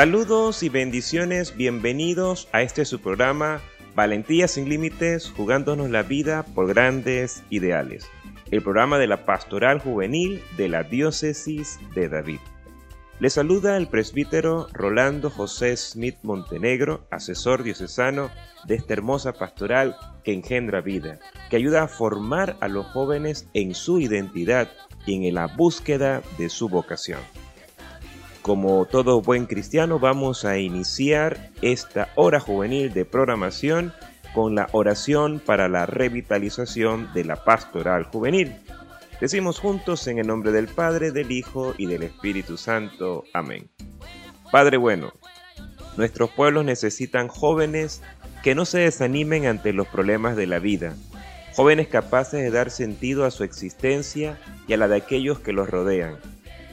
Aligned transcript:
Saludos 0.00 0.62
y 0.62 0.70
bendiciones, 0.70 1.58
bienvenidos 1.58 2.48
a 2.52 2.62
este 2.62 2.86
su 2.86 3.02
programa 3.02 3.60
Valentía 3.94 4.48
sin 4.48 4.66
Límites, 4.66 5.28
jugándonos 5.28 5.90
la 5.90 6.02
vida 6.02 6.42
por 6.54 6.68
grandes 6.68 7.42
ideales. 7.50 8.08
El 8.50 8.62
programa 8.62 8.96
de 8.96 9.06
la 9.06 9.26
Pastoral 9.26 9.78
Juvenil 9.78 10.42
de 10.56 10.70
la 10.70 10.84
Diócesis 10.84 11.78
de 11.94 12.08
David. 12.08 12.38
Le 13.18 13.28
saluda 13.28 13.76
el 13.76 13.88
presbítero 13.88 14.68
Rolando 14.72 15.28
José 15.28 15.76
Smith 15.76 16.16
Montenegro, 16.22 17.06
asesor 17.10 17.62
diocesano 17.62 18.30
de 18.64 18.76
esta 18.76 18.94
hermosa 18.94 19.34
pastoral 19.34 19.96
que 20.24 20.32
engendra 20.32 20.80
vida, 20.80 21.18
que 21.50 21.56
ayuda 21.56 21.82
a 21.82 21.88
formar 21.88 22.56
a 22.62 22.68
los 22.68 22.86
jóvenes 22.86 23.48
en 23.52 23.74
su 23.74 24.00
identidad 24.00 24.70
y 25.04 25.28
en 25.28 25.34
la 25.34 25.46
búsqueda 25.46 26.22
de 26.38 26.48
su 26.48 26.70
vocación. 26.70 27.20
Como 28.42 28.86
todo 28.86 29.20
buen 29.20 29.44
cristiano, 29.44 29.98
vamos 29.98 30.46
a 30.46 30.56
iniciar 30.56 31.50
esta 31.60 32.08
hora 32.16 32.40
juvenil 32.40 32.90
de 32.94 33.04
programación 33.04 33.92
con 34.34 34.54
la 34.54 34.68
oración 34.72 35.42
para 35.44 35.68
la 35.68 35.84
revitalización 35.84 37.12
de 37.12 37.24
la 37.24 37.44
pastoral 37.44 38.04
juvenil. 38.04 38.54
Decimos 39.20 39.58
juntos 39.58 40.06
en 40.06 40.18
el 40.18 40.26
nombre 40.26 40.52
del 40.52 40.68
Padre, 40.68 41.10
del 41.10 41.30
Hijo 41.32 41.74
y 41.76 41.84
del 41.84 42.02
Espíritu 42.02 42.56
Santo. 42.56 43.24
Amén. 43.34 43.68
Padre 44.50 44.78
bueno, 44.78 45.12
nuestros 45.98 46.30
pueblos 46.30 46.64
necesitan 46.64 47.28
jóvenes 47.28 48.00
que 48.42 48.54
no 48.54 48.64
se 48.64 48.78
desanimen 48.78 49.44
ante 49.44 49.74
los 49.74 49.86
problemas 49.86 50.34
de 50.34 50.46
la 50.46 50.60
vida, 50.60 50.94
jóvenes 51.54 51.88
capaces 51.88 52.40
de 52.40 52.50
dar 52.50 52.70
sentido 52.70 53.26
a 53.26 53.30
su 53.30 53.44
existencia 53.44 54.38
y 54.66 54.72
a 54.72 54.78
la 54.78 54.88
de 54.88 54.96
aquellos 54.96 55.40
que 55.40 55.52
los 55.52 55.68
rodean 55.68 56.16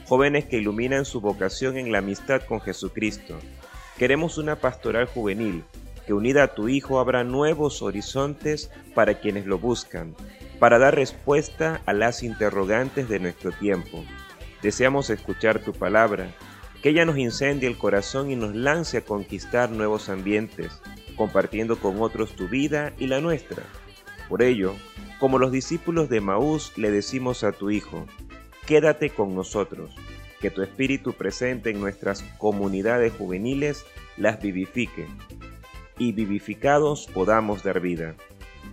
jóvenes 0.08 0.46
que 0.46 0.56
iluminan 0.56 1.04
su 1.04 1.20
vocación 1.20 1.76
en 1.76 1.92
la 1.92 1.98
amistad 1.98 2.40
con 2.42 2.62
Jesucristo. 2.62 3.38
Queremos 3.98 4.38
una 4.38 4.56
pastoral 4.56 5.06
juvenil 5.06 5.64
que 6.06 6.14
unida 6.14 6.44
a 6.44 6.54
tu 6.54 6.70
Hijo 6.70 6.98
abra 6.98 7.24
nuevos 7.24 7.82
horizontes 7.82 8.70
para 8.94 9.20
quienes 9.20 9.44
lo 9.44 9.58
buscan, 9.58 10.14
para 10.58 10.78
dar 10.78 10.94
respuesta 10.94 11.82
a 11.84 11.92
las 11.92 12.22
interrogantes 12.22 13.10
de 13.10 13.20
nuestro 13.20 13.52
tiempo. 13.52 14.02
Deseamos 14.62 15.10
escuchar 15.10 15.58
tu 15.58 15.74
palabra, 15.74 16.32
que 16.82 16.88
ella 16.88 17.04
nos 17.04 17.18
incendie 17.18 17.68
el 17.68 17.76
corazón 17.76 18.30
y 18.30 18.36
nos 18.36 18.54
lance 18.54 18.96
a 18.96 19.04
conquistar 19.04 19.70
nuevos 19.70 20.08
ambientes, 20.08 20.80
compartiendo 21.16 21.78
con 21.78 22.00
otros 22.00 22.34
tu 22.34 22.48
vida 22.48 22.94
y 22.98 23.08
la 23.08 23.20
nuestra. 23.20 23.62
Por 24.30 24.42
ello, 24.42 24.74
como 25.20 25.38
los 25.38 25.52
discípulos 25.52 26.08
de 26.08 26.22
Maús 26.22 26.72
le 26.78 26.90
decimos 26.90 27.44
a 27.44 27.52
tu 27.52 27.70
Hijo, 27.70 28.06
Quédate 28.68 29.08
con 29.08 29.34
nosotros, 29.34 29.96
que 30.42 30.50
tu 30.50 30.60
espíritu 30.60 31.14
presente 31.14 31.70
en 31.70 31.80
nuestras 31.80 32.22
comunidades 32.36 33.14
juveniles 33.14 33.86
las 34.18 34.42
vivifique, 34.42 35.06
y 35.96 36.12
vivificados 36.12 37.06
podamos 37.06 37.62
dar 37.62 37.80
vida. 37.80 38.14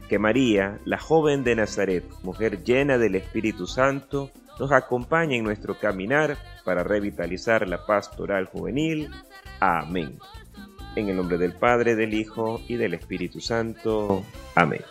Que 0.09 0.19
María, 0.19 0.79
la 0.83 0.99
joven 0.99 1.45
de 1.45 1.55
Nazaret, 1.55 2.03
mujer 2.23 2.61
llena 2.65 2.97
del 2.97 3.15
Espíritu 3.15 3.67
Santo, 3.67 4.31
nos 4.59 4.73
acompañe 4.73 5.37
en 5.37 5.45
nuestro 5.45 5.79
caminar 5.79 6.37
para 6.65 6.83
revitalizar 6.83 7.65
la 7.65 7.85
pastoral 7.85 8.47
juvenil. 8.47 9.09
Amén. 9.61 10.19
En 10.97 11.07
el 11.07 11.15
nombre 11.15 11.37
del 11.37 11.53
Padre, 11.53 11.95
del 11.95 12.13
Hijo 12.13 12.59
y 12.67 12.75
del 12.75 12.95
Espíritu 12.95 13.39
Santo. 13.39 14.25
Amén. 14.55 14.81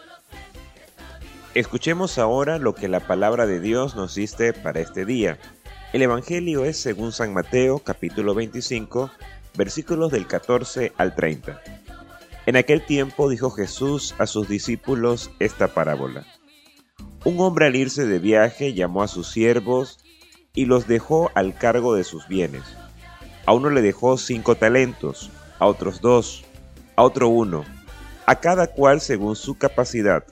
Escuchemos 1.54 2.18
ahora 2.18 2.58
lo 2.58 2.74
que 2.74 2.88
la 2.88 2.98
palabra 2.98 3.46
de 3.46 3.60
Dios 3.60 3.94
nos 3.94 4.16
dice 4.16 4.52
para 4.52 4.80
este 4.80 5.04
día. 5.04 5.38
El 5.92 6.02
Evangelio 6.02 6.64
es 6.64 6.78
según 6.78 7.12
San 7.12 7.32
Mateo 7.32 7.78
capítulo 7.78 8.34
25 8.34 9.12
versículos 9.56 10.10
del 10.10 10.26
14 10.26 10.92
al 10.96 11.14
30. 11.14 11.62
En 12.46 12.56
aquel 12.56 12.84
tiempo 12.84 13.28
dijo 13.28 13.50
Jesús 13.50 14.16
a 14.18 14.26
sus 14.26 14.48
discípulos 14.48 15.30
esta 15.38 15.68
parábola. 15.68 16.26
Un 17.24 17.38
hombre 17.38 17.66
al 17.66 17.76
irse 17.76 18.04
de 18.04 18.18
viaje 18.18 18.74
llamó 18.74 19.04
a 19.04 19.08
sus 19.08 19.30
siervos 19.30 20.00
y 20.54 20.64
los 20.64 20.88
dejó 20.88 21.30
al 21.36 21.54
cargo 21.54 21.94
de 21.94 22.02
sus 22.02 22.26
bienes. 22.26 22.64
A 23.46 23.52
uno 23.52 23.70
le 23.70 23.80
dejó 23.80 24.18
cinco 24.18 24.56
talentos, 24.56 25.30
a 25.60 25.66
otros 25.66 26.00
dos, 26.00 26.42
a 26.96 27.04
otro 27.04 27.28
uno, 27.28 27.64
a 28.26 28.40
cada 28.40 28.66
cual 28.66 29.00
según 29.00 29.36
su 29.36 29.56
capacidad 29.56 30.24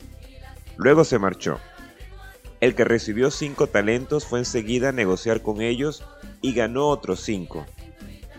Luego 0.76 1.04
se 1.04 1.18
marchó. 1.18 1.58
El 2.60 2.74
que 2.74 2.84
recibió 2.84 3.30
cinco 3.30 3.66
talentos 3.66 4.24
fue 4.24 4.38
enseguida 4.38 4.90
a 4.90 4.92
negociar 4.92 5.42
con 5.42 5.60
ellos 5.60 6.04
y 6.40 6.52
ganó 6.54 6.88
otros 6.88 7.20
cinco. 7.20 7.66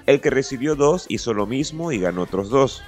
El 0.05 0.21
que 0.21 0.29
recibió 0.29 0.75
dos 0.75 1.05
hizo 1.09 1.33
lo 1.33 1.45
mismo 1.45 1.91
y 1.91 1.99
ganó 1.99 2.23
otros 2.23 2.49
dos. 2.49 2.83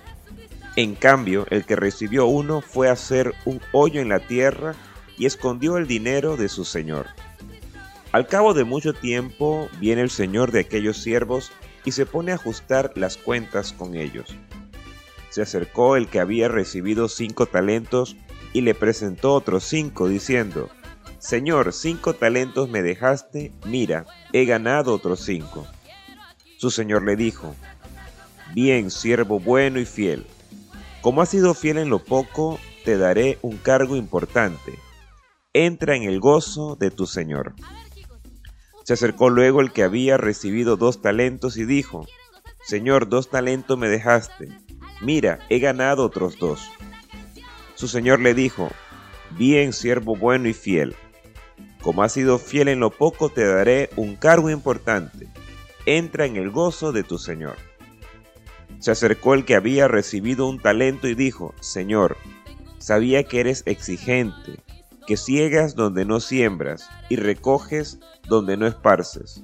En 0.75 0.95
cambio, 0.95 1.45
el 1.49 1.65
que 1.65 1.75
recibió 1.75 2.25
uno 2.25 2.61
fue 2.61 2.89
a 2.89 2.93
hacer 2.93 3.33
un 3.45 3.61
hoyo 3.71 4.01
en 4.01 4.09
la 4.09 4.19
tierra 4.19 4.75
y 5.17 5.25
escondió 5.25 5.77
el 5.77 5.87
dinero 5.87 6.35
de 6.37 6.49
su 6.49 6.65
señor. 6.65 7.07
Al 8.11 8.27
cabo 8.27 8.53
de 8.53 8.63
mucho 8.63 8.93
tiempo 8.93 9.69
viene 9.79 10.01
el 10.01 10.09
señor 10.09 10.51
de 10.51 10.61
aquellos 10.61 10.97
siervos 10.97 11.51
y 11.83 11.91
se 11.91 12.05
pone 12.05 12.31
a 12.31 12.35
ajustar 12.35 12.93
las 12.95 13.17
cuentas 13.17 13.73
con 13.73 13.95
ellos. 13.95 14.33
Se 15.29 15.41
acercó 15.41 15.97
el 15.97 16.07
que 16.07 16.21
había 16.21 16.47
recibido 16.47 17.09
cinco 17.09 17.45
talentos 17.45 18.15
y 18.55 18.61
le 18.61 18.73
presentó 18.73 19.33
otros 19.33 19.65
cinco, 19.65 20.07
diciendo, 20.07 20.69
Señor, 21.19 21.73
cinco 21.73 22.13
talentos 22.13 22.69
me 22.69 22.81
dejaste, 22.81 23.51
mira, 23.65 24.05
he 24.31 24.45
ganado 24.45 24.93
otros 24.93 25.19
cinco. 25.19 25.67
Su 26.57 26.71
señor 26.71 27.03
le 27.03 27.17
dijo, 27.17 27.53
Bien, 28.53 28.91
siervo 28.91 29.41
bueno 29.41 29.77
y 29.77 29.85
fiel, 29.85 30.25
como 31.01 31.21
has 31.21 31.27
sido 31.27 31.53
fiel 31.53 31.79
en 31.79 31.89
lo 31.89 31.99
poco, 31.99 32.57
te 32.85 32.97
daré 32.97 33.39
un 33.41 33.57
cargo 33.57 33.97
importante. 33.97 34.79
Entra 35.51 35.97
en 35.97 36.03
el 36.03 36.21
gozo 36.21 36.77
de 36.77 36.91
tu 36.91 37.07
señor. 37.07 37.55
Se 38.85 38.93
acercó 38.93 39.29
luego 39.29 39.59
el 39.59 39.73
que 39.73 39.83
había 39.83 40.15
recibido 40.15 40.77
dos 40.77 41.01
talentos 41.01 41.57
y 41.57 41.65
dijo, 41.65 42.07
Señor, 42.63 43.09
dos 43.09 43.29
talentos 43.29 43.77
me 43.77 43.89
dejaste, 43.89 44.47
mira, 45.01 45.39
he 45.49 45.59
ganado 45.59 46.05
otros 46.05 46.39
dos. 46.39 46.69
Su 47.75 47.87
señor 47.87 48.19
le 48.19 48.33
dijo, 48.33 48.71
Bien, 49.31 49.73
siervo 49.73 50.15
bueno 50.15 50.47
y 50.47 50.53
fiel. 50.53 50.95
Como 51.81 52.03
has 52.03 52.13
sido 52.13 52.39
fiel 52.39 52.69
en 52.69 52.79
lo 52.79 52.89
poco, 52.89 53.29
te 53.29 53.45
daré 53.45 53.89
un 53.95 54.15
cargo 54.15 54.49
importante. 54.49 55.27
Entra 55.85 56.25
en 56.25 56.35
el 56.35 56.49
gozo 56.49 56.91
de 56.91 57.03
tu 57.03 57.17
señor. 57.17 57.57
Se 58.79 58.91
acercó 58.91 59.33
el 59.33 59.45
que 59.45 59.55
había 59.55 59.87
recibido 59.87 60.47
un 60.47 60.59
talento 60.59 61.07
y 61.07 61.15
dijo, 61.15 61.53
Señor, 61.59 62.17
sabía 62.77 63.23
que 63.23 63.39
eres 63.39 63.63
exigente, 63.65 64.59
que 65.05 65.17
ciegas 65.17 65.75
donde 65.75 66.05
no 66.05 66.19
siembras 66.19 66.89
y 67.09 67.17
recoges 67.17 67.99
donde 68.27 68.57
no 68.57 68.67
esparces. 68.67 69.43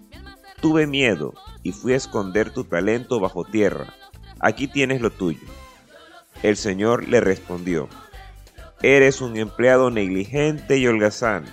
Tuve 0.61 0.87
miedo 0.87 1.33
y 1.63 1.73
fui 1.73 1.93
a 1.93 1.97
esconder 1.97 2.51
tu 2.51 2.63
talento 2.63 3.19
bajo 3.19 3.43
tierra. 3.43 3.93
Aquí 4.39 4.67
tienes 4.67 5.01
lo 5.01 5.09
tuyo. 5.11 5.47
El 6.43 6.57
Señor 6.57 7.07
le 7.07 7.19
respondió, 7.19 7.87
Eres 8.83 9.21
un 9.21 9.37
empleado 9.37 9.91
negligente 9.91 10.77
y 10.77 10.87
holgazán, 10.87 11.45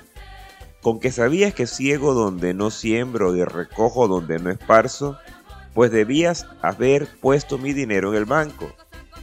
con 0.81 0.99
que 0.99 1.13
sabías 1.13 1.53
que 1.53 1.67
ciego 1.67 2.15
donde 2.15 2.55
no 2.55 2.71
siembro 2.71 3.37
y 3.37 3.45
recojo 3.45 4.09
donde 4.09 4.39
no 4.39 4.51
esparzo, 4.51 5.19
pues 5.75 5.91
debías 5.91 6.47
haber 6.63 7.07
puesto 7.21 7.59
mi 7.59 7.75
dinero 7.75 8.13
en 8.13 8.19
el 8.19 8.25
banco, 8.25 8.73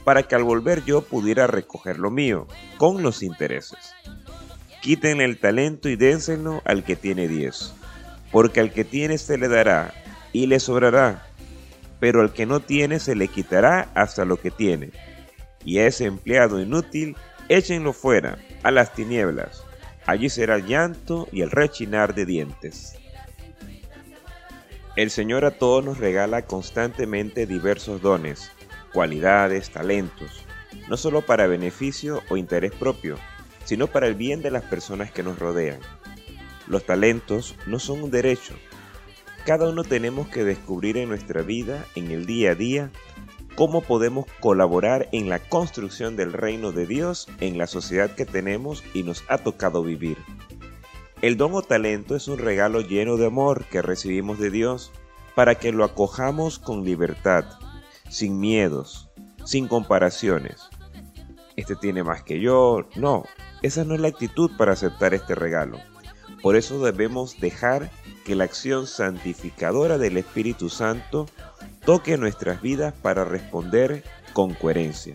para 0.04 0.22
que 0.22 0.36
al 0.36 0.44
volver 0.44 0.84
yo 0.84 1.02
pudiera 1.02 1.48
recoger 1.48 1.98
lo 1.98 2.12
mío, 2.12 2.46
con 2.78 3.02
los 3.02 3.24
intereses. 3.24 3.92
Quiten 4.82 5.20
el 5.20 5.40
talento 5.40 5.88
y 5.88 5.96
dénselo 5.96 6.62
al 6.64 6.84
que 6.84 6.94
tiene 6.94 7.26
diez, 7.26 7.74
porque 8.30 8.60
al 8.60 8.72
que 8.72 8.84
tiene 8.84 9.18
se 9.18 9.36
le 9.36 9.48
dará 9.48 9.92
y 10.32 10.46
le 10.46 10.60
sobrará, 10.60 11.26
pero 11.98 12.20
al 12.20 12.32
que 12.32 12.46
no 12.46 12.60
tiene 12.60 13.00
se 13.00 13.16
le 13.16 13.26
quitará 13.26 13.90
hasta 13.94 14.24
lo 14.24 14.36
que 14.36 14.52
tiene. 14.52 14.92
Y 15.64 15.78
a 15.78 15.88
ese 15.88 16.04
empleado 16.04 16.60
inútil 16.60 17.16
Échenlo 17.48 17.92
fuera, 17.92 18.38
a 18.64 18.72
las 18.72 18.92
tinieblas. 18.92 19.62
Allí 20.04 20.28
será 20.28 20.56
el 20.56 20.66
llanto 20.66 21.28
y 21.30 21.42
el 21.42 21.50
rechinar 21.52 22.12
de 22.12 22.26
dientes. 22.26 22.98
El 24.96 25.10
Señor 25.10 25.44
a 25.44 25.52
todos 25.52 25.84
nos 25.84 25.98
regala 25.98 26.42
constantemente 26.42 27.46
diversos 27.46 28.02
dones, 28.02 28.50
cualidades, 28.92 29.70
talentos, 29.70 30.44
no 30.88 30.96
solo 30.96 31.22
para 31.22 31.46
beneficio 31.46 32.20
o 32.30 32.36
interés 32.36 32.72
propio, 32.72 33.16
sino 33.64 33.86
para 33.86 34.08
el 34.08 34.16
bien 34.16 34.42
de 34.42 34.50
las 34.50 34.64
personas 34.64 35.12
que 35.12 35.22
nos 35.22 35.38
rodean. 35.38 35.78
Los 36.66 36.84
talentos 36.84 37.54
no 37.66 37.78
son 37.78 38.02
un 38.02 38.10
derecho. 38.10 38.54
Cada 39.44 39.68
uno 39.68 39.84
tenemos 39.84 40.26
que 40.26 40.42
descubrir 40.42 40.96
en 40.96 41.08
nuestra 41.08 41.42
vida, 41.42 41.84
en 41.94 42.10
el 42.10 42.26
día 42.26 42.52
a 42.52 42.54
día, 42.56 42.90
cómo 43.56 43.80
podemos 43.80 44.26
colaborar 44.40 45.08
en 45.12 45.28
la 45.28 45.40
construcción 45.40 46.14
del 46.14 46.32
reino 46.32 46.70
de 46.70 46.86
Dios 46.86 47.26
en 47.40 47.58
la 47.58 47.66
sociedad 47.66 48.14
que 48.14 48.26
tenemos 48.26 48.84
y 48.94 49.02
nos 49.02 49.24
ha 49.28 49.38
tocado 49.38 49.82
vivir. 49.82 50.18
El 51.22 51.38
don 51.38 51.54
o 51.54 51.62
talento 51.62 52.14
es 52.14 52.28
un 52.28 52.38
regalo 52.38 52.82
lleno 52.82 53.16
de 53.16 53.26
amor 53.26 53.64
que 53.64 53.80
recibimos 53.80 54.38
de 54.38 54.50
Dios 54.50 54.92
para 55.34 55.54
que 55.54 55.72
lo 55.72 55.84
acojamos 55.84 56.58
con 56.58 56.84
libertad, 56.84 57.44
sin 58.10 58.38
miedos, 58.38 59.08
sin 59.44 59.66
comparaciones. 59.66 60.68
Este 61.56 61.74
tiene 61.74 62.04
más 62.04 62.22
que 62.22 62.38
yo. 62.38 62.86
No, 62.96 63.24
esa 63.62 63.84
no 63.84 63.94
es 63.94 64.00
la 64.00 64.08
actitud 64.08 64.50
para 64.58 64.72
aceptar 64.72 65.14
este 65.14 65.34
regalo. 65.34 65.78
Por 66.42 66.56
eso 66.56 66.84
debemos 66.84 67.40
dejar 67.40 67.90
que 68.26 68.34
la 68.34 68.44
acción 68.44 68.86
santificadora 68.86 69.96
del 69.96 70.18
Espíritu 70.18 70.68
Santo 70.68 71.26
toque 71.86 72.18
nuestras 72.18 72.60
vidas 72.60 72.92
para 73.00 73.24
responder 73.24 74.02
con 74.32 74.54
coherencia. 74.54 75.14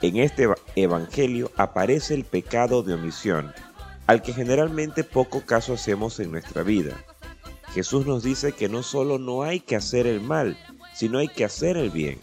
En 0.00 0.16
este 0.16 0.46
Evangelio 0.76 1.50
aparece 1.56 2.14
el 2.14 2.24
pecado 2.24 2.84
de 2.84 2.94
omisión, 2.94 3.52
al 4.06 4.22
que 4.22 4.32
generalmente 4.32 5.02
poco 5.02 5.40
caso 5.40 5.74
hacemos 5.74 6.20
en 6.20 6.30
nuestra 6.30 6.62
vida. 6.62 6.96
Jesús 7.74 8.06
nos 8.06 8.22
dice 8.22 8.52
que 8.52 8.68
no 8.68 8.84
solo 8.84 9.18
no 9.18 9.42
hay 9.42 9.58
que 9.58 9.74
hacer 9.74 10.06
el 10.06 10.20
mal, 10.20 10.56
sino 10.94 11.18
hay 11.18 11.26
que 11.26 11.44
hacer 11.44 11.76
el 11.76 11.90
bien. 11.90 12.20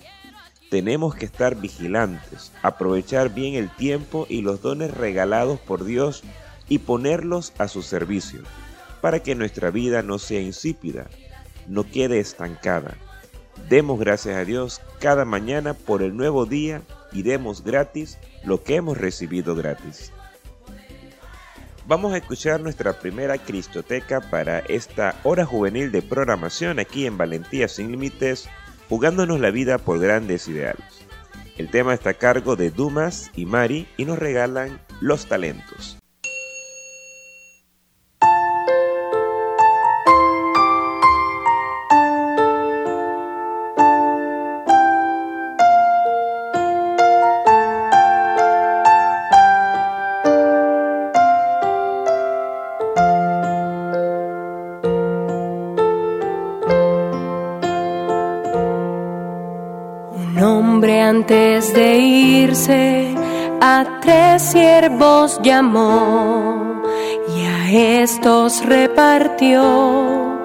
Tenemos 0.69 1.13
que 1.13 1.25
estar 1.25 1.55
vigilantes, 1.55 2.53
aprovechar 2.61 3.33
bien 3.33 3.55
el 3.55 3.69
tiempo 3.75 4.25
y 4.29 4.41
los 4.41 4.61
dones 4.61 4.91
regalados 4.91 5.59
por 5.59 5.83
Dios 5.83 6.23
y 6.69 6.77
ponerlos 6.77 7.51
a 7.57 7.67
su 7.67 7.81
servicio, 7.81 8.41
para 9.01 9.21
que 9.21 9.35
nuestra 9.35 9.69
vida 9.69 10.01
no 10.01 10.17
sea 10.17 10.39
insípida, 10.39 11.09
no 11.67 11.83
quede 11.83 12.19
estancada. 12.19 12.95
Demos 13.67 13.99
gracias 13.99 14.35
a 14.37 14.45
Dios 14.45 14.81
cada 14.99 15.25
mañana 15.25 15.73
por 15.73 16.01
el 16.01 16.15
nuevo 16.15 16.45
día 16.45 16.81
y 17.11 17.23
demos 17.23 17.63
gratis 17.63 18.17
lo 18.43 18.63
que 18.63 18.75
hemos 18.75 18.97
recibido 18.97 19.55
gratis. 19.55 20.11
Vamos 21.85 22.13
a 22.13 22.17
escuchar 22.17 22.61
nuestra 22.61 22.99
primera 22.99 23.37
Cristoteca 23.39 24.21
para 24.21 24.59
esta 24.59 25.15
hora 25.23 25.45
juvenil 25.45 25.91
de 25.91 26.03
programación 26.03 26.77
aquí 26.79 27.07
en 27.07 27.17
Valentía 27.17 27.67
sin 27.67 27.91
Límites, 27.91 28.47
jugándonos 28.87 29.39
la 29.39 29.49
vida 29.49 29.79
por 29.79 29.99
grandes 29.99 30.47
ideales. 30.47 31.05
El 31.57 31.69
tema 31.69 31.93
está 31.93 32.11
a 32.11 32.13
cargo 32.13 32.55
de 32.55 32.69
Dumas 32.69 33.31
y 33.35 33.45
Mari 33.45 33.87
y 33.97 34.05
nos 34.05 34.19
regalan 34.19 34.79
los 35.01 35.25
talentos. 35.25 35.98
Tres 64.01 64.41
siervos 64.41 65.39
llamó 65.41 66.81
y 67.35 67.45
a 67.45 67.71
estos 68.01 68.65
repartió 68.65 70.39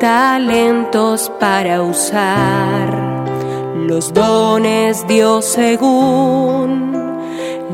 talentos 0.00 1.30
para 1.38 1.82
usar. 1.82 3.12
Los 3.86 4.12
dones 4.12 5.06
dio 5.06 5.42
según 5.42 6.92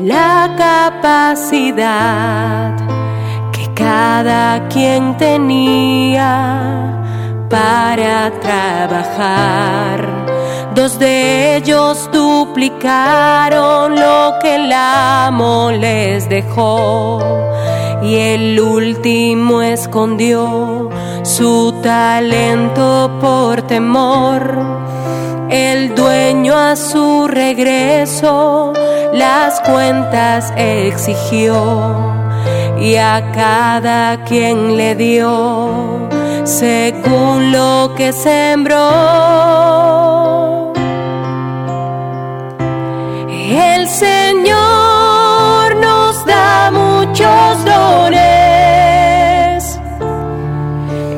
la 0.01 0.53
capacidad 0.97 2.75
que 3.51 3.73
cada 3.73 4.67
quien 4.67 5.17
tenía 5.17 6.95
para 7.49 8.31
trabajar 8.39 10.08
Dos 10.79 10.97
de 10.97 11.57
ellos 11.57 12.09
duplicaron 12.13 13.99
lo 13.99 14.35
que 14.41 14.55
el 14.55 14.71
amo 14.71 15.71
les 15.73 16.29
dejó 16.29 17.19
y 18.01 18.15
el 18.15 18.57
último 18.61 19.61
escondió 19.61 20.89
su 21.23 21.73
talento 21.83 23.11
por 23.19 23.61
temor. 23.63 24.57
El 25.49 25.95
dueño 25.95 26.55
a 26.55 26.77
su 26.77 27.27
regreso 27.27 28.71
las 29.11 29.59
cuentas 29.59 30.53
exigió 30.55 31.93
y 32.79 32.95
a 32.95 33.33
cada 33.33 34.23
quien 34.23 34.77
le 34.77 34.95
dio 34.95 36.07
según 36.45 37.51
lo 37.51 37.93
que 37.97 38.13
sembró. 38.13 39.49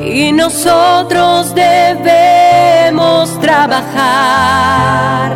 Y 0.04 0.32
nosotros 0.32 1.54
debemos 1.54 3.38
trabajar 3.40 5.30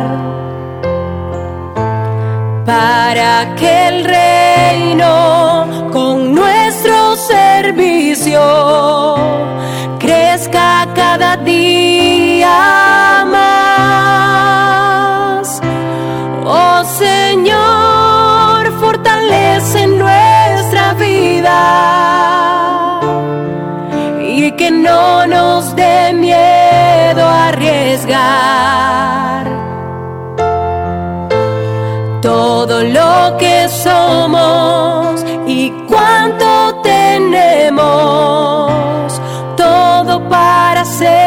para 2.65 3.55
que 3.55 3.87
el 3.87 4.03
reino 4.03 5.89
con 5.91 6.35
nuestro 6.35 7.15
servicio 7.15 9.15
crezca 9.99 10.76
no 24.97 25.27
nos 25.27 25.75
dé 25.75 26.13
miedo 26.13 27.23
arriesgar 27.47 28.17
todo 32.21 32.75
lo 32.97 33.37
que 33.41 33.55
somos 33.85 35.23
y 35.45 35.59
cuánto 35.89 36.47
tenemos, 36.83 37.85
todo 39.55 40.13
para 40.27 40.81
hacer 40.81 41.26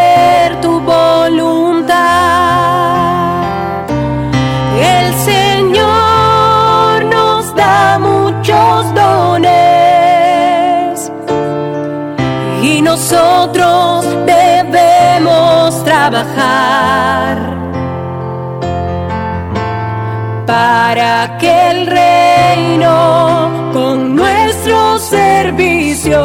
para 20.47 21.39
que 21.39 21.71
el 21.71 21.87
reino 21.87 23.71
con 23.73 24.17
nuestro 24.17 24.99
servicio 24.99 26.21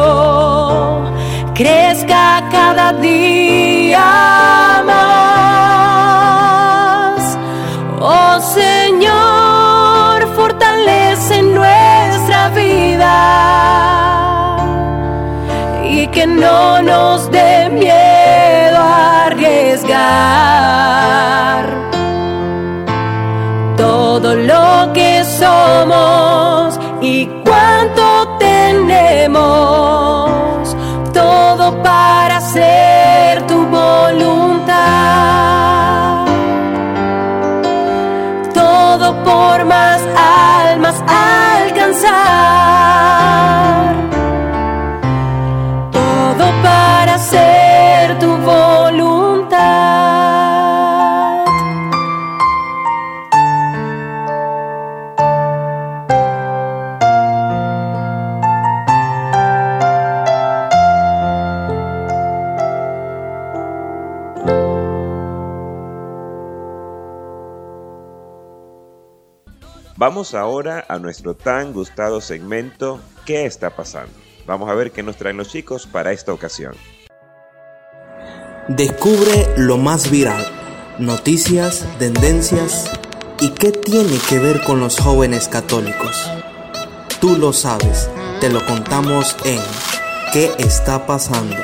crezca 1.54 2.44
cada 2.52 2.94
día 2.94 4.84
más. 4.86 5.06
Oh 8.02 8.40
Señor, 8.42 10.28
fortalece 10.36 11.42
nuestra 11.42 12.50
vida 12.50 13.46
que 16.16 16.26
no 16.28 16.82
nos 16.82 17.30
dé 17.30 17.70
miedo 17.70 18.25
arriesgar. 19.26 20.06
Todo 23.78 24.36
lo 24.36 24.94
que 24.94 25.24
somos 25.24 26.80
y 27.02 27.26
cuánto 27.44 28.38
tenemos, 28.40 29.40
todo 31.14 31.84
para 31.84 32.25
Vamos 70.08 70.36
ahora 70.36 70.86
a 70.88 71.00
nuestro 71.00 71.34
tan 71.34 71.74
gustado 71.74 72.22
segmento 72.22 73.00
¿Qué 73.26 73.48
está 73.48 73.72
pasando? 73.72 74.14
Vamos 74.46 74.70
a 74.70 74.76
ver 74.76 74.92
qué 74.92 75.02
nos 75.02 75.18
traen 75.18 75.38
los 75.38 75.50
chicos 75.50 75.88
para 75.88 76.12
esta 76.12 76.32
ocasión. 76.32 76.76
Descubre 78.68 79.48
lo 79.58 79.78
más 79.78 80.12
viral, 80.12 80.46
noticias, 81.00 81.88
tendencias 81.98 82.92
y 83.40 83.50
qué 83.50 83.72
tiene 83.72 84.20
que 84.30 84.38
ver 84.38 84.62
con 84.62 84.80
los 84.80 85.00
jóvenes 85.00 85.48
católicos. 85.48 86.30
Tú 87.20 87.36
lo 87.36 87.52
sabes, 87.52 88.08
te 88.42 88.52
lo 88.52 88.64
contamos 88.64 89.36
en 89.44 89.60
¿Qué 90.32 90.52
está 90.60 91.08
pasando? 91.08 91.58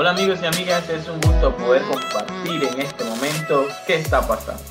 Hola 0.00 0.10
amigos 0.10 0.38
y 0.40 0.46
amigas, 0.46 0.88
es 0.90 1.08
un 1.08 1.20
gusto 1.20 1.56
poder 1.56 1.82
compartir 1.82 2.62
en 2.62 2.80
este 2.80 3.02
momento 3.02 3.66
qué 3.84 3.96
está 3.96 4.28
pasando. 4.28 4.62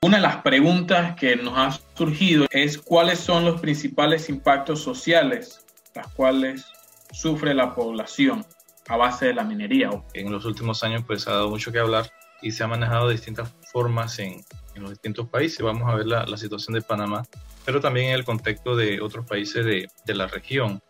Una 0.00 0.18
de 0.18 0.22
las 0.22 0.36
preguntas 0.42 1.16
que 1.16 1.34
nos 1.34 1.58
ha 1.58 1.76
surgido 1.96 2.46
es 2.52 2.78
cuáles 2.78 3.18
son 3.18 3.44
los 3.44 3.60
principales 3.60 4.28
impactos 4.28 4.80
sociales 4.80 5.66
las 5.96 6.06
cuales 6.14 6.64
sufre 7.10 7.52
la 7.52 7.74
población 7.74 8.46
a 8.86 8.96
base 8.96 9.26
de 9.26 9.34
la 9.34 9.42
minería. 9.42 9.90
En 10.14 10.30
los 10.30 10.44
últimos 10.44 10.84
años 10.84 11.02
pues 11.04 11.26
ha 11.26 11.32
dado 11.32 11.50
mucho 11.50 11.72
que 11.72 11.80
hablar 11.80 12.08
y 12.42 12.52
se 12.52 12.62
ha 12.62 12.68
manejado 12.68 13.08
de 13.08 13.14
distintas 13.14 13.52
formas 13.72 14.20
en, 14.20 14.44
en 14.76 14.82
los 14.82 14.90
distintos 14.90 15.28
países. 15.30 15.58
Vamos 15.62 15.90
a 15.90 15.96
ver 15.96 16.06
la, 16.06 16.26
la, 16.26 16.36
situación 16.36 16.74
de 16.74 16.82
Panamá, 16.82 17.24
pero 17.64 17.80
también 17.80 18.10
en 18.10 18.14
el 18.14 18.24
contexto 18.24 18.76
de 18.76 19.00
otros 19.00 19.26
países 19.26 19.64
de, 19.64 19.88
de 20.06 20.14
la 20.14 20.28
región. 20.28 20.80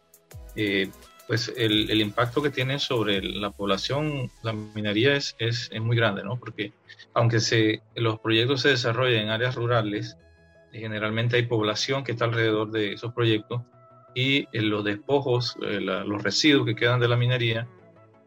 Eh, 0.55 0.91
pues 1.27 1.53
el, 1.57 2.01
impacto 2.01 2.43
que 2.43 2.51
tiene 2.51 2.79
sobre 2.79 3.23
la 3.23 3.51
población, 3.51 4.31
la 4.43 4.53
minería 4.53 5.15
es, 5.15 5.37
es, 5.39 5.71
muy 5.81 5.97
grande, 5.97 6.23
¿no? 6.23 6.39
Porque 6.39 6.73
aunque 7.15 7.39
los 7.95 8.21
proyectos 8.21 8.63
se 8.63 8.71
desarrollan 8.71 9.25
en 9.25 9.29
áreas 9.31 9.55
rurales, 9.55 10.17
generalmente 10.73 11.37
hay 11.37 11.45
población 11.45 12.05
que 12.05 12.13
está 12.13 12.25
alrededor 12.25 12.71
de 12.71 12.95
esos 12.95 13.13
proyectos 13.13 13.63
y 14.15 14.49
eh, 14.53 14.63
los 14.63 14.85
despojos, 14.85 15.57
eh, 15.63 15.81
los 15.81 16.23
residuos 16.23 16.67
que 16.67 16.75
quedan 16.75 17.01
de 17.01 17.09
la 17.09 17.17
minería, 17.17 17.67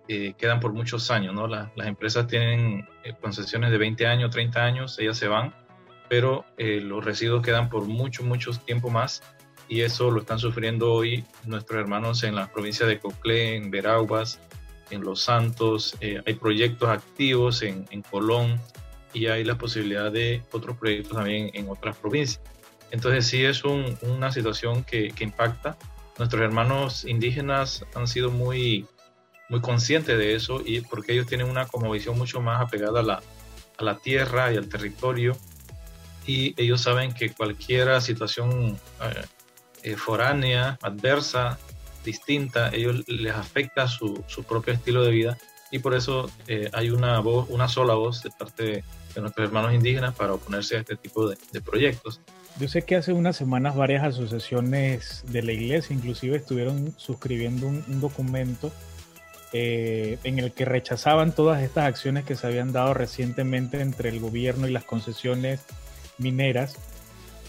eh, 0.08 0.36
quedan 0.38 0.60
por 0.60 0.72
muchos 0.72 1.10
años, 1.10 1.34
¿no? 1.34 1.48
La, 1.48 1.72
las 1.76 1.88
empresas 1.88 2.28
tienen 2.28 2.88
eh, 3.04 3.14
concesiones 3.20 3.72
de 3.72 3.80
20 3.80 4.06
años, 4.06 4.30
30 4.30 4.64
años, 4.64 5.00
ellas 5.00 5.18
se 5.18 5.28
van, 5.28 5.56
pero 6.08 6.46
eh, 6.58 6.80
los 6.80 7.04
residuos 7.04 7.42
quedan 7.42 7.70
por 7.70 7.86
mucho, 7.86 8.24
mucho 8.24 8.52
tiempo 8.52 8.92
más 8.92 9.24
y 9.68 9.82
eso 9.82 10.12
lo 10.12 10.22
están 10.22 10.40
sufriendo 10.40 10.94
hoy 10.94 11.24
nuestros 11.46 11.80
hermanos 11.80 12.24
en 12.24 12.36
la 12.36 12.48
provincia 12.52 12.86
de 12.86 13.00
Coclé, 13.00 13.56
en 13.56 13.72
Veraguas, 13.72 14.40
en 14.92 15.02
Los 15.02 15.22
Santos, 15.22 15.96
eh, 16.02 16.22
hay 16.26 16.36
proyectos 16.36 16.90
activos 16.90 17.62
en, 17.62 17.88
en, 17.90 18.02
Colón 18.04 18.60
y 19.14 19.28
hay 19.28 19.44
la 19.44 19.58
posibilidad 19.58 20.12
de 20.12 20.44
otros 20.52 20.78
proyectos 20.78 21.14
también 21.14 21.50
en 21.54 21.70
otras 21.70 21.98
provincias. 21.98 22.42
Entonces 22.92 23.26
sí 23.26 23.44
es 23.44 23.64
un, 23.64 23.98
una 24.04 24.32
situación 24.32 24.84
que, 24.84 25.10
que, 25.10 25.24
impacta. 25.24 25.78
Nuestros 26.20 26.42
hermanos 26.44 27.04
indígenas 27.06 27.84
han 27.96 28.08
sido 28.08 28.30
muy, 28.30 28.86
muy 29.50 29.60
conscientes 29.60 30.18
de 30.18 30.36
eso 30.36 30.62
y 30.64 30.82
porque 30.82 31.14
ellos 31.14 31.26
tienen 31.26 31.50
una 31.50 31.66
como 31.66 31.92
visión 31.92 32.18
mucho 32.18 32.40
más 32.42 32.62
apegada 32.62 33.00
a 33.00 33.04
la, 33.04 33.24
a 33.78 33.84
la 33.84 33.98
tierra 33.98 34.54
y 34.54 34.58
al 34.58 34.70
territorio 34.70 35.36
y 36.28 36.60
ellos 36.62 36.82
saben 36.82 37.14
que 37.14 37.32
cualquier 37.32 38.02
situación 38.02 38.80
eh, 39.86 39.96
foránea, 39.96 40.80
adversa, 40.82 41.60
distinta, 42.04 42.70
ellos 42.74 43.08
les 43.08 43.34
afecta 43.34 43.88
su, 43.88 44.24
su, 44.28 44.44
propio 44.44 44.74
estilo 44.74 45.04
de 45.04 45.12
vida 45.12 45.38
y 45.70 45.78
por 45.78 45.94
eso 45.94 46.30
eh, 46.48 46.70
hay 46.74 46.90
una 46.90 47.20
voz, 47.20 47.48
una 47.50 47.68
sola 47.68 47.94
voz 47.94 48.24
de 48.24 48.32
parte 48.32 48.64
de, 48.64 48.84
nuestros 49.22 49.48
hermanos 49.48 49.74
indígenas 49.74 50.14
para 50.14 50.34
oponerse 50.34 50.76
a 50.76 50.80
este 50.80 50.98
tipo 50.98 51.30
de, 51.30 51.62
proyectos. 51.62 52.20
Yo 52.60 52.68
sé 52.68 52.82
que 52.82 52.98
hace 52.98 53.14
unas 53.14 53.38
semanas 53.38 53.76
varias 53.76 54.04
asociaciones 54.04 55.24
de 55.28 55.42
la 55.42 55.54
iglesia 55.54 55.96
inclusive 55.96 56.36
estuvieron 56.36 56.94
suscribiendo 56.98 57.68
un, 57.68 57.82
un 57.88 58.02
documento 58.02 58.74
eh, 59.54 60.18
en 60.24 60.40
el 60.40 60.52
que 60.52 60.66
rechazaban 60.66 61.32
todas 61.32 61.64
estas 61.64 61.86
acciones 61.86 62.26
que 62.26 62.36
se 62.36 62.46
habían 62.48 62.74
dado 62.74 62.94
recientemente 62.94 63.80
entre 63.80 64.10
el 64.10 64.20
gobierno 64.20 64.68
y 64.68 64.72
las 64.72 64.84
concesiones 64.84 65.62
mineras 66.18 66.76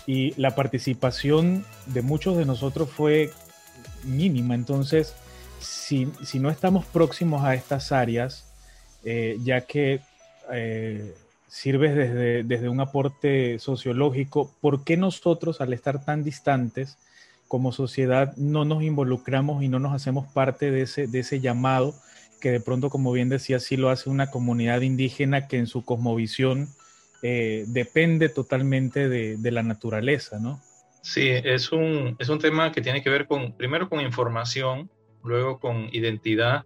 y 0.06 0.40
la 0.40 0.54
participación 0.54 1.64
de 1.86 2.02
muchos 2.02 2.36
de 2.36 2.44
nosotros 2.44 2.88
fue 2.90 3.30
mínima. 4.04 4.54
Entonces, 4.54 5.14
si, 5.58 6.08
si 6.24 6.38
no 6.38 6.50
estamos 6.50 6.84
próximos 6.86 7.44
a 7.44 7.54
estas 7.54 7.92
áreas, 7.92 8.44
eh, 9.04 9.36
ya 9.42 9.62
que 9.62 10.00
eh, 10.52 11.14
sirves 11.48 11.94
desde, 11.96 12.44
desde, 12.44 12.68
un 12.68 12.80
aporte 12.80 13.58
sociológico, 13.58 14.52
¿por 14.60 14.84
qué 14.84 14.96
nosotros, 14.96 15.60
al 15.60 15.72
estar 15.72 16.04
tan 16.04 16.22
distantes 16.22 16.98
como 17.48 17.72
sociedad, 17.72 18.36
no 18.36 18.64
nos 18.64 18.82
involucramos 18.82 19.62
y 19.62 19.68
no 19.68 19.78
nos 19.78 19.92
hacemos 19.92 20.26
parte 20.26 20.70
de 20.70 20.82
ese, 20.82 21.06
de 21.06 21.20
ese 21.20 21.40
llamado 21.40 21.94
que 22.40 22.50
de 22.50 22.60
pronto, 22.60 22.90
como 22.90 23.12
bien 23.12 23.28
decía, 23.28 23.60
sí 23.60 23.76
lo 23.76 23.90
hace 23.90 24.10
una 24.10 24.30
comunidad 24.30 24.82
indígena 24.82 25.48
que 25.48 25.58
en 25.58 25.66
su 25.66 25.84
cosmovisión 25.84 26.68
eh, 27.22 27.64
depende 27.68 28.28
totalmente 28.28 29.08
de, 29.08 29.50
la 29.50 29.62
naturaleza, 29.62 30.38
¿no? 30.38 30.60
Sí, 31.02 31.28
es 31.30 31.72
un, 31.72 32.16
es 32.18 32.28
un 32.28 32.38
tema 32.38 32.72
que 32.72 32.80
tiene 32.80 33.02
que 33.02 33.10
ver 33.10 33.26
con, 33.26 33.56
primero 33.56 33.88
con 33.88 34.00
información, 34.00 34.90
luego 35.22 35.58
con 35.58 35.88
identidad, 35.92 36.64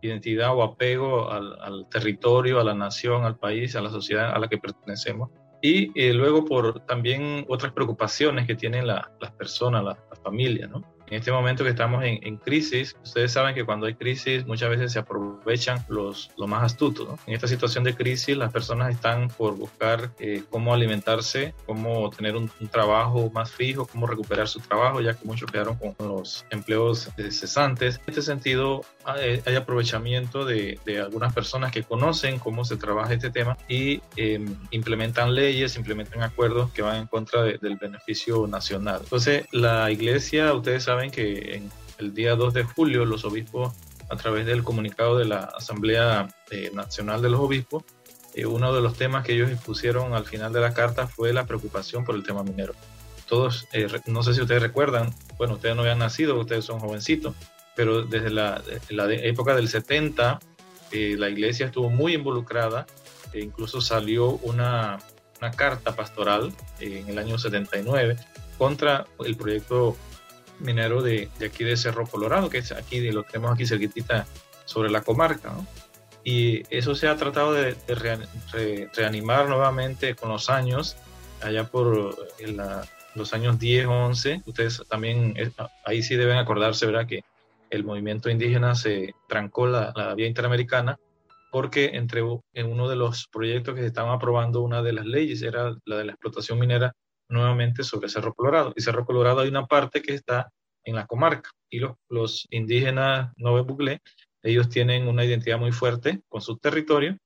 identidad 0.00 0.56
o 0.56 0.62
apego 0.62 1.30
al, 1.30 1.86
territorio, 1.90 2.58
a 2.58 2.64
la 2.64 2.74
nación, 2.74 3.24
al 3.24 3.38
país, 3.38 3.76
a 3.76 3.80
la 3.80 3.90
sociedad 3.90 4.34
a 4.34 4.38
la 4.38 4.48
que 4.48 4.58
pertenecemos. 4.58 5.30
Y 5.60 5.92
eh, 5.94 6.12
luego 6.12 6.44
por 6.44 6.84
también 6.86 7.44
otras 7.48 7.72
preocupaciones 7.72 8.46
que 8.46 8.56
tienen 8.56 8.86
la, 8.86 9.12
las 9.20 9.30
personas, 9.32 9.84
las 9.84 9.98
la 10.10 10.16
familias, 10.16 10.70
¿no? 10.70 10.82
En 11.12 11.18
este 11.18 11.30
momento 11.30 11.62
que 11.62 11.68
estamos 11.68 12.02
en, 12.04 12.20
en, 12.22 12.38
crisis, 12.38 12.96
ustedes 13.04 13.32
saben 13.32 13.54
que 13.54 13.66
cuando 13.66 13.84
hay 13.84 13.92
crisis 13.92 14.46
muchas 14.46 14.70
veces 14.70 14.92
se 14.92 14.98
aprovechan 14.98 15.84
los, 15.90 16.30
los 16.38 16.48
más 16.48 16.62
astutos. 16.64 17.06
¿no? 17.06 17.18
En 17.26 17.34
esta 17.34 17.46
situación 17.46 17.84
de 17.84 17.94
crisis 17.94 18.34
las 18.34 18.50
personas 18.50 18.94
están 18.94 19.28
por 19.28 19.54
buscar 19.54 20.10
eh, 20.18 20.42
cómo 20.48 20.72
alimentarse, 20.72 21.52
cómo 21.66 22.08
tener 22.08 22.34
un, 22.34 22.50
un, 22.58 22.68
trabajo 22.68 23.30
más 23.34 23.52
fijo, 23.52 23.86
cómo 23.86 24.06
recuperar 24.06 24.48
su 24.48 24.60
trabajo, 24.60 25.02
ya 25.02 25.12
que 25.12 25.26
muchos 25.26 25.50
quedaron 25.50 25.76
con 25.76 25.94
los 25.98 26.46
empleos 26.48 27.10
eh, 27.18 27.30
cesantes. 27.30 27.96
En 27.96 28.04
este 28.06 28.22
sentido 28.22 28.82
hay, 29.04 29.42
aprovechamiento 29.54 30.46
de, 30.46 30.78
de, 30.86 31.00
algunas 31.00 31.34
personas 31.34 31.72
que 31.72 31.82
conocen 31.82 32.38
cómo 32.38 32.64
se 32.64 32.78
trabaja 32.78 33.12
este 33.12 33.30
tema 33.30 33.58
y 33.68 34.00
eh, 34.16 34.42
implementan 34.70 35.34
leyes, 35.34 35.76
implementan 35.76 36.22
acuerdos 36.22 36.72
que 36.72 36.80
van 36.80 36.96
en 36.96 37.06
contra 37.06 37.42
de, 37.42 37.58
del 37.58 37.76
beneficio 37.76 38.46
nacional. 38.46 39.00
Entonces 39.02 39.44
la 39.52 39.90
iglesia, 39.90 40.54
ustedes 40.54 40.84
saben, 40.84 41.01
que 41.10 41.56
en 41.56 41.70
el 41.98 42.14
día 42.14 42.34
2 42.34 42.54
de 42.54 42.64
julio 42.64 43.04
los 43.04 43.24
obispos, 43.24 43.72
a 44.08 44.16
través 44.16 44.44
del 44.44 44.62
comunicado 44.62 45.18
de 45.18 45.24
la 45.24 45.40
Asamblea 45.56 46.28
eh, 46.50 46.70
Nacional 46.74 47.22
de 47.22 47.30
los 47.30 47.40
Obispos, 47.40 47.84
eh, 48.34 48.44
uno 48.44 48.74
de 48.74 48.82
los 48.82 48.94
temas 48.94 49.24
que 49.24 49.32
ellos 49.32 49.50
expusieron 49.50 50.12
al 50.14 50.24
final 50.24 50.52
de 50.52 50.60
la 50.60 50.74
carta 50.74 51.06
fue 51.06 51.32
la 51.32 51.46
preocupación 51.46 52.04
por 52.04 52.14
el 52.14 52.22
tema 52.22 52.42
minero. 52.42 52.74
Todos, 53.26 53.66
eh, 53.72 53.88
no 54.06 54.22
sé 54.22 54.34
si 54.34 54.42
ustedes 54.42 54.60
recuerdan, 54.60 55.14
bueno, 55.38 55.54
ustedes 55.54 55.74
no 55.74 55.82
habían 55.82 55.98
nacido, 55.98 56.38
ustedes 56.38 56.64
son 56.64 56.78
jovencitos, 56.78 57.34
pero 57.74 58.02
desde 58.02 58.30
la, 58.30 58.62
la 58.90 59.06
de 59.06 59.28
época 59.28 59.54
del 59.54 59.68
70, 59.68 60.40
la 60.92 61.30
iglesia 61.30 61.66
estuvo 61.66 61.88
muy 61.88 62.14
involucrada, 62.14 62.86
e 63.32 63.40
incluso 63.40 63.80
salió 63.80 64.32
una, 64.42 64.98
una 65.40 65.50
carta 65.52 65.96
pastoral 65.96 66.52
en 66.80 67.08
el 67.08 67.18
año 67.18 67.38
79 67.38 68.18
contra 68.58 69.06
el 69.24 69.36
proyecto 69.36 69.96
minero 70.62 71.02
de, 71.02 71.28
de, 71.38 71.46
aquí 71.46 71.64
de 71.64 71.76
Cerro 71.76 72.06
Colorado, 72.06 72.50
que 72.50 72.58
es 72.58 72.72
aquí, 72.72 73.00
de 73.00 73.12
lo 73.12 73.24
tenemos 73.24 73.52
aquí 73.52 73.66
cerquitita 73.66 74.26
sobre 74.64 74.90
la 74.90 75.02
comarca. 75.02 75.52
Y 76.24 76.62
eso 76.74 76.94
se 76.94 77.08
ha 77.08 77.16
tratado 77.16 77.52
de, 77.52 77.74
de 77.74 77.94
re, 77.94 78.18
re, 78.52 78.90
reanimar 78.94 79.48
nuevamente 79.48 80.14
con 80.14 80.30
los 80.30 80.50
años, 80.50 80.96
allá 81.40 81.64
por 81.64 82.16
la, 82.40 82.86
los 83.14 83.34
años 83.34 83.58
10, 83.58 83.86
11. 83.86 84.42
Ustedes 84.46 84.82
también, 84.88 85.34
eh, 85.36 85.50
ahí 85.84 86.02
sí 86.02 86.16
deben 86.16 86.38
acordarse, 86.38 86.86
¿verdad? 86.86 87.06
Que 87.06 87.24
el 87.70 87.84
movimiento 87.84 88.30
indígena 88.30 88.74
se 88.74 89.14
trancó 89.28 89.66
la, 89.66 89.92
la 89.96 90.14
vía 90.14 90.26
interamericana 90.26 90.98
porque 91.52 91.90
entre 91.94 92.22
en 92.54 92.72
uno 92.72 92.88
de 92.88 92.96
los 92.96 93.28
proyectos 93.28 93.74
que 93.74 93.82
se 93.82 93.88
estaban 93.88 94.10
aprobando, 94.10 94.62
una 94.62 94.82
de 94.82 94.94
las 94.94 95.04
leyes 95.04 95.42
era 95.42 95.76
la 95.84 95.98
de 95.98 96.04
la 96.04 96.12
explotación 96.12 96.58
minera 96.58 96.94
nuevamente 97.32 97.82
sobre 97.82 98.08
Cerro 98.08 98.34
Colorado. 98.34 98.72
Y 98.76 98.82
Cerro 98.82 99.04
Colorado 99.04 99.40
hay 99.40 99.48
una 99.48 99.66
parte 99.66 100.02
que 100.02 100.14
está 100.14 100.50
en 100.84 100.96
la 100.96 101.06
comarca 101.06 101.50
y 101.70 101.78
los, 101.78 101.96
los 102.08 102.46
indígenas 102.50 103.32
Nove 103.36 103.62
Buglé, 103.62 104.00
ellos 104.42 104.68
tienen 104.68 105.06
una 105.06 105.24
identidad 105.24 105.58
muy 105.58 105.70
fuerte 105.72 106.22
con 106.28 106.40
su 106.40 106.56
territorio 106.58 107.16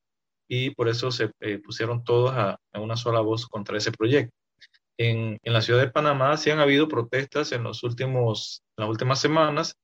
y 0.48 0.70
por 0.70 0.88
eso 0.88 1.10
se 1.10 1.30
eh, 1.40 1.58
pusieron 1.58 2.04
todos 2.04 2.32
a, 2.34 2.58
una 2.74 2.96
sola 2.96 3.20
voz 3.20 3.46
contra 3.46 3.78
ese 3.78 3.92
proyecto. 3.92 4.34
En, 4.98 5.38
en, 5.42 5.52
la 5.52 5.62
ciudad 5.62 5.80
de 5.80 5.90
Panamá 5.90 6.36
sí 6.36 6.50
han 6.50 6.60
habido 6.60 6.88
protestas 6.88 7.52
en, 7.52 7.62
los 7.62 7.82
últimos, 7.82 8.62
en 8.76 8.82
las 8.82 8.90
últimas 8.90 9.20
semanas 9.20 9.76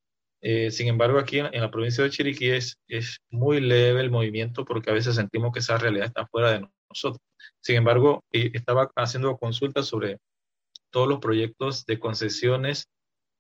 Eh, 0.45 0.73
sin 0.73 0.88
embargo, 0.88 1.21
aquí 1.21 1.38
en, 1.38 1.61
la 1.61 1.71
provincia 1.71 2.02
de 2.02 2.11
Chiriquí 2.11 2.50
es, 2.50 2.76
es 2.88 3.19
muy 3.31 3.61
leve 3.61 4.00
el 4.00 4.11
movimiento 4.11 4.64
porque 4.64 4.91
a 4.91 4.93
veces 4.93 5.14
sentimos 5.14 5.52
que 5.52 5.61
esa 5.61 5.79
realidad 5.79 6.07
está 6.07 6.26
fuera 6.26 6.50
de 6.50 6.67
nosotros. 6.93 7.23
Sin 7.61 7.77
embargo, 7.77 8.25
estaba 8.31 8.91
haciendo 8.97 9.37
consultas 9.37 9.87
sobre 9.87 10.19
todos 10.91 11.09
los 11.09 11.19
proyectos 11.19 11.85
de 11.87 11.99
concesiones 11.99 12.87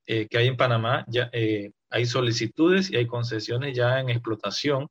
eh, 0.06 0.26
que 0.28 0.38
hay 0.38 0.48
en 0.48 0.56
Panamá. 0.56 1.04
Ya 1.08 1.30
eh, 1.32 1.72
hay 1.90 2.06
solicitudes 2.06 2.90
y 2.90 2.96
hay 2.96 3.06
concesiones 3.06 3.76
ya 3.76 4.00
en 4.00 4.10
explotación 4.10 4.88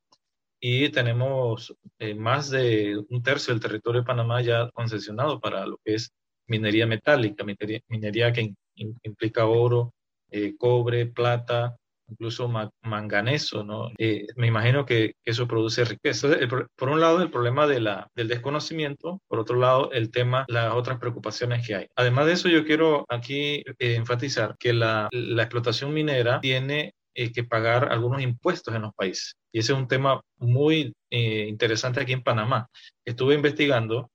y 0.60 0.90
tenemos 0.90 1.76
más 2.18 2.52
de 2.52 3.04
un 3.10 3.24
tercio 3.24 3.52
del 3.52 3.62
territorio 3.62 4.02
de 4.02 4.06
Panamá 4.06 4.42
ya 4.42 4.70
concesionado 4.72 5.40
para 5.40 5.66
lo 5.66 5.80
que 5.84 5.96
es 5.96 6.12
minería 6.48 6.86
metálica, 6.86 7.44
minería, 7.88 8.32
que 8.32 8.54
implica 8.76 9.48
oro, 9.48 9.92
cobre, 10.60 11.08
plata, 11.08 11.78
incluso 12.12 12.52
manganeso, 12.84 13.64
¿no? 13.64 13.90
Eh, 13.98 14.28
me 14.36 14.48
imagino 14.48 14.86
que 14.86 15.14
eso 15.26 15.48
produce 15.48 15.86
riqueza. 15.86 16.30
por 16.76 16.90
un 16.90 17.00
lado, 17.00 17.22
el 17.22 17.32
problema 17.32 17.68
de 17.68 17.80
la, 17.80 18.08
del 18.16 18.28
desconocimiento, 18.28 19.22
por 19.28 19.40
otro 19.40 19.58
lado, 19.58 19.92
el 19.92 20.12
tema, 20.12 20.46
las 20.48 20.74
otras 20.74 21.00
preocupaciones 21.00 21.66
que 21.66 21.76
hay. 21.76 21.88
Además 21.96 22.26
de 22.26 22.34
eso, 22.34 22.50
yo 22.50 22.66
quiero 22.66 23.06
aquí 23.10 23.64
eh, 23.80 23.96
enfatizar 23.96 24.56
que 24.60 24.74
la, 24.74 25.10
la, 25.12 25.44
explotación 25.44 25.94
minera 25.94 26.40
tiene 26.40 26.94
eh, 27.14 27.32
que 27.32 27.44
pagar 27.44 27.92
algunos 27.92 28.22
impuestos 28.22 28.74
en 28.74 28.84
los 28.84 28.94
países. 28.94 29.36
Y 29.52 29.60
ese 29.60 29.74
es 29.74 29.78
un 29.78 29.88
tema 29.88 30.22
muy 30.38 30.94
interesante 31.10 32.00
aquí 32.00 32.14
en 32.14 32.24
Panamá. 32.24 32.70
Estuve 33.04 33.36
investigando 33.36 34.10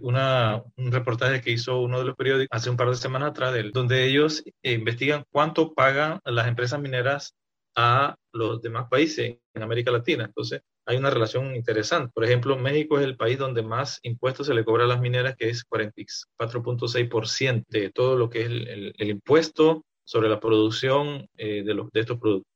una, 0.00 0.62
un 0.76 0.90
reportaje 0.90 1.42
que 1.42 1.50
hizo 1.50 1.82
uno 1.82 1.98
de 1.98 2.06
los 2.06 2.16
periódicos 2.16 2.48
hace 2.56 2.70
un 2.70 2.78
par 2.78 2.88
de 2.88 2.96
semanas 2.96 3.30
atrás, 3.32 3.54
donde 3.74 4.06
ellos 4.06 4.42
investigan 4.62 5.24
cuánto 5.30 5.74
pagan 5.74 6.20
las 6.24 6.48
empresas 6.48 6.80
mineras 6.80 7.34
a 7.76 8.16
los 8.32 8.60
demás 8.60 8.86
países 8.90 9.36
en 9.54 9.62
América 9.62 9.92
Latina. 9.92 10.24
Entonces, 10.24 10.62
hay 10.84 10.96
una 10.96 11.10
relación 11.10 11.54
interesante. 11.54 12.10
Por 12.12 12.24
ejemplo, 12.24 12.56
México 12.56 12.98
es 12.98 13.04
el 13.04 13.16
país 13.16 13.38
donde 13.38 13.62
más 13.62 14.00
impuestos 14.02 14.46
se 14.46 14.54
le 14.54 14.64
cobra 14.64 14.84
a 14.84 14.88
las 14.88 15.00
mineras, 15.00 15.36
que 15.36 15.50
es 15.50 15.64
44.6% 15.68 17.64
de 17.68 17.90
todo 17.90 18.16
lo 18.16 18.30
que 18.30 18.40
es 18.40 18.46
el, 18.46 18.94
el, 18.96 19.10
impuesto 19.10 19.84
sobre 20.08 20.30
la 20.30 20.40
producción 20.40 21.28
eh, 21.36 21.62
de, 21.62 21.74
los, 21.74 21.90
de 21.92 22.00
estos 22.00 22.18
productos. 22.18 22.50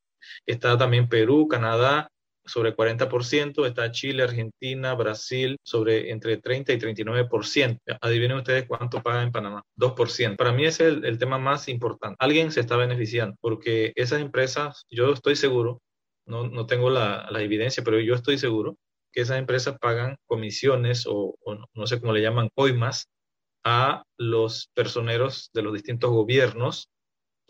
Está 0.46 0.78
también 0.78 1.06
Perú, 1.06 1.48
Canadá, 1.48 2.08
sobre 2.46 2.74
40%, 2.74 3.66
está 3.66 3.90
Chile, 3.92 4.22
Argentina, 4.22 4.94
Brasil 4.94 5.58
sobre 5.62 6.10
entre 6.10 6.38
30 6.38 6.72
y 6.72 6.78
39%. 6.78 7.78
Adivinen 8.00 8.38
ustedes 8.38 8.64
cuánto 8.66 9.02
paga 9.02 9.22
en 9.22 9.32
Panamá, 9.32 9.62
2%. 9.76 10.36
Para 10.36 10.52
mí 10.52 10.64
es 10.64 10.80
el, 10.80 11.18
tema 11.18 11.38
más 11.38 11.68
importante. 11.68 12.16
Alguien 12.20 12.52
se 12.52 12.60
está 12.60 12.76
beneficiando 12.76 13.36
porque 13.42 13.92
esas 13.96 14.22
empresas, 14.22 14.86
yo 14.90 15.12
estoy 15.12 15.36
seguro, 15.36 15.82
no, 16.26 16.48
no 16.48 16.64
tengo 16.64 16.88
la, 16.88 17.28
la, 17.30 17.42
evidencia, 17.42 17.84
pero 17.84 18.00
yo 18.00 18.14
estoy 18.14 18.38
seguro 18.38 18.78
que 19.12 19.20
esas 19.20 19.38
empresas 19.38 19.76
pagan 19.78 20.16
comisiones 20.26 21.06
o, 21.06 21.36
o 21.44 21.66
no 21.74 21.86
sé 21.86 22.00
cómo 22.00 22.14
le 22.14 22.22
llaman, 22.22 22.48
coimas 22.54 23.08
a 23.62 24.04
los 24.16 24.70
personeros 24.74 25.50
de 25.52 25.62
los 25.62 25.74
distintos 25.74 26.10
gobiernos 26.10 26.88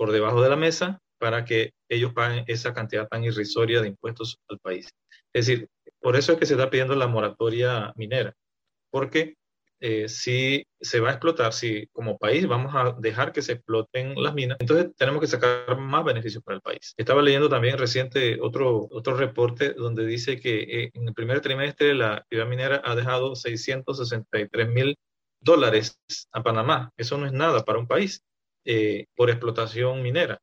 por 0.03 0.11
debajo 0.11 0.43
de 0.43 0.51
la 0.51 0.57
mesa 0.57 1.01
para 1.17 1.45
que 1.45 1.75
ellos 1.89 2.13
paguen 2.13 2.43
esa 2.49 2.75
cantidad 2.75 3.07
tan 3.07 3.23
irrisoria 3.23 3.81
de 3.81 3.87
impuestos 3.87 4.37
al 4.49 4.59
país. 4.59 4.89
Es 5.33 5.47
decir, 5.47 5.69
por 6.01 6.17
eso 6.17 6.33
es 6.33 6.39
que 6.41 6.47
se 6.47 6.55
está 6.55 6.69
pidiendo 6.71 6.97
la 6.97 7.07
moratoria 7.07 7.93
minera, 7.95 8.35
porque 8.91 9.37
eh, 9.79 10.09
si 10.09 10.67
se 10.81 10.99
va 10.99 11.11
a 11.11 11.13
explotar, 11.13 11.53
si 11.53 11.87
como 11.93 12.19
país 12.19 12.49
vamos 12.49 12.75
a 12.75 12.97
dejar 12.99 13.31
que 13.31 13.43
se 13.43 13.53
exploten 13.53 14.21
las 14.21 14.35
minas, 14.35 14.57
entonces 14.59 14.91
tenemos 14.97 15.21
que 15.21 15.29
sacar 15.29 15.79
más 15.79 16.05
beneficios 16.05 16.43
para 16.43 16.57
el 16.57 16.63
país. 16.63 16.95
Estaba 16.97 17.23
leyendo 17.23 17.49
también 17.49 17.79
reciente 17.79 18.41
otro, 18.41 18.89
otro 18.91 19.15
reporte 19.17 19.73
donde 19.73 20.05
dice 20.05 20.41
que 20.41 20.63
eh, 20.63 20.91
en 20.95 21.07
el 21.07 21.15
primer 21.15 21.41
trimestre 21.41 21.95
la 21.95 22.15
actividad 22.15 22.49
minera 22.49 22.83
ha 22.85 22.97
dejado 22.97 23.37
663 23.37 24.69
mil 24.69 24.97
dólares 25.41 26.01
a 26.33 26.43
Panamá. 26.43 26.91
Eso 26.97 27.19
no 27.19 27.27
es 27.27 27.33
nada 27.33 27.65
para 27.65 27.79
un 27.79 27.87
país 27.87 28.21
eh, 28.65 29.07
por 29.17 29.31
explotación 29.31 30.03
minera. 30.03 30.41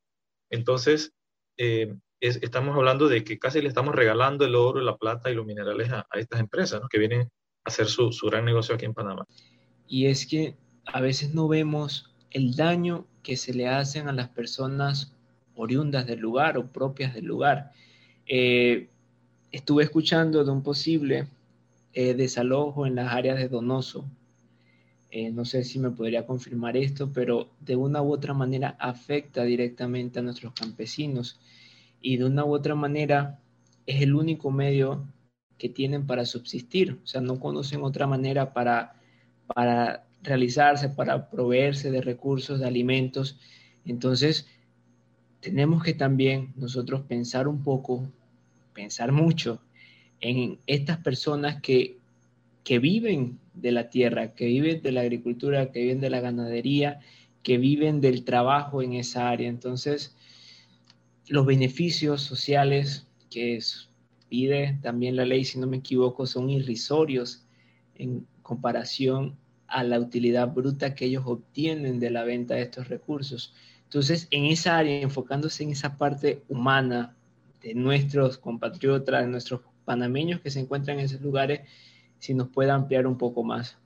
Entonces, 0.50 1.12
eh, 1.56 1.94
estamos 2.20 2.76
hablando 2.76 3.08
de 3.08 3.24
que 3.24 3.38
casi 3.38 3.62
le 3.62 3.68
estamos 3.68 3.94
regalando 3.94 4.44
el 4.44 4.54
oro, 4.54 4.80
la 4.80 4.96
plata 4.96 5.30
y 5.30 5.34
los 5.34 5.46
minerales 5.46 5.90
a, 5.90 6.06
estas 6.14 6.40
empresas 6.40 6.82
que 6.90 6.98
vienen 6.98 7.22
a 7.22 7.28
hacer 7.64 7.86
su, 7.86 8.10
gran 8.30 8.44
negocio 8.44 8.74
aquí 8.74 8.84
en 8.84 8.92
Panamá. 8.92 9.26
Y 9.88 10.06
es 10.06 10.26
que 10.26 10.54
a 10.84 11.00
veces 11.00 11.32
no 11.32 11.48
vemos 11.48 12.14
el 12.30 12.54
daño 12.56 13.06
que 13.22 13.36
se 13.36 13.54
le 13.54 13.68
hacen 13.68 14.08
a 14.08 14.12
las 14.12 14.28
personas 14.28 15.14
oriundas 15.54 16.06
del 16.06 16.20
lugar 16.20 16.58
o 16.58 16.66
propias 16.66 17.14
del 17.14 17.24
lugar. 17.24 17.72
Eh, 18.26 18.88
estuve 19.50 19.84
escuchando 19.84 20.44
de 20.44 20.50
un 20.50 20.62
posible 20.62 21.26
desalojo 21.92 22.86
en 22.86 22.94
las 22.94 23.12
áreas 23.12 23.36
de 23.36 23.48
Donoso, 23.48 24.04
eh, 25.10 25.30
no 25.30 25.44
sé 25.44 25.64
si 25.64 25.78
me 25.78 25.90
podría 25.90 26.26
confirmar 26.26 26.76
esto, 26.76 27.12
pero 27.12 27.50
de 27.60 27.76
una 27.76 28.02
u 28.02 28.12
otra 28.12 28.32
manera 28.32 28.76
afecta 28.78 29.42
directamente 29.42 30.20
a 30.20 30.22
nuestros 30.22 30.52
campesinos 30.52 31.40
y 32.00 32.16
de 32.16 32.24
una 32.24 32.44
u 32.44 32.54
otra 32.54 32.74
manera 32.74 33.40
es 33.86 34.02
el 34.02 34.14
único 34.14 34.50
medio 34.50 35.08
que 35.58 35.68
tienen 35.68 36.06
para 36.06 36.24
subsistir, 36.24 37.00
o 37.02 37.06
sea, 37.06 37.20
no 37.20 37.38
conocen 37.38 37.82
otra 37.82 38.06
manera 38.06 38.52
para, 38.54 38.94
para 39.46 40.06
realizarse, 40.22 40.88
para 40.88 41.28
proveerse 41.28 41.90
de 41.90 42.00
recursos, 42.00 42.60
de 42.60 42.66
alimentos. 42.66 43.38
Entonces, 43.84 44.46
tenemos 45.40 45.82
que 45.82 45.94
también 45.94 46.52
nosotros 46.56 47.02
pensar 47.02 47.48
un 47.48 47.62
poco, 47.62 48.10
pensar 48.74 49.12
mucho 49.12 49.60
en 50.20 50.58
estas 50.66 50.98
personas 50.98 51.60
que, 51.60 51.99
que 52.64 52.78
viven 52.78 53.38
de 53.54 53.72
la 53.72 53.90
tierra, 53.90 54.34
que 54.34 54.46
viven 54.46 54.82
de 54.82 54.92
la 54.92 55.00
agricultura, 55.02 55.70
que 55.72 55.80
viven 55.80 56.00
de 56.00 56.10
la 56.10 56.20
ganadería, 56.20 57.00
que 57.42 57.58
viven 57.58 58.00
del 58.00 58.24
trabajo 58.24 58.82
en 58.82 58.94
esa 58.94 59.28
área. 59.28 59.48
Entonces, 59.48 60.16
los 61.28 61.46
beneficios 61.46 62.22
sociales 62.22 63.06
que 63.30 63.58
pide 64.28 64.78
también 64.82 65.16
la 65.16 65.24
ley, 65.24 65.44
si 65.44 65.58
no 65.58 65.66
me 65.66 65.78
equivoco, 65.78 66.26
son 66.26 66.50
irrisorios 66.50 67.44
en 67.94 68.26
comparación 68.42 69.36
a 69.66 69.84
la 69.84 70.00
utilidad 70.00 70.52
bruta 70.52 70.94
que 70.94 71.06
ellos 71.06 71.24
obtienen 71.26 72.00
de 72.00 72.10
la 72.10 72.24
venta 72.24 72.54
de 72.54 72.62
estos 72.62 72.88
recursos. 72.88 73.54
Entonces, 73.84 74.26
en 74.30 74.46
esa 74.46 74.78
área, 74.78 75.00
enfocándose 75.00 75.62
en 75.62 75.70
esa 75.70 75.96
parte 75.96 76.42
humana 76.48 77.16
de 77.62 77.74
nuestros 77.74 78.38
compatriotas, 78.38 79.22
de 79.22 79.30
nuestros 79.30 79.60
panameños 79.84 80.40
que 80.40 80.50
se 80.50 80.60
encuentran 80.60 80.98
en 80.98 81.06
esos 81.06 81.20
lugares, 81.20 81.60
si 82.20 82.34
nos 82.34 82.48
puede 82.48 82.70
ampliar 82.70 83.06
un 83.06 83.18
poco 83.18 83.42
más. 83.42 83.76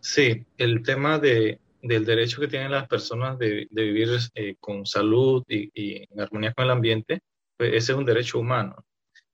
Sí, 0.00 0.44
el 0.58 0.82
tema 0.82 1.18
de, 1.18 1.58
del 1.82 2.04
derecho 2.04 2.40
que 2.40 2.46
tienen 2.46 2.70
las 2.70 2.86
personas 2.86 3.38
de, 3.38 3.66
vivir 3.70 4.10
eh, 4.34 4.54
con 4.60 4.84
salud 4.86 5.42
y, 5.48 6.04
en 6.10 6.20
armonía 6.20 6.52
con 6.52 6.66
el 6.66 6.70
ambiente, 6.70 7.20
pues 7.56 7.70
ese 7.74 7.92
es 7.92 7.98
un 7.98 8.04
derecho 8.04 8.38
humano. 8.38 8.76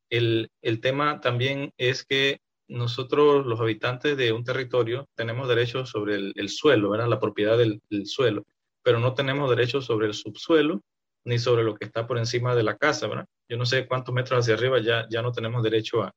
El, 0.08 0.48
tema 0.80 1.20
también 1.20 1.72
es 1.76 2.04
que 2.04 2.38
nosotros, 2.68 3.46
los 3.46 3.60
habitantes 3.60 4.16
de 4.16 4.32
un 4.32 4.44
territorio, 4.44 5.08
tenemos 5.16 5.48
derecho 5.48 5.86
sobre 5.86 6.16
el, 6.34 6.48
suelo, 6.48 6.90
¿verdad? 6.90 7.08
la 7.08 7.20
propiedad 7.20 7.58
del, 7.58 7.80
suelo, 8.04 8.44
pero 8.82 9.00
no 9.00 9.14
tenemos 9.14 9.50
derecho 9.50 9.80
sobre 9.80 10.06
el 10.06 10.14
subsuelo 10.14 10.80
ni 11.24 11.38
sobre 11.38 11.64
lo 11.64 11.74
que 11.74 11.84
está 11.84 12.06
por 12.06 12.16
encima 12.16 12.54
de 12.54 12.62
la 12.62 12.76
casa. 12.76 13.08
¿verdad? 13.08 13.26
Yo 13.48 13.56
no 13.56 13.66
sé 13.66 13.86
cuántos 13.86 14.14
metros 14.14 14.40
hacia 14.40 14.54
arriba 14.54 14.80
ya, 14.80 15.06
ya 15.10 15.20
no 15.20 15.32
tenemos 15.32 15.62
derecho 15.62 16.02
a, 16.02 16.12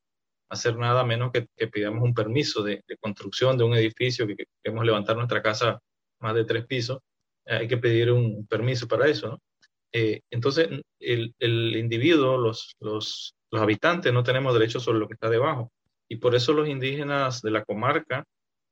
hacer 0.54 0.78
nada 0.78 1.04
menos 1.04 1.32
que, 1.32 1.48
que 1.58 1.68
pidamos 1.68 2.04
un 2.04 2.14
permiso 2.14 2.64
de, 2.64 2.84
construcción 3.00 3.58
de 3.58 3.64
un 3.64 3.74
edificio, 3.74 4.28
que, 4.28 4.36
queremos 4.64 4.86
levantar 4.86 5.16
nuestra 5.16 5.42
casa 5.42 5.80
más 6.20 6.36
de 6.36 6.46
tres 6.46 6.66
pisos, 6.66 7.00
eh, 7.46 7.56
hay 7.56 7.68
que 7.68 7.78
pedir 7.78 8.12
un 8.12 8.48
permiso 8.48 8.88
para 8.88 9.08
eso. 9.08 9.42
Eh, 9.92 10.22
entonces, 10.32 10.70
el, 11.00 11.76
individuo, 11.76 12.38
los, 12.38 12.76
los, 12.80 13.36
habitantes, 13.52 14.12
no 14.12 14.24
tenemos 14.24 14.54
derecho 14.54 14.80
sobre 14.80 15.00
lo 15.00 15.08
que 15.08 15.14
está 15.14 15.30
debajo. 15.30 15.72
Y 16.10 16.18
por 16.18 16.34
eso 16.36 16.54
los 16.54 16.68
indígenas 16.68 17.42
de 17.42 17.52
la 17.52 17.64
comarca, 17.64 18.24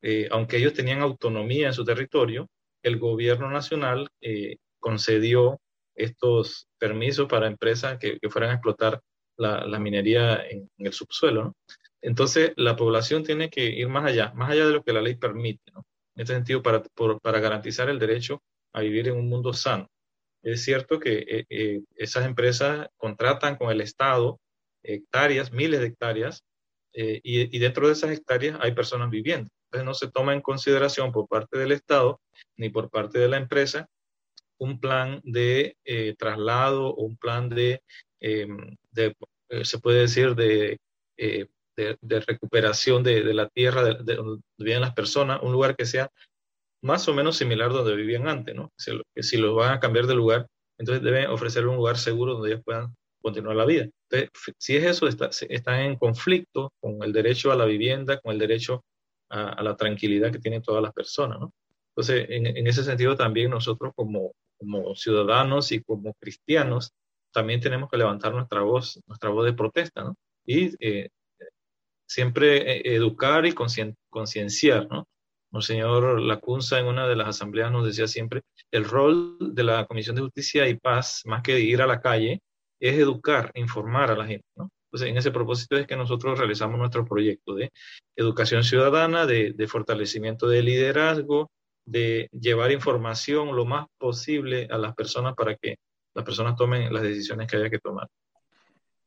eh, 0.01 0.27
aunque 0.31 0.57
ellos 0.57 0.73
tenían 0.73 1.01
autonomía 1.01 1.67
en 1.67 1.73
su 1.73 1.83
territorio, 1.83 2.47
el 2.83 2.97
gobierno 2.97 3.49
nacional 3.49 4.07
concedió 4.79 5.59
estos 5.95 6.67
permisos 6.79 7.27
para 7.27 7.45
empresas 7.45 7.99
que, 7.99 8.17
que 8.19 8.29
fueran 8.29 8.49
a 8.49 8.53
explotar 8.53 8.99
la, 9.37 9.79
minería 9.79 10.45
en, 10.47 10.69
el 10.77 10.93
subsuelo. 10.93 11.55
Entonces, 12.01 12.53
la 12.55 12.75
población 12.75 13.23
tiene 13.23 13.49
que 13.49 13.65
ir 13.65 13.87
más 13.87 14.05
allá, 14.05 14.31
más 14.35 14.51
allá 14.51 14.65
de 14.67 14.73
lo 14.73 14.83
que 14.83 14.93
la 14.93 15.01
ley 15.01 15.15
permite, 15.15 15.61
en 15.75 16.21
este 16.21 16.33
sentido, 16.33 16.61
para, 16.61 17.39
garantizar 17.39 17.89
el 17.89 17.99
derecho 17.99 18.41
a 18.73 18.81
vivir 18.81 19.07
en 19.07 19.17
un 19.17 19.29
mundo 19.29 19.53
sano. 19.53 19.87
Es 20.43 20.63
cierto 20.63 20.99
que 20.99 21.25
eh, 21.27 21.45
eh, 21.49 21.81
esas 21.95 22.25
empresas 22.25 22.87
contratan 22.97 23.57
con 23.57 23.69
el 23.69 23.81
Estado 23.81 24.39
hectáreas, 24.83 25.51
miles 25.51 25.79
de 25.79 25.87
hectáreas, 25.87 26.43
eh, 26.93 27.21
y, 27.23 27.55
y, 27.55 27.59
dentro 27.59 27.87
de 27.87 27.93
esas 27.93 28.11
hectáreas 28.11 28.57
hay 28.59 28.73
personas 28.73 29.09
viviendo. 29.09 29.49
Entonces 29.65 29.85
no 29.85 29.93
se 29.93 30.11
toma 30.11 30.33
en 30.33 30.41
consideración 30.41 31.11
por 31.11 31.27
parte 31.27 31.57
del 31.57 31.71
Estado 31.71 32.19
ni 32.57 32.69
por 32.69 32.89
parte 32.89 33.19
de 33.19 33.29
la 33.29 33.37
empresa 33.37 33.87
un 34.61 34.79
plan 34.79 35.21
de 35.23 35.75
eh, 35.85 36.15
traslado 36.17 36.89
o 36.89 37.03
un 37.03 37.17
plan 37.17 37.49
de, 37.49 37.81
em, 38.19 38.77
de 38.91 39.15
se 39.63 39.79
puede 39.79 40.01
decir, 40.01 40.35
de, 40.35 40.79
recuperación 42.27 43.03
de, 43.03 43.33
la 43.33 43.47
tierra 43.49 43.83
de, 43.83 44.15
donde 44.15 44.43
viven 44.57 44.81
las 44.81 44.93
personas, 44.93 45.41
un 45.41 45.51
lugar 45.51 45.75
que 45.75 45.85
sea 45.85 46.09
más 46.83 47.07
o 47.07 47.13
menos 47.13 47.37
similar 47.37 47.71
donde 47.71 47.95
vivían 47.95 48.27
antes, 48.27 48.55
¿no? 48.55 48.71
Si, 48.77 48.91
si 49.17 49.37
los 49.37 49.55
van 49.55 49.73
a 49.73 49.79
cambiar 49.79 50.07
de 50.07 50.15
lugar, 50.15 50.47
entonces 50.77 51.03
deben 51.03 51.27
ofrecerle 51.27 51.69
un 51.69 51.77
lugar 51.77 51.97
seguro 51.97 52.33
donde 52.33 52.51
ellos 52.51 52.63
puedan 52.63 52.95
continuar 53.21 53.55
la 53.55 53.65
vida. 53.65 53.87
Si 54.57 54.75
es 54.75 54.83
eso, 54.83 55.07
está, 55.07 55.85
en 55.85 55.95
conflicto 55.95 56.73
con 56.79 57.01
el 57.03 57.13
derecho 57.13 57.51
a 57.51 57.55
la 57.55 57.65
vivienda, 57.65 58.19
con 58.19 58.33
el 58.33 58.39
derecho 58.39 58.83
a, 59.29 59.61
la 59.63 59.75
tranquilidad 59.75 60.31
que 60.31 60.39
tienen 60.39 60.61
todas 60.61 60.81
las 60.81 60.91
personas, 60.91 61.39
¿no? 61.39 61.53
Entonces, 62.01 62.25
en, 62.29 62.65
ese 62.65 62.83
sentido 62.83 63.15
también 63.15 63.51
nosotros 63.51 63.93
como, 63.95 64.33
como 64.57 64.95
ciudadanos 64.95 65.71
y 65.71 65.83
como 65.83 66.15
cristianos 66.15 66.93
también 67.31 67.61
tenemos 67.61 67.91
que 67.91 67.97
levantar 67.97 68.33
nuestra 68.33 68.61
voz, 68.61 68.99
nuestra 69.05 69.29
voz 69.29 69.45
de 69.45 69.53
protesta, 69.53 70.03
¿no? 70.03 70.15
Y 70.43 70.71
eh, 70.79 71.09
siempre 72.07 72.77
eh, 72.77 72.95
educar 72.95 73.45
y 73.45 73.53
concienciar, 73.53 74.87
¿no? 74.89 75.07
Monseñor 75.51 76.19
Lacunza 76.19 76.79
en 76.79 76.87
una 76.87 77.07
de 77.07 77.15
las 77.15 77.27
asambleas 77.27 77.71
nos 77.71 77.85
decía 77.85 78.07
siempre, 78.07 78.41
el 78.71 78.85
rol 78.85 79.37
de 79.53 79.63
la 79.63 79.85
Comisión 79.85 80.15
de 80.15 80.23
Justicia 80.23 80.67
y 80.67 80.79
Paz, 80.79 81.21
más 81.25 81.43
que 81.43 81.59
ir 81.59 81.83
a 81.83 81.87
la 81.87 82.01
calle, 82.01 82.41
es 82.79 82.97
educar, 82.97 83.51
informar 83.53 84.09
a 84.09 84.15
la 84.15 84.25
gente, 84.25 84.47
¿no? 84.55 84.71
Entonces, 84.91 85.09
en 85.09 85.17
ese 85.17 85.31
propósito 85.31 85.77
es 85.77 85.87
que 85.87 85.95
nosotros 85.95 86.37
realizamos 86.37 86.77
nuestro 86.77 87.05
proyecto 87.05 87.53
de 87.55 87.71
educación 88.17 88.63
ciudadana, 88.63 89.25
de, 89.25 89.67
fortalecimiento 89.67 90.49
de 90.49 90.61
liderazgo, 90.61 91.49
de 91.85 92.29
llevar 92.31 92.71
información 92.71 93.55
lo 93.55 93.65
más 93.65 93.87
posible 93.97 94.67
a 94.69 94.77
las 94.77 94.93
personas 94.93 95.33
para 95.35 95.55
que 95.55 95.77
las 96.13 96.25
personas 96.25 96.55
tomen 96.55 96.93
las 96.93 97.03
decisiones 97.03 97.47
que 97.47 97.57
haya 97.57 97.69
que 97.69 97.79
tomar. 97.79 98.07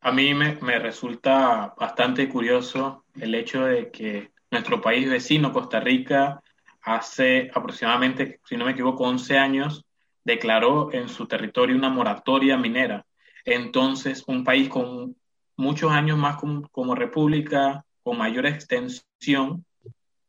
A 0.01 0.13
mí 0.13 0.35
me, 0.35 0.57
me 0.57 0.79
resulta 0.79 1.75
bastante 1.79 2.29
curioso 2.29 3.05
el 3.19 3.35
hecho 3.35 3.65
de 3.65 3.91
que 3.91 4.31
nuestro 4.51 4.81
país 4.81 5.09
vecino, 5.09 5.53
Costa 5.53 5.81
Rica, 5.81 6.41
hace 6.83 7.51
aproximadamente, 7.55 8.41
si 8.45 8.57
no 8.57 8.67
me 8.67 8.73
equivoco, 8.73 9.05
11 9.05 9.39
años, 9.39 9.85
declaró 10.23 10.93
en 10.93 11.09
su 11.09 11.27
territorio 11.27 11.77
una 11.77 11.89
moratoria 11.89 12.57
minera. 12.57 13.07
Entonces, 13.45 14.25
un 14.27 14.45
país 14.45 14.69
con 14.69 15.17
muchos 15.57 15.93
años 15.93 16.19
más 16.19 16.37
como, 16.37 16.95
república, 16.95 17.85
con 18.03 18.19
mayor 18.19 18.47
extensión 18.47 19.65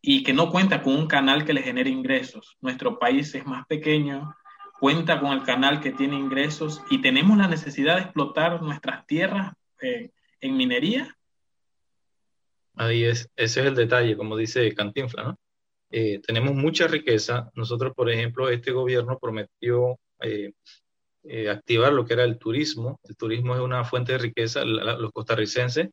y 0.08 0.22
que 0.22 0.34
no 0.34 0.52
cuenta 0.52 0.84
con 0.84 0.96
un 0.96 1.08
canal 1.08 1.46
que 1.46 1.54
le 1.54 1.64
genere 1.64 1.90
ingresos. 1.90 2.58
Nuestro 2.62 3.00
país 3.00 3.34
es 3.34 3.44
más 3.48 3.66
pequeño, 3.66 4.36
cuenta 4.80 5.20
con 5.20 5.32
el 5.32 5.42
canal 5.42 5.82
que 5.82 5.92
tiene 5.92 6.16
ingresos 6.16 6.80
y 6.92 7.02
tenemos 7.02 7.36
la 7.40 7.48
necesidad 7.48 7.96
de 7.96 8.04
explotar 8.04 8.62
nuestras 8.62 9.08
tierras 9.08 9.54
eh, 9.82 10.12
en 10.42 10.58
minería. 10.58 11.18
Ahí 12.76 13.04
es, 13.04 13.32
ese 13.36 13.62
es 13.62 13.66
el 13.66 13.74
detalle, 13.74 14.16
como 14.16 14.38
dice 14.38 14.72
Cantinfla, 14.76 15.24
¿no? 15.24 15.40
Eh, 15.90 16.20
tenemos 16.20 16.54
mucha 16.54 16.88
riqueza. 16.88 17.50
Nosotros, 17.56 17.94
por 17.96 18.12
ejemplo, 18.12 18.50
este 18.50 18.72
gobierno 18.72 19.18
prometió 19.20 19.98
eh, 20.22 20.52
activar 21.50 21.94
lo 21.94 22.06
que 22.06 22.14
era 22.14 22.26
el 22.26 22.38
turismo. 22.38 23.00
El 23.04 23.16
turismo 23.16 23.56
es 23.56 23.62
una 23.62 23.84
fuente 23.84 24.12
de 24.12 24.18
riqueza. 24.20 24.66
los 24.66 25.12
costarricenses, 25.12 25.90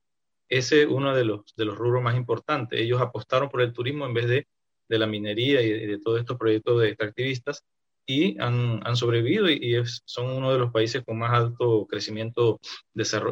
ese 0.53 0.83
es 0.83 0.88
uno 0.88 1.15
de 1.15 1.25
los, 1.25 1.55
de 1.57 1.65
los 1.65 1.77
rubros 1.77 2.03
más 2.03 2.17
importantes. 2.17 2.81
Ellos 2.81 3.01
apostaron 3.01 3.49
por 3.49 3.62
el 3.62 3.73
turismo 3.73 4.07
en 4.07 4.15
vez 4.15 4.29
de, 4.29 4.47
de 4.88 4.99
la 4.99 5.07
minería 5.07 5.62
y 5.62 5.87
de, 5.87 5.99
todos 5.99 6.21
estos 6.21 6.37
proyectos 6.37 6.81
de 6.81 6.88
extractivistas 6.88 7.65
y 8.07 8.38
han, 8.41 8.81
han 8.87 8.97
sobrevivido 8.97 9.49
y, 9.49 9.83
son 10.05 10.31
uno 10.31 10.53
de 10.53 10.59
los 10.59 10.71
países 10.71 11.03
con 11.05 11.19
más 11.19 11.33
alto 11.33 11.87
crecimiento 11.87 12.61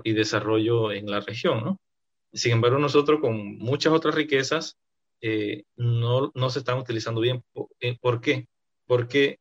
y 0.04 0.12
desarrollo 0.12 0.92
en 0.92 1.10
la 1.10 1.20
región. 1.20 1.62
¿no? 1.64 1.78
Sin 2.32 2.52
embargo, 2.52 2.78
nosotros 2.78 3.20
con 3.20 3.58
muchas 3.58 3.92
otras 3.92 4.14
riquezas 4.14 4.76
eh, 5.20 5.64
no, 5.76 6.32
no, 6.34 6.50
se 6.50 6.60
están 6.60 6.78
utilizando 6.78 7.20
bien. 7.20 7.42
¿Por 7.52 7.68
eh, 7.80 7.98
qué? 8.22 8.46
Porque 8.86 9.38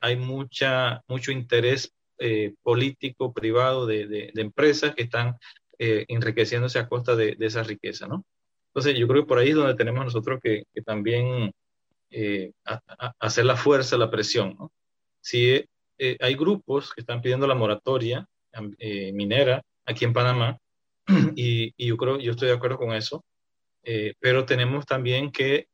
hay 0.00 0.16
mucha, 0.16 1.02
mucho 1.06 1.30
interés 1.30 1.92
eh, 2.20 2.54
político, 2.64 3.32
privado, 3.32 3.86
de, 3.86 4.32
empresas 4.34 4.92
que 4.96 5.04
están 5.04 5.36
eh, 5.78 6.04
enriqueciéndose 6.08 6.78
a 6.78 6.88
costa 6.88 7.16
de, 7.16 7.36
esa 7.40 7.62
riqueza, 7.62 8.06
¿no? 8.06 8.24
Entonces, 8.68 8.98
yo 8.98 9.08
creo 9.08 9.22
que 9.22 9.28
por 9.28 9.38
ahí 9.38 9.50
es 9.50 9.54
donde 9.54 9.74
tenemos 9.74 10.04
nosotros 10.04 10.40
que, 10.42 10.64
también 10.84 11.52
eh, 12.10 12.52
hacer 13.18 13.44
la 13.44 13.56
fuerza, 13.56 13.96
la 13.96 14.10
presión, 14.10 14.56
¿no? 14.58 14.72
Si 15.20 15.64
hay 16.20 16.34
grupos 16.36 16.92
que 16.94 17.00
están 17.00 17.20
pidiendo 17.20 17.46
la 17.46 17.56
moratoria 17.56 18.24
minera 19.12 19.62
aquí 19.84 20.04
en 20.04 20.12
Panamá, 20.12 20.56
y, 21.36 21.72
y, 21.76 21.86
yo 21.86 21.96
creo, 21.96 22.18
yo 22.18 22.32
estoy 22.32 22.48
de 22.48 22.54
acuerdo 22.54 22.78
con 22.78 22.92
eso, 22.92 23.24
pero 24.20 24.44
tenemos 24.44 24.86
también 24.86 25.32
que 25.32 25.66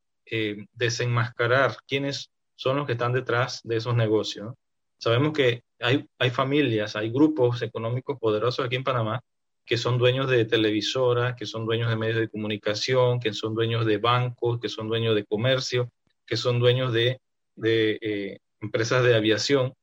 desenmascarar 0.73 1.75
quiénes 1.87 2.31
son 2.55 2.77
los 2.77 2.85
que 2.85 2.93
están 2.93 3.13
detrás 3.13 3.61
de 3.63 3.75
esos 3.75 3.95
negocios. 3.95 4.47
¿no? 4.47 4.57
Sabemos 4.97 5.33
que 5.33 5.63
hay, 5.79 6.07
hay 6.17 6.29
familias, 6.29 6.95
hay 6.95 7.11
grupos 7.11 7.61
económicos 7.61 8.17
poderosos 8.19 8.65
aquí 8.65 8.75
en 8.75 8.83
Panamá 8.83 9.21
que 9.65 9.77
son 9.77 9.97
dueños 9.97 10.29
de 10.29 10.45
televisoras, 10.45 11.35
que 11.35 11.45
son 11.45 11.65
dueños 11.65 11.89
de 11.89 11.95
medios 11.95 12.19
de 12.19 12.29
comunicación, 12.29 13.19
que 13.19 13.33
son 13.33 13.55
dueños 13.55 13.85
de 13.85 13.97
bancos, 13.97 14.59
que 14.59 14.69
son 14.69 14.87
dueños 14.87 15.15
de 15.15 15.25
comercio, 15.25 15.91
que 16.25 16.37
son 16.37 16.59
dueños 16.59 16.93
de, 16.93 17.19
eh, 17.63 18.37
empresas 18.61 19.03
de 19.03 19.15
aviación, 19.15 19.73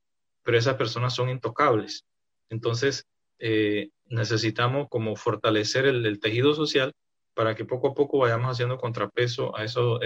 pero 0.45 0.57
esas 0.57 0.77
personas 0.77 1.15
son 1.15 1.29
intocables. 1.31 2.05
Entonces, 2.49 3.07
eh, 3.39 3.91
necesitamos 4.07 4.87
como 4.89 5.17
fortalecer 5.17 5.87
el, 5.87 6.21
tejido 6.21 6.55
social 6.55 6.93
para 7.35 7.55
que 7.55 7.65
poco 7.65 7.89
a 7.89 7.95
poco 7.95 8.19
vayamos 8.19 8.53
haciendo 8.53 8.79
contrapeso 8.79 9.57
a 9.57 9.65
esos 9.65 10.01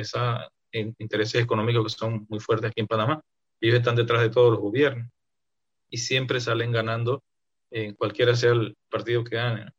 intereses 0.72 1.42
económicos 1.42 1.84
que 1.84 1.98
son 1.98 2.26
muy 2.28 2.40
fuertes 2.40 2.70
aquí 2.70 2.80
en 2.80 2.86
Panamá. 2.86 3.20
Ellos 3.60 3.76
están 3.78 3.96
detrás 3.96 4.22
de 4.22 4.30
todos 4.30 4.52
los 4.52 4.60
gobiernos 4.60 5.10
y 5.90 5.98
siempre 5.98 6.40
salen 6.40 6.72
ganando 6.72 7.22
en 7.70 7.94
cualquiera 7.94 8.34
sea 8.34 8.52
el 8.52 8.76
partido 8.88 9.24
que 9.24 9.36
gane. 9.36 9.70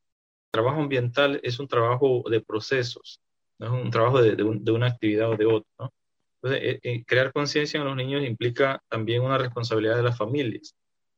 Trabajo 0.52 0.82
ambiental 0.82 1.40
es 1.44 1.60
un 1.60 1.68
trabajo 1.68 2.24
de 2.30 2.42
procesos, 2.42 3.22
no 3.60 3.68
es 3.68 3.84
un 3.84 3.92
trabajo 3.92 4.22
de, 4.22 4.72
una 4.72 4.88
actividad 4.88 5.32
o 5.32 5.38
de 5.38 5.46
otra. 5.46 5.90
Entonces, 6.42 6.62
eh, 6.64 6.80
eh, 6.84 7.04
crear 7.06 7.34
conciencia 7.34 7.80
en 7.80 7.86
los 7.86 7.96
niños 7.96 8.24
implica 8.24 8.82
también 8.90 9.24
una 9.24 9.38
responsabilidad 9.38 9.98
de 9.98 10.04
las 10.04 10.18
familias. 10.18 10.76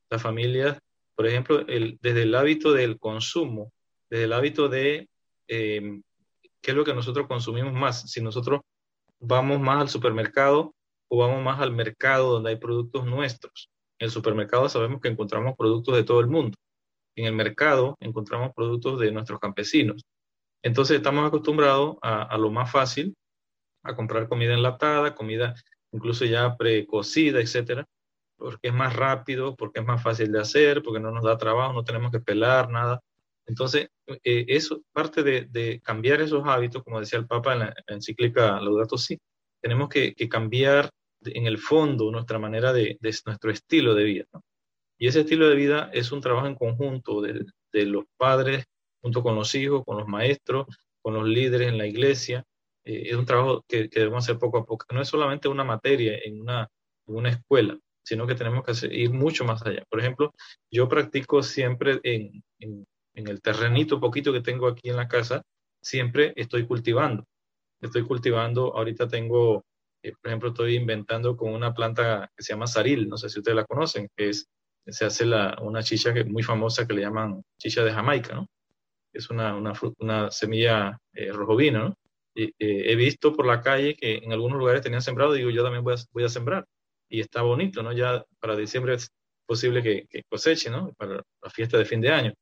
Las 0.09 0.21
familias, 0.21 0.79
por 1.15 1.27
ejemplo, 1.27 1.63
desde 1.63 2.23
el 2.23 2.35
hábito 2.35 2.71
del 2.73 2.97
consumo, 2.99 3.71
desde 4.09 4.25
el 4.25 4.33
hábito 4.33 4.69
de 4.69 5.07
em, 5.47 6.01
qué 6.61 6.71
es 6.71 6.77
lo 6.77 6.85
que 6.85 6.93
nosotros 6.93 7.27
consumimos 7.27 7.73
más. 7.73 8.09
Si 8.09 8.21
nosotros 8.21 8.61
vamos 9.19 9.59
más 9.59 9.81
al 9.81 9.89
supermercado 9.89 10.73
o 11.09 11.17
vamos 11.17 11.43
más 11.43 11.59
al 11.59 11.71
mercado 11.71 12.33
donde 12.33 12.51
hay 12.51 12.55
productos 12.55 13.05
nuestros. 13.05 13.69
En 13.99 14.05
el 14.05 14.11
supermercado 14.11 14.69
sabemos 14.69 15.01
que 15.01 15.09
encontramos 15.09 15.55
productos 15.57 15.95
de 15.95 16.03
todo 16.03 16.21
el 16.21 16.27
mundo. 16.27 16.57
En 17.15 17.25
el 17.25 17.33
mercado 17.33 17.97
encontramos 17.99 18.53
productos 18.55 18.99
de 18.99 19.11
nuestros 19.11 19.39
campesinos. 19.39 20.05
Entonces 20.63 20.97
estamos 20.97 21.27
acostumbrados 21.27 21.97
a, 22.01 22.37
lo 22.37 22.49
más 22.49 22.71
fácil, 22.71 23.15
a 23.83 23.95
comprar 23.95 24.29
comida 24.29 24.53
enlatada, 24.53 25.15
comida 25.15 25.53
incluso 25.91 26.23
ya 26.25 26.55
precocida, 26.55 27.41
etcétera, 27.41 27.85
porque 28.37 28.69
es 28.69 28.73
más 28.73 28.95
rápido, 28.95 29.55
porque 29.55 29.81
es 29.81 29.85
más 29.85 30.01
fácil 30.01 30.31
de 30.31 30.39
hacer, 30.39 30.81
porque 30.81 30.99
no 30.99 31.11
nos 31.11 31.23
da 31.23 31.37
trabajo, 31.37 31.73
no 31.73 31.83
tenemos 31.83 32.11
que 32.11 32.19
pelar 32.19 32.69
nada. 32.69 33.01
Entonces, 33.47 33.89
eh, 34.23 34.45
eso 34.47 34.81
parte 34.93 35.23
de, 35.23 35.81
cambiar 35.83 36.21
esos 36.21 36.45
hábitos, 36.45 36.83
como 36.83 36.99
decía 36.99 37.19
el 37.19 37.27
Papa 37.27 37.53
en 37.53 37.59
la, 37.59 37.73
encíclica 37.87 38.61
Laudato 38.61 38.97
Si, 38.97 39.17
tenemos 39.61 39.89
que, 39.89 40.13
que, 40.13 40.29
cambiar 40.29 40.89
en 41.25 41.45
el 41.45 41.57
fondo 41.57 42.11
nuestra 42.11 42.39
manera 42.39 42.73
de, 42.73 42.97
nuestro 43.01 43.51
estilo 43.51 43.93
de 43.95 44.03
vida. 44.03 44.25
Y 44.97 45.07
ese 45.07 45.21
estilo 45.21 45.47
de 45.47 45.55
vida 45.55 45.89
es 45.93 46.11
un 46.11 46.21
trabajo 46.21 46.47
en 46.47 46.55
conjunto 46.55 47.21
de, 47.21 47.45
los 47.85 48.05
padres, 48.17 48.65
junto 49.01 49.23
con 49.23 49.35
los 49.35 49.53
hijos, 49.55 49.83
con 49.85 49.97
los 49.97 50.07
maestros, 50.07 50.67
con 51.01 51.13
los 51.13 51.27
líderes 51.27 51.69
en 51.69 51.77
la 51.77 51.87
iglesia. 51.87 52.43
Eh, 52.83 53.09
es 53.09 53.15
un 53.15 53.25
trabajo 53.25 53.63
que, 53.67 53.87
debemos 53.87 54.23
hacer 54.23 54.37
poco 54.37 54.59
a 54.59 54.65
poco. 54.65 54.85
No 54.93 55.01
es 55.01 55.07
solamente 55.07 55.47
una 55.47 55.63
materia 55.63 56.17
en 56.23 56.41
una, 56.41 56.67
una 57.05 57.29
escuela, 57.29 57.77
sino 58.03 58.27
que 58.27 58.35
tenemos 58.35 58.63
que 58.63 58.93
ir 58.93 59.11
mucho 59.11 59.45
más 59.45 59.65
allá. 59.65 59.83
Por 59.89 59.99
ejemplo, 59.99 60.33
yo 60.71 60.89
practico 60.89 61.43
siempre 61.43 61.99
en, 62.03 62.43
en, 62.59 62.85
en 63.13 63.27
el 63.27 63.41
terrenito 63.41 63.99
poquito 63.99 64.33
que 64.33 64.41
tengo 64.41 64.67
aquí 64.67 64.89
en 64.89 64.97
la 64.97 65.07
casa, 65.07 65.43
siempre 65.81 66.33
estoy 66.35 66.65
cultivando. 66.65 67.25
Estoy 67.81 68.03
cultivando, 68.03 68.75
ahorita 68.75 69.07
tengo 69.07 69.63
eh, 70.01 70.13
por 70.21 70.29
ejemplo, 70.29 70.49
estoy 70.49 70.75
inventando 70.75 71.35
con 71.35 71.53
una 71.53 71.73
planta 71.73 72.31
que 72.35 72.43
se 72.43 72.53
llama 72.53 72.67
saril, 72.67 73.09
no 73.09 73.17
sé 73.17 73.29
si 73.29 73.39
ustedes 73.39 73.55
la 73.55 73.65
conocen, 73.65 74.09
que 74.15 74.29
es, 74.29 74.47
se 74.87 75.05
hace 75.05 75.25
la, 75.25 75.57
una 75.61 75.83
chicha 75.83 76.13
que, 76.13 76.23
muy 76.23 76.43
famosa 76.43 76.87
que 76.87 76.93
le 76.93 77.01
llaman 77.01 77.41
chicha 77.57 77.83
de 77.83 77.91
Jamaica, 77.91 78.35
¿no? 78.35 78.47
Es 79.13 79.29
una, 79.29 79.55
una, 79.55 79.73
una 79.99 80.31
semilla 80.31 80.97
eh, 81.13 81.31
rojovina, 81.31 81.79
¿no? 81.79 81.95
Y, 82.35 82.45
eh, 82.59 82.91
he 82.91 82.95
visto 82.95 83.33
por 83.33 83.45
la 83.45 83.61
calle 83.61 83.95
que 83.95 84.17
en 84.17 84.31
algunos 84.31 84.57
lugares 84.57 84.81
tenían 84.81 85.01
sembrado, 85.01 85.33
digo, 85.33 85.49
yo 85.49 85.63
también 85.63 85.83
voy 85.83 85.95
a, 85.95 85.97
voy 86.13 86.23
a 86.23 86.29
sembrar. 86.29 86.65
Y 87.09 87.21
está 87.21 87.41
bonito, 87.41 87.81
¿no? 87.83 87.91
Ya 87.91 88.23
para 88.39 88.55
diciembre 88.55 88.95
posible 89.47 89.81
que, 89.81 90.23
coseche, 90.29 90.69
¿no? 90.69 90.93
Para 90.93 91.23
la 91.41 91.49
fiesta 91.49 91.77
de 91.77 91.85
fin 91.85 92.01
de 92.01 92.11
año. 92.11 92.33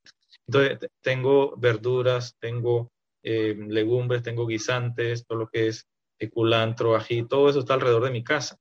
Entonces, 0.46 0.90
tengo 1.02 1.56
verduras, 1.58 2.36
tengo 2.40 2.92
eh, 3.24 3.56
legumbres, 3.58 4.24
tengo 4.24 4.46
guisantes, 4.46 5.26
todo 5.26 5.40
lo 5.40 5.48
que 5.48 5.68
es 5.68 5.86
culantro, 6.34 6.96
ají, 6.96 7.28
todo 7.28 7.50
eso 7.50 7.60
está 7.60 7.76
alrededor 7.76 8.04
de 8.04 8.12
mi 8.12 8.24
casa. 8.24 8.58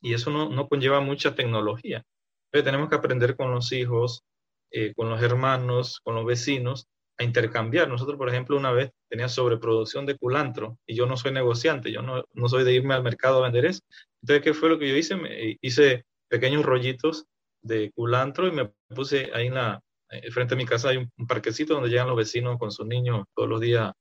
Y 0.00 0.14
eso 0.14 0.30
no, 0.30 0.48
no 0.48 0.68
conlleva 0.68 1.00
mucha 1.00 1.34
tecnología. 1.34 2.04
Entonces, 2.46 2.64
tenemos 2.64 2.88
que 2.88 2.96
aprender 2.96 3.36
con 3.36 3.50
los 3.50 3.72
hijos, 3.72 4.22
eh, 4.70 4.92
con 4.94 5.10
los 5.10 5.22
hermanos, 5.22 6.00
con 6.02 6.14
los 6.14 6.24
vecinos, 6.24 6.86
a 7.18 7.24
intercambiar. 7.24 7.88
Nosotros, 7.88 8.16
por 8.18 8.28
ejemplo, 8.28 8.56
una 8.56 8.72
vez 8.72 8.90
tenía 9.08 9.28
sobreproducción 9.28 10.06
de 10.06 10.16
culantro 10.16 10.78
y 10.86 10.94
yo 10.94 11.06
no 11.06 11.16
soy 11.16 11.32
negociante, 11.32 11.90
yo 11.90 12.02
no, 12.02 12.24
no 12.32 12.48
soy 12.48 12.64
de 12.64 12.74
irme 12.74 12.94
al 12.94 13.02
mercado 13.02 13.38
a 13.38 13.42
vender 13.44 13.66
eso. 13.66 13.80
Entonces, 14.22 14.44
¿qué 14.44 14.54
fue 14.54 14.68
lo 14.68 14.78
que 14.78 14.88
yo 14.88 14.96
hice? 14.96 15.16
Me, 15.16 15.56
hice 15.60 16.04
pequeños 16.28 16.64
rollitos 16.64 17.24
de 17.62 17.90
culantro 17.92 18.46
y 18.46 18.52
me 18.52 18.70
puse 18.94 19.30
ahí 19.34 19.46
en 19.46 19.54
la, 19.54 19.80
eh, 20.10 20.30
frente 20.30 20.54
a 20.54 20.56
mi 20.56 20.66
casa 20.66 20.90
hay 20.90 20.98
un, 20.98 21.26
parquecito 21.26 21.74
donde 21.74 21.88
llegan 21.88 22.08
los 22.08 22.16
vecinos 22.16 22.58
con 22.58 22.70
sus 22.70 22.86
niños 22.86 23.24
todos 23.34 23.48
los 23.48 23.60
días 23.60 23.92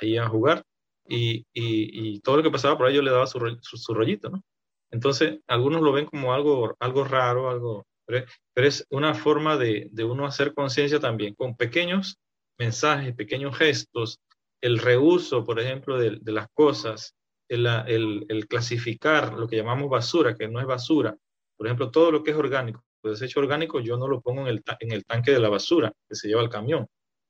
ahí 0.00 0.16
a 0.16 0.26
jugar 0.26 0.64
y, 1.06 2.20
todo 2.20 2.38
lo 2.38 2.42
que 2.42 2.50
pasaba 2.50 2.76
por 2.76 2.86
ahí 2.86 2.94
yo 2.94 3.02
le 3.02 3.10
daba 3.10 3.26
su, 3.26 3.38
su, 3.60 3.94
rollito, 3.94 4.30
¿no? 4.30 4.42
Entonces, 4.90 5.40
algunos 5.46 5.82
lo 5.82 5.92
ven 5.92 6.06
como 6.06 6.34
algo, 6.34 6.76
algo 6.78 7.04
raro, 7.04 7.50
algo, 7.50 7.86
pero, 8.06 8.26
es 8.54 8.86
una 8.90 9.14
forma 9.14 9.56
de, 9.56 9.88
de 9.90 10.04
uno 10.04 10.26
hacer 10.26 10.54
conciencia 10.54 11.00
también 11.00 11.34
con 11.34 11.56
pequeños 11.56 12.18
mensajes, 12.58 13.14
pequeños 13.14 13.56
gestos, 13.56 14.20
el 14.60 14.78
reuso, 14.78 15.44
por 15.44 15.58
ejemplo, 15.58 15.98
de, 15.98 16.18
de 16.20 16.32
las 16.32 16.46
cosas, 16.52 17.14
el, 17.48 17.66
el, 17.66 18.26
el, 18.28 18.46
clasificar 18.46 19.34
lo 19.34 19.48
que 19.48 19.56
llamamos 19.56 19.90
basura, 19.90 20.36
que 20.36 20.48
no 20.48 20.60
es 20.60 20.66
basura. 20.66 21.16
Por 21.56 21.66
ejemplo, 21.66 21.90
todo 21.90 22.12
lo 22.12 22.22
que 22.22 22.30
es 22.30 22.36
orgánico, 22.36 22.84
el 23.02 23.12
desecho 23.12 23.40
orgánico 23.40 23.80
yo 23.80 23.96
no 23.96 24.08
lo 24.08 24.20
pongo 24.20 24.42
en 24.42 24.48
el, 24.48 24.62
en 24.80 24.92
el 24.92 25.04
tanque 25.04 25.32
de 25.32 25.40
la 25.40 25.48
basura 25.48 25.92
que 26.08 26.14
se 26.14 26.28
lleva 26.28 26.40
al 26.40 26.48
camión. 26.48 26.86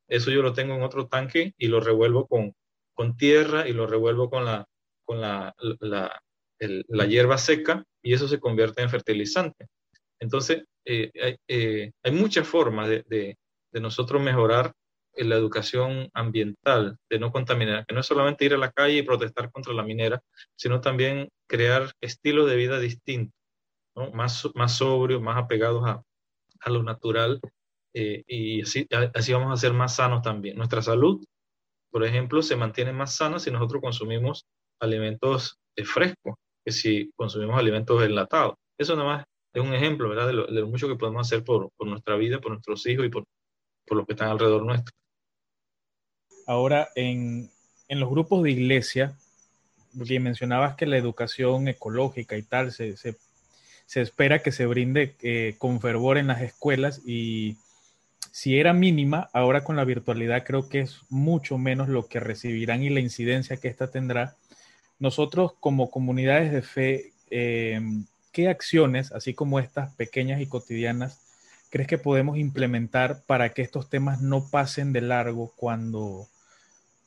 Eso 0.09 0.31
yo 0.31 0.43
lo 0.43 0.53
tengo 0.53 0.75
en 0.75 0.83
otro 0.83 1.07
tanque 1.07 1.55
y 1.57 1.69
lo 1.69 1.81
revuelvo 1.81 2.27
con, 2.27 2.55
con 3.03 3.17
tierra 3.17 3.69
y 3.69 3.73
lo 3.73 3.89
revuelvo 3.89 4.31
con 4.31 4.45
la, 4.45 4.65
con 5.05 5.21
la, 5.21 5.53
la, 5.81 6.23
la 6.61 7.07
hierba 7.07 7.37
seca 7.37 7.83
y 8.01 8.15
eso 8.15 8.29
se 8.29 8.39
convierte 8.39 8.81
en 8.81 8.91
fertilizante. 8.91 9.67
Entonces, 10.21 10.63
eh, 10.85 11.11
eh, 11.49 11.91
hay, 12.01 12.13
muchas 12.13 12.47
formas 12.47 12.89
de, 12.89 13.05
de, 13.09 13.37
de, 13.73 13.81
nosotros 13.81 14.23
mejorar 14.23 14.73
la 15.17 15.35
educación 15.35 16.11
ambiental, 16.15 16.97
de 17.11 17.19
no 17.19 17.33
contaminar, 17.33 17.85
que 17.87 17.95
no 17.95 18.03
es 18.03 18.07
solamente 18.07 18.45
ir 18.45 18.55
a 18.55 18.59
la 18.59 18.71
calle 18.71 18.99
y 18.99 19.03
protestar 19.03 19.51
contra 19.51 19.73
la 19.73 19.83
minera, 19.83 20.21
sino 20.55 20.81
también 20.81 21.29
crear 21.49 21.91
estilos 22.01 22.49
de 22.49 22.55
vida 22.55 22.79
distintos, 22.79 23.35
¿no? 23.97 24.13
más, 24.13 24.49
más 24.55 24.77
sobrios, 24.77 25.21
más 25.21 25.43
apegados 25.43 25.85
a, 25.89 26.03
a 26.61 26.71
lo 26.71 26.85
natural, 26.85 27.41
eh, 27.95 28.23
y 28.29 28.63
así, 28.63 28.87
así 29.13 29.33
vamos 29.33 29.53
a 29.53 29.61
ser 29.61 29.73
más 29.73 29.97
sanos 29.97 30.23
también. 30.23 30.57
Nuestra 30.57 30.83
salud 30.83 31.21
por 31.93 32.05
ejemplo, 32.05 32.43
se 32.43 32.57
mantiene 32.57 32.93
más 32.93 33.15
sana 33.15 33.39
si 33.39 33.51
nosotros 33.51 33.83
consumimos 33.83 34.47
alimentos 34.81 35.59
frescos 35.85 36.37
que 36.65 36.73
si 36.73 37.11
consumimos 37.15 37.59
alimentos 37.59 38.03
enlatados. 38.03 38.55
Eso 38.79 38.97
nada 38.97 39.09
más 39.09 39.25
es 39.53 39.63
un 39.63 39.75
ejemplo, 39.75 40.09
¿verdad? 40.09 40.27
De 40.27 40.33
lo, 40.33 40.67
mucho 40.67 40.89
que 40.89 40.97
podemos 40.97 41.27
hacer 41.27 41.45
por, 41.45 41.71
por, 41.77 41.87
nuestra 41.87 42.17
vida, 42.17 42.41
por 42.41 42.53
nuestros 42.53 42.87
hijos 42.87 43.05
y 43.05 43.11
por, 43.11 43.25
por 43.87 43.99
los 43.99 44.07
que 44.07 44.15
están 44.15 44.31
alrededor 44.31 44.65
nuestro. 44.65 44.95
Ahora, 46.47 46.89
en, 46.95 47.51
en 47.89 48.01
los 48.01 48.09
grupos 48.09 48.43
de 48.43 48.53
iglesia, 48.53 49.17
porque 49.97 50.19
mencionabas 50.19 50.77
que 50.77 50.87
la 50.87 50.97
educación 50.97 51.69
ecológica 51.69 52.37
y 52.37 52.43
tal 52.43 52.73
se, 52.73 52.97
se, 52.97 53.17
se 53.87 54.01
espera 54.01 54.43
que 54.43 54.53
se 54.53 54.67
brinde 54.67 55.17
eh, 55.21 55.57
con 55.59 55.81
fervor 55.81 56.17
en 56.17 56.29
las 56.29 56.41
escuelas 56.41 57.03
y 57.05 57.57
si 58.33 58.59
era 58.59 58.73
mínima, 58.73 59.29
ahora 59.35 59.63
con 59.63 59.77
la 59.77 59.85
virtualidad 59.85 60.43
creo 60.45 60.71
que 60.71 60.81
es 60.81 61.03
mucho 61.11 61.59
menos 61.59 61.91
lo 61.91 62.09
que 62.09 62.19
recibirán 62.19 62.83
y 62.83 62.89
la 62.89 63.01
incidencia 63.01 63.59
que 63.59 63.69
ésta 63.69 63.91
tendrá. 63.91 64.37
Nosotros 64.99 65.53
como 65.61 65.91
comunidades 65.91 66.51
de 66.51 66.63
fe, 66.63 67.13
eh, 67.31 67.79
¿qué 68.33 68.49
acciones, 68.49 69.13
así 69.13 69.35
como 69.35 69.61
estas 69.61 69.95
pequeñas 69.97 70.41
y 70.41 70.47
cotidianas, 70.47 71.21
crees 71.69 71.87
que 71.87 71.99
podemos 71.99 72.39
implementar 72.39 73.23
para 73.27 73.51
que 73.51 73.61
estos 73.61 73.91
temas 73.91 74.23
no 74.23 74.49
pasen 74.49 74.95
de 74.95 75.03
largo 75.03 75.53
cuando, 75.55 76.27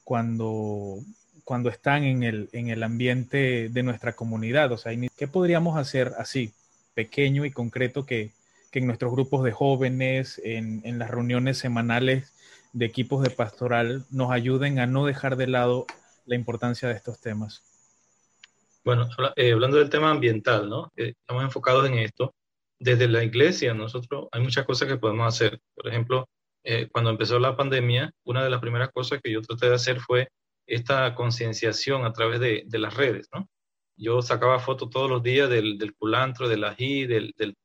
cuando, 0.04 1.00
cuando 1.44 1.70
están 1.70 2.04
en 2.04 2.22
el, 2.22 2.50
en 2.52 2.70
el 2.70 2.84
ambiente 2.84 3.70
de 3.70 3.84
nuestra 3.84 4.14
comunidad? 4.14 4.72
O 4.72 4.78
sea, 4.78 4.94
¿qué 5.18 5.28
podríamos 5.28 5.76
hacer 5.76 6.14
así, 6.20 6.54
pequeño 6.94 7.46
y 7.46 7.52
concreto 7.52 8.06
que, 8.06 8.30
que 8.76 8.80
en 8.80 8.88
nuestros 8.88 9.14
grupos 9.14 9.46
de 9.46 9.54
jóvenes, 9.54 10.42
en, 10.44 10.82
en, 10.84 11.00
las 11.00 11.10
reuniones 11.10 11.58
semanales 11.58 12.34
de 12.74 12.86
equipos 12.86 13.24
de 13.24 13.30
pastoral, 13.30 14.04
nos 14.10 14.32
ayuden 14.32 14.80
a 14.80 14.86
no 14.86 15.06
dejar 15.06 15.38
de 15.38 15.48
lado 15.48 15.86
la 16.26 16.36
importancia 16.36 16.90
de 16.90 16.96
estos 16.96 17.22
temas. 17.22 17.64
Bueno, 18.84 19.08
eh, 19.38 19.54
hablando 19.54 19.78
del 19.78 19.90
tema 19.90 20.12
ambiental, 20.12 20.68
¿no? 20.68 20.92
Eh, 20.98 21.14
estamos 21.18 21.46
enfocados 21.46 21.88
en 21.88 22.00
esto. 22.00 22.36
Desde 22.78 23.08
la 23.08 23.24
iglesia, 23.24 23.74
nosotros 23.74 24.28
hay 24.34 24.42
muchas 24.42 24.66
cosas 24.66 24.90
que 24.90 24.98
podemos 24.98 25.26
hacer. 25.26 25.58
Por 25.74 25.88
ejemplo, 25.88 26.28
eh, 26.66 26.90
cuando 26.92 27.12
empezó 27.12 27.40
la 27.40 27.56
pandemia, 27.56 28.12
una 28.26 28.44
de 28.44 28.50
las 28.50 28.60
primeras 28.60 28.90
cosas 28.92 29.22
que 29.24 29.32
yo 29.32 29.42
traté 29.42 29.70
de 29.70 29.76
hacer 29.76 30.02
fue 30.02 30.28
esta 30.68 31.16
concienciación 31.16 32.04
a 32.04 32.12
través 32.12 32.42
de, 32.42 32.64
de, 32.66 32.80
las 32.80 32.94
redes, 32.94 33.30
¿no? 33.34 33.48
Yo 33.96 34.22
sacaba 34.22 34.60
fotos 34.60 34.90
todos 34.90 35.10
los 35.10 35.24
días 35.24 35.50
del, 35.50 35.78
del 35.78 35.96
culantro, 35.96 36.50
del 36.50 36.66
ají, 36.66 37.06
del, 37.06 37.32
del, 37.38 37.56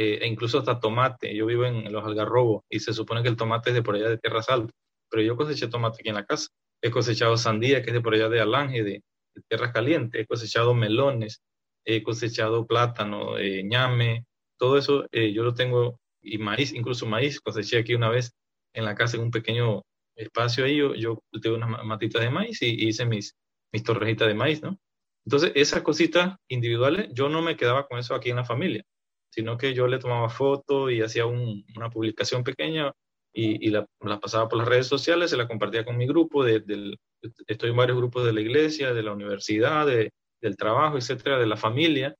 eh, 0.00 0.20
e 0.22 0.28
incluso 0.28 0.58
hasta 0.60 0.78
tomate. 0.78 1.34
Yo 1.34 1.44
vivo 1.46 1.64
en 1.64 1.92
los 1.92 2.04
algarrobos 2.04 2.62
y 2.70 2.78
se 2.78 2.92
supone 2.92 3.20
que 3.22 3.28
el 3.28 3.36
tomate 3.36 3.70
es 3.70 3.74
de 3.74 3.82
por 3.82 3.96
allá 3.96 4.08
de 4.08 4.18
Tierras 4.18 4.48
Altas, 4.48 4.76
pero 5.10 5.24
yo 5.24 5.36
coseché 5.36 5.66
tomate 5.66 5.98
aquí 6.00 6.08
en 6.08 6.14
la 6.14 6.24
casa. 6.24 6.50
He 6.80 6.92
cosechado 6.92 7.36
sandía, 7.36 7.82
que 7.82 7.90
es 7.90 7.94
de 7.94 8.00
por 8.00 8.14
allá 8.14 8.28
de 8.28 8.40
Alange, 8.40 8.84
de, 8.84 9.02
de 9.34 9.42
Tierras 9.48 9.72
Calientes. 9.72 10.20
He 10.20 10.26
cosechado 10.26 10.72
melones, 10.72 11.42
he 11.84 12.04
cosechado 12.04 12.64
plátano, 12.64 13.38
eh, 13.38 13.64
ñame, 13.64 14.24
todo 14.56 14.78
eso 14.78 15.06
eh, 15.10 15.32
yo 15.32 15.42
lo 15.42 15.54
tengo, 15.54 15.98
y 16.22 16.38
maíz, 16.38 16.72
incluso 16.72 17.04
maíz, 17.06 17.40
coseché 17.40 17.78
aquí 17.78 17.94
una 17.96 18.08
vez 18.08 18.32
en 18.74 18.84
la 18.84 18.94
casa 18.94 19.16
en 19.16 19.24
un 19.24 19.30
pequeño 19.32 19.82
espacio 20.14 20.64
ahí, 20.64 20.76
yo, 20.76 20.94
yo 20.94 21.20
unas 21.52 21.84
matitas 21.84 22.22
de 22.22 22.30
maíz 22.30 22.62
y, 22.62 22.66
y 22.84 22.88
hice 22.88 23.04
mis, 23.04 23.34
mis 23.72 23.82
torrejitas 23.82 24.28
de 24.28 24.34
maíz, 24.34 24.62
¿no? 24.62 24.78
Entonces, 25.26 25.50
esas 25.56 25.82
cositas 25.82 26.36
individuales, 26.48 27.08
yo 27.12 27.28
no 27.28 27.42
me 27.42 27.56
quedaba 27.56 27.88
con 27.88 27.98
eso 27.98 28.14
aquí 28.14 28.30
en 28.30 28.36
la 28.36 28.44
familia 28.44 28.84
sino 29.30 29.56
que 29.56 29.74
yo 29.74 29.86
le 29.86 29.98
tomaba 29.98 30.28
fotos 30.28 30.90
y 30.92 31.02
hacía 31.02 31.26
un, 31.26 31.64
una 31.76 31.90
publicación 31.90 32.44
pequeña 32.44 32.92
y, 33.32 33.68
y 33.68 33.70
la, 33.70 33.86
pasaba 34.20 34.48
por 34.48 34.58
las 34.58 34.68
redes 34.68 34.86
sociales, 34.86 35.30
se 35.30 35.36
la 35.36 35.48
compartía 35.48 35.84
con 35.84 35.96
mi 35.96 36.06
grupo, 36.06 36.44
de, 36.44 36.60
del, 36.60 36.98
estoy 37.46 37.70
en 37.70 37.76
varios 37.76 37.98
grupos 37.98 38.24
de 38.24 38.32
la 38.32 38.40
iglesia, 38.40 38.92
de 38.92 39.02
la 39.02 39.12
universidad, 39.12 39.86
de, 39.86 40.10
del 40.40 40.56
trabajo, 40.56 40.96
etcétera, 40.96 41.38
de 41.38 41.46
la 41.46 41.56
familia. 41.56 42.14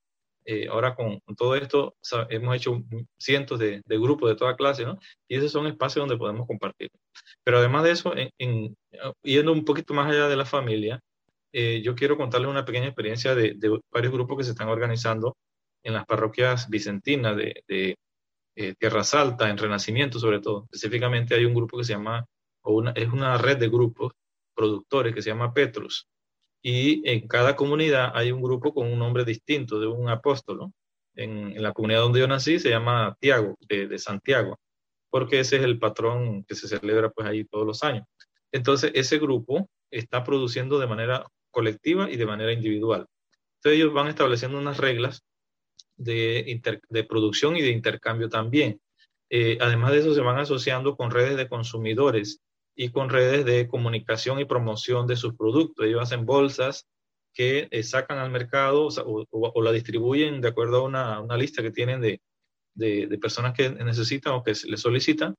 Eh, 0.44 0.66
ahora 0.68 0.94
con, 0.94 1.20
todo 1.36 1.56
esto 1.56 1.94
hemos 2.30 2.56
hecho 2.56 2.82
cientos 3.18 3.58
de, 3.58 3.82
grupos 3.86 4.30
de 4.30 4.36
toda 4.36 4.56
clase, 4.56 4.84
¿no? 4.84 4.98
Y 5.28 5.36
esos 5.36 5.52
son 5.52 5.66
espacios 5.66 6.02
donde 6.02 6.16
podemos 6.16 6.46
compartir. 6.46 6.90
Pero 7.44 7.58
además 7.58 7.84
de 7.84 7.90
eso, 7.90 8.16
en, 8.16 8.30
en, 8.38 8.76
yendo 9.22 9.52
un 9.52 9.64
poquito 9.64 9.92
más 9.92 10.10
allá 10.10 10.26
de 10.28 10.36
la 10.36 10.46
familia, 10.46 11.00
eh, 11.52 11.82
yo 11.82 11.94
quiero 11.94 12.16
contarles 12.16 12.50
una 12.50 12.64
pequeña 12.64 12.86
experiencia 12.86 13.34
de 13.34 13.80
varios 13.90 14.12
grupos 14.12 14.38
que 14.38 14.44
se 14.44 14.50
están 14.50 14.68
organizando 14.68 15.36
en 15.88 15.94
las 15.94 16.06
parroquias 16.06 16.68
vicentinas 16.68 17.36
de, 17.36 17.64
de 17.66 17.96
eh, 18.56 18.74
Tierras 18.78 19.14
Alta, 19.14 19.48
en 19.48 19.58
Renacimiento 19.58 20.18
sobre 20.18 20.40
todo. 20.40 20.64
Específicamente 20.64 21.34
hay 21.34 21.44
un 21.44 21.54
grupo 21.54 21.78
que 21.78 21.84
se 21.84 21.94
llama, 21.94 22.26
o 22.62 22.74
una, 22.74 22.90
es 22.92 23.08
una 23.08 23.38
red 23.38 23.56
de 23.56 23.68
grupos 23.68 24.12
productores 24.54 25.14
que 25.14 25.22
se 25.22 25.30
llama 25.30 25.54
Petrus. 25.54 26.06
Y 26.62 27.08
en 27.08 27.26
cada 27.26 27.56
comunidad 27.56 28.12
hay 28.14 28.32
un 28.32 28.42
grupo 28.42 28.74
con 28.74 28.86
un 28.86 28.98
nombre 28.98 29.24
distinto 29.24 29.80
de 29.80 29.86
un 29.86 30.08
apóstol. 30.08 30.70
En, 31.14 31.52
en, 31.56 31.62
la 31.62 31.72
comunidad 31.72 32.00
donde 32.00 32.20
yo 32.20 32.28
nací 32.28 32.58
se 32.58 32.70
llama 32.70 33.16
Tiago, 33.18 33.56
de, 33.68 33.88
de, 33.88 33.98
Santiago, 33.98 34.56
porque 35.10 35.40
ese 35.40 35.56
es 35.56 35.62
el 35.62 35.78
patrón 35.78 36.44
que 36.44 36.54
se 36.54 36.68
celebra 36.68 37.10
pues 37.10 37.26
ahí 37.26 37.44
todos 37.44 37.66
los 37.66 37.82
años. 37.82 38.06
Entonces 38.52 38.92
ese 38.94 39.18
grupo 39.18 39.68
está 39.90 40.22
produciendo 40.22 40.78
de 40.78 40.86
manera 40.86 41.26
colectiva 41.50 42.10
y 42.10 42.16
de 42.16 42.26
manera 42.26 42.52
individual. 42.52 43.06
Entonces 43.56 43.80
ellos 43.80 43.92
van 43.92 44.08
estableciendo 44.08 44.58
unas 44.58 44.78
reglas 44.78 45.22
de, 45.98 47.06
producción 47.08 47.56
y 47.56 47.62
de 47.62 47.70
intercambio 47.70 48.28
también. 48.28 48.80
Eh, 49.30 49.58
además 49.60 49.92
de 49.92 49.98
eso, 49.98 50.14
se 50.14 50.20
van 50.20 50.38
asociando 50.38 50.96
con 50.96 51.10
redes 51.10 51.36
de 51.36 51.48
consumidores 51.48 52.40
y 52.74 52.90
con 52.90 53.10
redes 53.10 53.44
de 53.44 53.68
comunicación 53.68 54.38
y 54.38 54.44
promoción 54.44 55.06
de 55.06 55.16
sus 55.16 55.34
productos. 55.34 55.84
Ellos 55.84 56.02
hacen 56.02 56.24
bolsas 56.24 56.86
que 57.34 57.68
eh, 57.70 57.82
sacan 57.82 58.18
al 58.18 58.30
mercado 58.30 58.88
o, 59.04 59.62
la 59.62 59.72
distribuyen 59.72 60.40
de 60.40 60.48
acuerdo 60.48 60.78
a 60.78 61.20
una, 61.20 61.36
lista 61.36 61.62
que 61.62 61.70
tienen 61.70 62.00
de, 62.00 62.20
de, 62.74 63.06
de, 63.06 63.18
personas 63.18 63.52
que 63.52 63.70
necesitan 63.70 64.32
o 64.34 64.42
que 64.42 64.52
les 64.64 64.80
solicitan. 64.80 65.34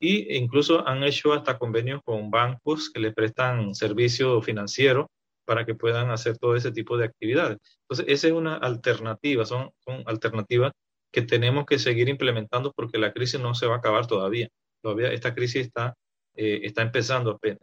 Y 0.00 0.36
incluso 0.36 0.86
han 0.86 1.02
hecho 1.02 1.32
hasta 1.32 1.58
convenios 1.58 2.00
con 2.04 2.30
bancos 2.30 2.90
que 2.90 3.00
les 3.00 3.14
prestan 3.14 3.74
servicio 3.74 4.40
financiero 4.42 5.10
para 5.48 5.64
que 5.64 5.74
puedan 5.74 6.10
hacer 6.10 6.36
todo 6.36 6.56
ese 6.56 6.72
tipo 6.72 6.98
de 6.98 7.06
actividades. 7.06 7.56
Entonces, 7.80 8.04
esa 8.06 8.26
es 8.26 8.34
una 8.34 8.56
alternativa, 8.56 9.46
son, 9.46 9.70
son 9.82 10.02
alternativas 10.04 10.72
que 11.10 11.22
tenemos 11.22 11.64
que 11.64 11.78
seguir 11.78 12.10
implementando 12.10 12.70
porque 12.76 12.98
la 12.98 13.14
crisis 13.14 13.40
no 13.40 13.54
se 13.54 13.66
va 13.66 13.76
a 13.76 13.78
acabar 13.78 14.06
todavía. 14.06 14.48
Todavía 14.82 15.10
esta 15.10 15.34
crisis 15.34 15.68
está, 15.68 15.94
eh, 16.34 16.60
está 16.64 16.82
empezando 16.82 17.30
apenas. 17.30 17.62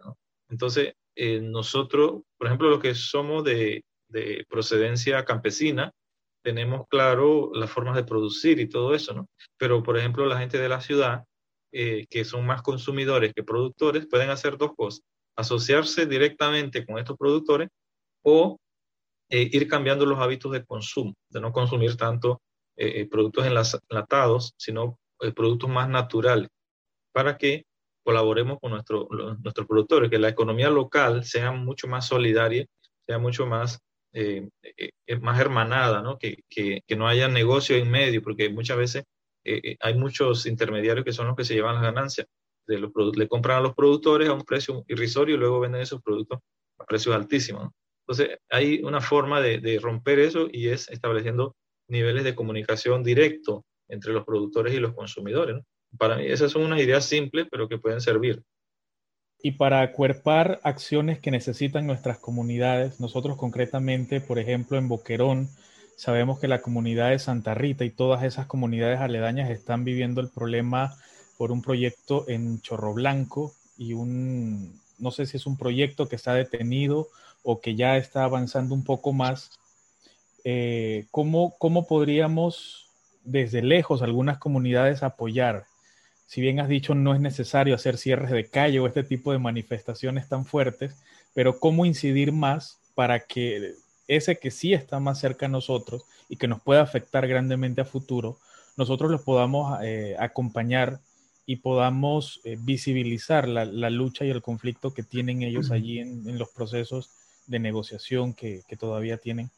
Entonces, 0.50 0.94
eh, 1.16 1.40
nosotros, 1.42 2.24
por 2.40 2.48
ejemplo, 2.48 2.72
los 2.72 2.80
que 2.80 2.96
somos 2.96 3.44
de, 3.44 3.84
de, 4.10 4.44
procedencia 4.50 5.24
campesina, 5.24 5.92
tenemos 6.44 6.88
claro 6.90 7.52
las 7.54 7.70
formas 7.70 7.96
de 7.96 8.04
producir 8.04 8.60
y 8.60 8.68
todo 8.68 8.96
eso, 8.96 9.14
¿no? 9.14 9.28
Pero, 9.60 9.84
por 9.84 9.96
ejemplo, 9.96 10.26
la 10.26 10.40
gente 10.40 10.58
de 10.58 10.70
la 10.70 10.82
ciudad, 10.82 11.24
eh, 11.72 12.08
que 12.10 12.26
son 12.26 12.48
más 12.48 12.64
consumidores 12.64 13.32
que 13.32 13.44
productores, 13.44 14.08
pueden 14.08 14.32
hacer 14.32 14.58
dos 14.58 14.72
cosas. 14.76 15.06
Asociarse 15.36 16.06
directamente 16.06 16.86
con 16.86 16.98
estos 16.98 17.18
productores 17.18 17.70
o 18.24 18.58
ir 19.30 19.68
cambiando 19.68 20.06
los 20.06 20.20
hábitos 20.20 20.52
de 20.52 20.64
consumo, 20.64 21.14
de 21.30 21.42
no 21.42 21.52
consumir 21.52 21.98
tanto 21.98 22.42
eh, 22.78 23.02
eh, 23.02 23.08
productos 23.10 23.46
enlatados, 23.46 24.54
sino 24.58 25.00
eh, 25.22 25.32
productos 25.32 25.70
más 25.70 25.88
naturales, 25.88 26.50
para 27.14 27.38
que 27.38 27.64
colaboremos 28.04 28.60
con 28.60 28.72
nuestro, 28.72 29.08
nuestros 29.42 29.66
productores, 29.66 30.10
que 30.10 30.20
la 30.20 30.28
economía 30.30 30.70
local 30.70 31.24
sea 31.24 31.52
mucho 31.52 31.88
más 31.88 32.06
solidaria, 32.06 32.66
sea 33.08 33.18
mucho 33.18 33.46
más, 33.48 33.80
más 35.22 35.40
hermanada, 35.40 36.02
¿no? 36.02 36.18
Que, 36.18 36.44
que, 36.50 36.82
que, 36.86 36.96
no 36.96 37.08
haya 37.08 37.28
negocio 37.28 37.78
en 37.78 37.90
medio, 37.90 38.22
porque 38.22 38.50
muchas 38.50 38.78
veces 38.78 39.04
hay 39.80 39.94
muchos 39.96 40.46
intermediarios 40.46 41.06
que 41.06 41.14
son 41.14 41.28
los 41.28 41.36
que 41.36 41.46
se 41.46 41.56
llevan 41.56 41.76
las 41.76 41.84
ganancias. 41.84 42.28
De 42.68 42.80
los, 42.80 42.92
le 43.16 43.28
compran 43.28 43.58
a 43.58 43.62
los 43.62 43.76
productores 43.76 44.30
a 44.30 44.34
un 44.34 44.44
precio 44.44 44.84
irrisorio 44.88 45.36
y 45.36 45.38
luego 45.38 45.60
venden 45.60 45.82
esos 45.82 46.02
productos 46.02 46.40
a 46.80 46.86
precios 46.86 47.16
altísimos. 47.16 47.72
Entonces, 48.08 48.38
hay 48.50 48.82
una 48.84 49.02
forma 49.02 49.42
de, 49.42 49.60
de 49.60 49.80
romper 49.80 50.20
eso 50.20 50.48
y 50.52 50.70
es 50.70 50.90
estableciendo 50.90 51.56
niveles 51.88 52.24
de 52.24 52.36
comunicación 52.36 53.04
directo 53.04 53.66
entre 53.88 54.14
los 54.14 54.26
productores 54.26 54.74
y 54.74 54.80
los 54.80 54.94
consumidores. 54.94 55.62
Para 55.98 56.18
mí 56.18 56.26
esas 56.26 56.52
son 56.52 56.64
unas 56.64 56.82
ideas 56.82 57.06
simples, 57.06 57.48
pero 57.50 57.68
que 57.68 57.78
pueden 57.78 58.02
servir. 58.02 58.44
Y 59.42 59.52
para 59.52 59.82
acuerpar 59.82 60.60
acciones 60.64 61.20
que 61.20 61.32
necesitan 61.32 61.86
nuestras 61.86 62.18
comunidades, 62.18 63.00
nosotros 63.00 63.38
concretamente, 63.38 64.22
por 64.22 64.40
ejemplo, 64.40 64.78
en 64.78 64.88
Boquerón, 64.88 65.50
sabemos 65.98 66.40
que 66.40 66.48
la 66.48 66.62
comunidad 66.62 67.12
de 67.12 67.20
Santa 67.20 67.54
Rita 67.54 67.86
y 67.86 67.92
todas 67.92 68.24
esas 68.24 68.48
comunidades 68.48 69.00
aledañas 69.00 69.50
están 69.50 69.84
viviendo 69.84 70.22
el 70.22 70.30
problema 70.30 70.96
por 71.38 71.52
un 71.52 71.62
proyecto 71.62 72.26
en 72.28 72.62
Chorro 72.62 72.94
Blanco 72.94 73.54
y 73.78 73.94
un, 73.94 74.80
no 75.00 75.12
sé 75.12 75.26
si 75.26 75.38
es 75.38 75.46
un 75.46 75.58
proyecto 75.58 76.08
que 76.08 76.16
está 76.16 76.34
detenido 76.34 77.10
o 77.44 77.62
que 77.62 77.76
ya 77.76 77.98
está 77.98 78.24
avanzando 78.24 78.74
un 78.74 78.84
poco 78.84 79.14
más, 79.14 79.52
eh, 80.44 81.06
¿cómo, 81.12 81.56
¿cómo 81.58 81.88
podríamos 81.88 82.88
desde 83.24 83.62
lejos 83.62 84.02
algunas 84.02 84.38
comunidades 84.38 85.04
apoyar? 85.04 85.66
Si 86.26 86.42
bien 86.42 86.60
has 86.60 86.70
dicho 86.70 86.96
no 86.96 87.14
es 87.14 87.22
necesario 87.22 87.76
hacer 87.76 87.98
cierres 87.98 88.32
de 88.32 88.50
calle 88.50 88.80
o 88.80 88.88
este 88.88 89.04
tipo 89.04 89.32
de 89.32 89.40
manifestaciones 89.40 90.28
tan 90.28 90.46
fuertes, 90.46 90.96
pero 91.34 91.60
¿cómo 91.60 91.86
incidir 91.86 92.32
más 92.32 92.80
para 92.96 93.20
que 93.20 93.76
ese 94.08 94.38
que 94.38 94.52
sí 94.52 94.74
está 94.74 95.00
más 95.00 95.20
cerca 95.20 95.46
a 95.46 95.50
nosotros 95.50 96.06
y 96.30 96.38
que 96.38 96.48
nos 96.48 96.62
puede 96.62 96.80
afectar 96.80 97.28
grandemente 97.28 97.82
a 97.82 97.86
futuro, 97.86 98.38
nosotros 98.78 99.12
los 99.12 99.22
podamos 99.22 99.80
eh, 99.84 100.16
acompañar 100.20 101.00
y 101.46 101.58
podamos 101.58 102.42
eh, 102.44 102.58
visibilizar 102.60 103.48
la, 103.48 103.66
la, 103.66 103.90
lucha 103.90 104.26
y 104.26 104.30
el 104.30 104.42
conflicto 104.42 104.94
que 104.94 105.04
tienen 105.04 105.44
ellos 105.44 105.72
allí 105.72 106.00
en, 106.00 106.28
en 106.28 106.40
los 106.40 106.50
procesos 106.50 107.12
de 107.48 107.60
negociación 107.60 108.34
que, 108.34 108.64
que 108.68 108.78
todavía 108.78 109.18
tienen? 109.18 109.52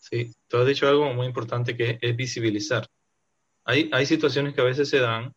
Sí, 0.00 0.34
tú 0.48 0.56
has 0.56 0.66
dicho 0.66 0.88
algo 0.88 1.12
muy 1.14 1.26
importante 1.26 1.76
que 1.76 1.98
es 2.00 2.16
visibilizar. 2.16 2.86
Hay, 3.64 3.90
hay 3.92 4.06
situaciones 4.06 4.54
que 4.54 4.60
a 4.60 4.64
veces 4.64 4.88
se 4.88 4.98
dan 4.98 5.32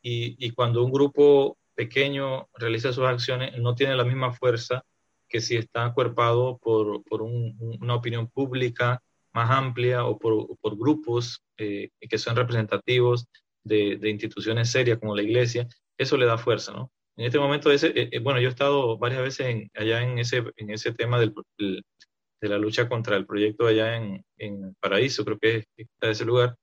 y, 0.00 0.36
y 0.44 0.50
cuando 0.52 0.84
un 0.84 0.92
grupo 0.92 1.58
pequeño 1.74 2.48
realiza 2.54 2.92
sus 2.92 3.04
acciones 3.04 3.58
no 3.58 3.74
tiene 3.74 3.96
la 3.96 4.04
misma 4.04 4.32
fuerza 4.32 4.82
que 5.28 5.40
si 5.40 5.56
está 5.56 5.84
acuerpado 5.84 6.58
por, 6.58 7.02
por 7.04 7.22
un, 7.22 7.56
una 7.80 7.96
opinión 7.96 8.28
pública 8.28 9.02
más 9.32 9.50
amplia 9.50 10.06
o 10.06 10.18
por, 10.18 10.56
por 10.58 10.78
grupos 10.78 11.42
eh, 11.58 11.90
que 12.00 12.18
son 12.18 12.36
representativos 12.36 13.26
de, 13.66 14.08
instituciones 14.08 14.70
serias 14.70 14.98
como 14.98 15.14
la 15.14 15.22
iglesia, 15.22 15.66
eso 15.98 16.16
le 16.16 16.26
da 16.26 16.38
fuerza, 16.38 16.72
¿no? 16.72 16.90
En 17.16 17.26
este 17.26 17.38
momento, 17.38 17.70
ese, 17.70 17.88
eh, 17.88 18.08
eh 18.12 18.18
bueno, 18.18 18.40
yo 18.40 18.48
he 18.48 18.50
estado 18.50 18.98
varias 18.98 19.22
veces 19.22 19.68
allá 19.74 20.02
en 20.02 20.18
ese, 20.18 20.44
en 20.56 20.70
ese 20.70 20.92
tema 20.92 21.18
del, 21.18 21.34
de 21.58 22.48
la 22.48 22.58
lucha 22.58 22.88
contra 22.88 23.16
el 23.16 23.26
proyecto 23.26 23.66
allá 23.66 23.96
en, 23.96 24.24
en 24.38 24.74
Paraíso, 24.80 25.24
creo 25.24 25.38
que 25.38 25.64
está 25.76 26.10
ese 26.10 26.24
lugar, 26.24 26.56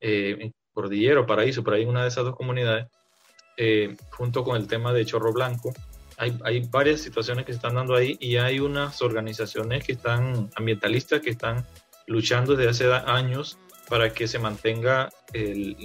eh, 0.00 0.36
en 0.38 0.52
Cordillero, 0.72 1.26
Paraíso, 1.26 1.64
por 1.64 1.74
ahí 1.74 1.84
una 1.84 2.02
de 2.02 2.08
esas 2.08 2.24
dos 2.24 2.36
comunidades, 2.36 2.86
eh, 3.56 3.96
junto 4.10 4.44
con 4.44 4.56
el 4.56 4.68
tema 4.68 4.92
de 4.92 5.04
Chorro 5.04 5.32
Blanco. 5.32 5.72
Hay, 6.16 6.36
hay, 6.44 6.60
varias 6.68 7.00
situaciones 7.00 7.44
que 7.44 7.52
se 7.52 7.56
están 7.56 7.74
dando 7.74 7.94
ahí 7.94 8.16
y 8.20 8.36
hay 8.36 8.58
unas 8.58 9.02
organizaciones 9.02 9.84
que 9.84 9.92
están 9.92 10.50
ambientalistas 10.56 11.20
que 11.20 11.30
están 11.30 11.64
luchando 12.06 12.56
desde 12.56 12.70
hace 12.70 12.92
años 13.06 13.58
para 13.88 14.12
que 14.12 14.28
se 14.28 14.38
mantenga 14.38 15.08
el, 15.32 15.76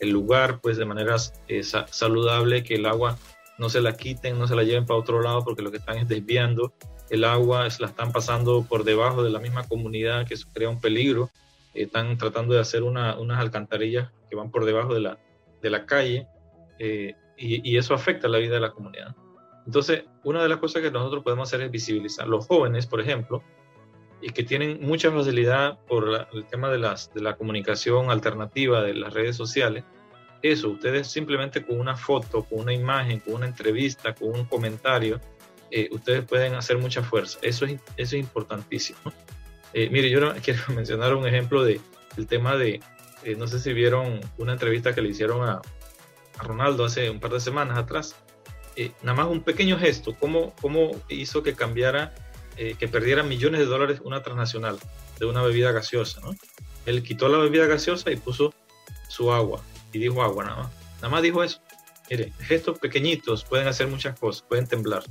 el, 0.00 0.10
lugar 0.10 0.60
pues 0.60 0.76
de 0.76 0.84
manera 0.84 1.16
eh, 1.48 1.62
saludable, 1.62 2.62
que 2.62 2.74
el 2.74 2.86
agua 2.86 3.18
no 3.58 3.68
se 3.68 3.80
la 3.80 3.96
quiten, 3.96 4.38
no 4.38 4.46
se 4.46 4.54
la 4.54 4.62
lleven 4.62 4.86
para 4.86 4.98
otro 4.98 5.20
lado 5.20 5.44
porque 5.44 5.62
lo 5.62 5.70
que 5.70 5.78
están 5.78 5.98
es 5.98 6.08
desviando 6.08 6.72
el 7.10 7.24
agua 7.24 7.68
la 7.78 7.86
están 7.86 8.12
pasando 8.12 8.64
por 8.68 8.84
debajo 8.84 9.22
de 9.22 9.30
la 9.30 9.38
misma 9.38 9.66
comunidad, 9.66 10.26
que 10.26 10.34
eso 10.34 10.48
crea 10.52 10.68
un 10.68 10.80
peligro. 10.80 11.30
están 11.74 12.16
tratando 12.18 12.54
de 12.54 12.60
hacer 12.60 12.82
una, 12.82 13.18
unas 13.18 13.40
alcantarillas 13.40 14.10
que 14.30 14.36
van 14.36 14.50
por 14.50 14.64
debajo 14.64 14.94
de 14.94 15.00
la, 15.00 15.18
de 15.60 15.70
la 15.70 15.86
calle 15.86 16.26
eh, 16.78 17.14
y, 17.36 17.68
y, 17.68 17.76
eso 17.76 17.94
afecta 17.94 18.28
la 18.28 18.38
vida 18.38 18.54
de 18.54 18.60
la 18.60 18.70
comunidad. 18.70 19.14
Entonces, 19.66 20.04
una 20.22 20.42
de 20.42 20.48
las 20.48 20.58
cosas 20.58 20.82
que 20.82 20.90
nosotros 20.90 21.24
podemos 21.24 21.48
hacer 21.48 21.62
es 21.62 21.70
visibilizar. 21.70 22.28
Los 22.28 22.46
jóvenes, 22.46 22.86
por 22.86 23.00
ejemplo, 23.00 23.42
y 24.24 24.30
que 24.30 24.42
tienen 24.42 24.78
mucha 24.80 25.10
facilidad 25.10 25.78
por 25.86 26.08
la, 26.08 26.28
el 26.32 26.46
tema 26.46 26.70
de, 26.70 26.78
las, 26.78 27.12
de 27.12 27.20
la 27.20 27.36
comunicación 27.36 28.10
alternativa 28.10 28.82
de 28.82 28.94
las 28.94 29.12
redes 29.12 29.36
sociales, 29.36 29.84
eso, 30.40 30.70
ustedes 30.70 31.08
simplemente 31.08 31.64
con 31.64 31.78
una 31.78 31.94
foto, 31.94 32.44
con 32.44 32.60
una 32.60 32.72
imagen, 32.72 33.20
con 33.20 33.34
una 33.34 33.46
entrevista, 33.46 34.14
con 34.14 34.30
un 34.30 34.46
comentario, 34.46 35.20
eh, 35.70 35.88
ustedes 35.92 36.24
pueden 36.24 36.54
hacer 36.54 36.78
mucha 36.78 37.02
fuerza. 37.02 37.38
Eso 37.42 37.66
es, 37.66 37.74
eso 37.96 38.16
es 38.16 38.22
importantísimo. 38.22 38.98
Eh, 39.74 39.90
mire, 39.90 40.08
yo 40.08 40.34
quiero 40.42 40.62
mencionar 40.74 41.14
un 41.14 41.26
ejemplo 41.26 41.62
de, 41.62 41.80
del 42.16 42.26
tema 42.26 42.56
de, 42.56 42.80
eh, 43.24 43.36
no 43.36 43.46
sé 43.46 43.58
si 43.58 43.74
vieron 43.74 44.20
una 44.38 44.52
entrevista 44.52 44.94
que 44.94 45.02
le 45.02 45.10
hicieron 45.10 45.46
a, 45.46 45.60
a 46.38 46.42
Ronaldo 46.42 46.86
hace 46.86 47.10
un 47.10 47.20
par 47.20 47.32
de 47.32 47.40
semanas 47.40 47.76
atrás. 47.76 48.16
Eh, 48.76 48.92
nada 49.02 49.16
más 49.16 49.26
un 49.28 49.42
pequeño 49.42 49.78
gesto, 49.78 50.16
cómo, 50.18 50.54
cómo 50.60 50.92
hizo 51.08 51.42
que 51.42 51.54
cambiara, 51.54 52.14
eh, 52.56 52.76
que 52.78 52.88
perdiera 52.88 53.22
millones 53.22 53.60
de 53.60 53.66
dólares 53.66 54.00
una 54.04 54.22
transnacional 54.22 54.78
de 55.18 55.26
una 55.26 55.42
bebida 55.42 55.72
gaseosa. 55.72 56.20
¿no? 56.20 56.34
Él 56.86 57.02
quitó 57.02 57.28
la 57.28 57.38
bebida 57.38 57.66
gaseosa 57.66 58.10
y 58.10 58.16
puso 58.16 58.54
su 59.08 59.32
agua 59.32 59.62
y 59.92 59.98
dijo 59.98 60.22
agua 60.22 60.44
nada 60.44 60.56
más. 60.64 60.72
Nada 60.96 61.08
más 61.08 61.22
dijo 61.22 61.42
eso. 61.42 61.60
Mire, 62.10 62.32
gestos 62.40 62.78
pequeñitos 62.78 63.44
pueden 63.44 63.66
hacer 63.66 63.88
muchas 63.88 64.18
cosas, 64.18 64.42
pueden 64.42 64.66
temblar. 64.66 65.02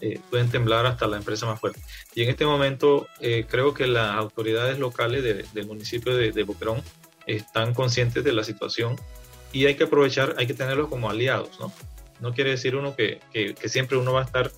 Eh, 0.00 0.20
pueden 0.28 0.50
temblar 0.50 0.86
hasta 0.86 1.06
la 1.06 1.16
empresa 1.16 1.46
más 1.46 1.58
fuerte. 1.58 1.80
Y 2.14 2.22
en 2.22 2.28
este 2.28 2.44
momento 2.44 3.06
eh, 3.20 3.46
creo 3.48 3.74
que 3.74 3.86
las 3.86 4.16
autoridades 4.16 4.78
locales 4.78 5.22
de, 5.22 5.44
del 5.52 5.66
municipio 5.66 6.14
de, 6.16 6.42
Boquerón 6.42 6.82
están 7.26 7.74
conscientes 7.74 8.22
de 8.22 8.32
la 8.32 8.44
situación 8.44 8.96
y 9.52 9.66
hay 9.66 9.76
que 9.76 9.84
aprovechar, 9.84 10.34
hay 10.36 10.46
que 10.46 10.54
tenerlos 10.54 10.88
como 10.88 11.08
aliados, 11.08 11.58
¿no? 11.58 11.72
No 12.20 12.34
quiere 12.34 12.50
decir 12.50 12.76
uno 12.76 12.94
que, 12.94 13.20
que 13.32 13.68
siempre 13.68 13.96
uno 13.96 14.12
va 14.12 14.22
a 14.22 14.24
estar 14.24 14.50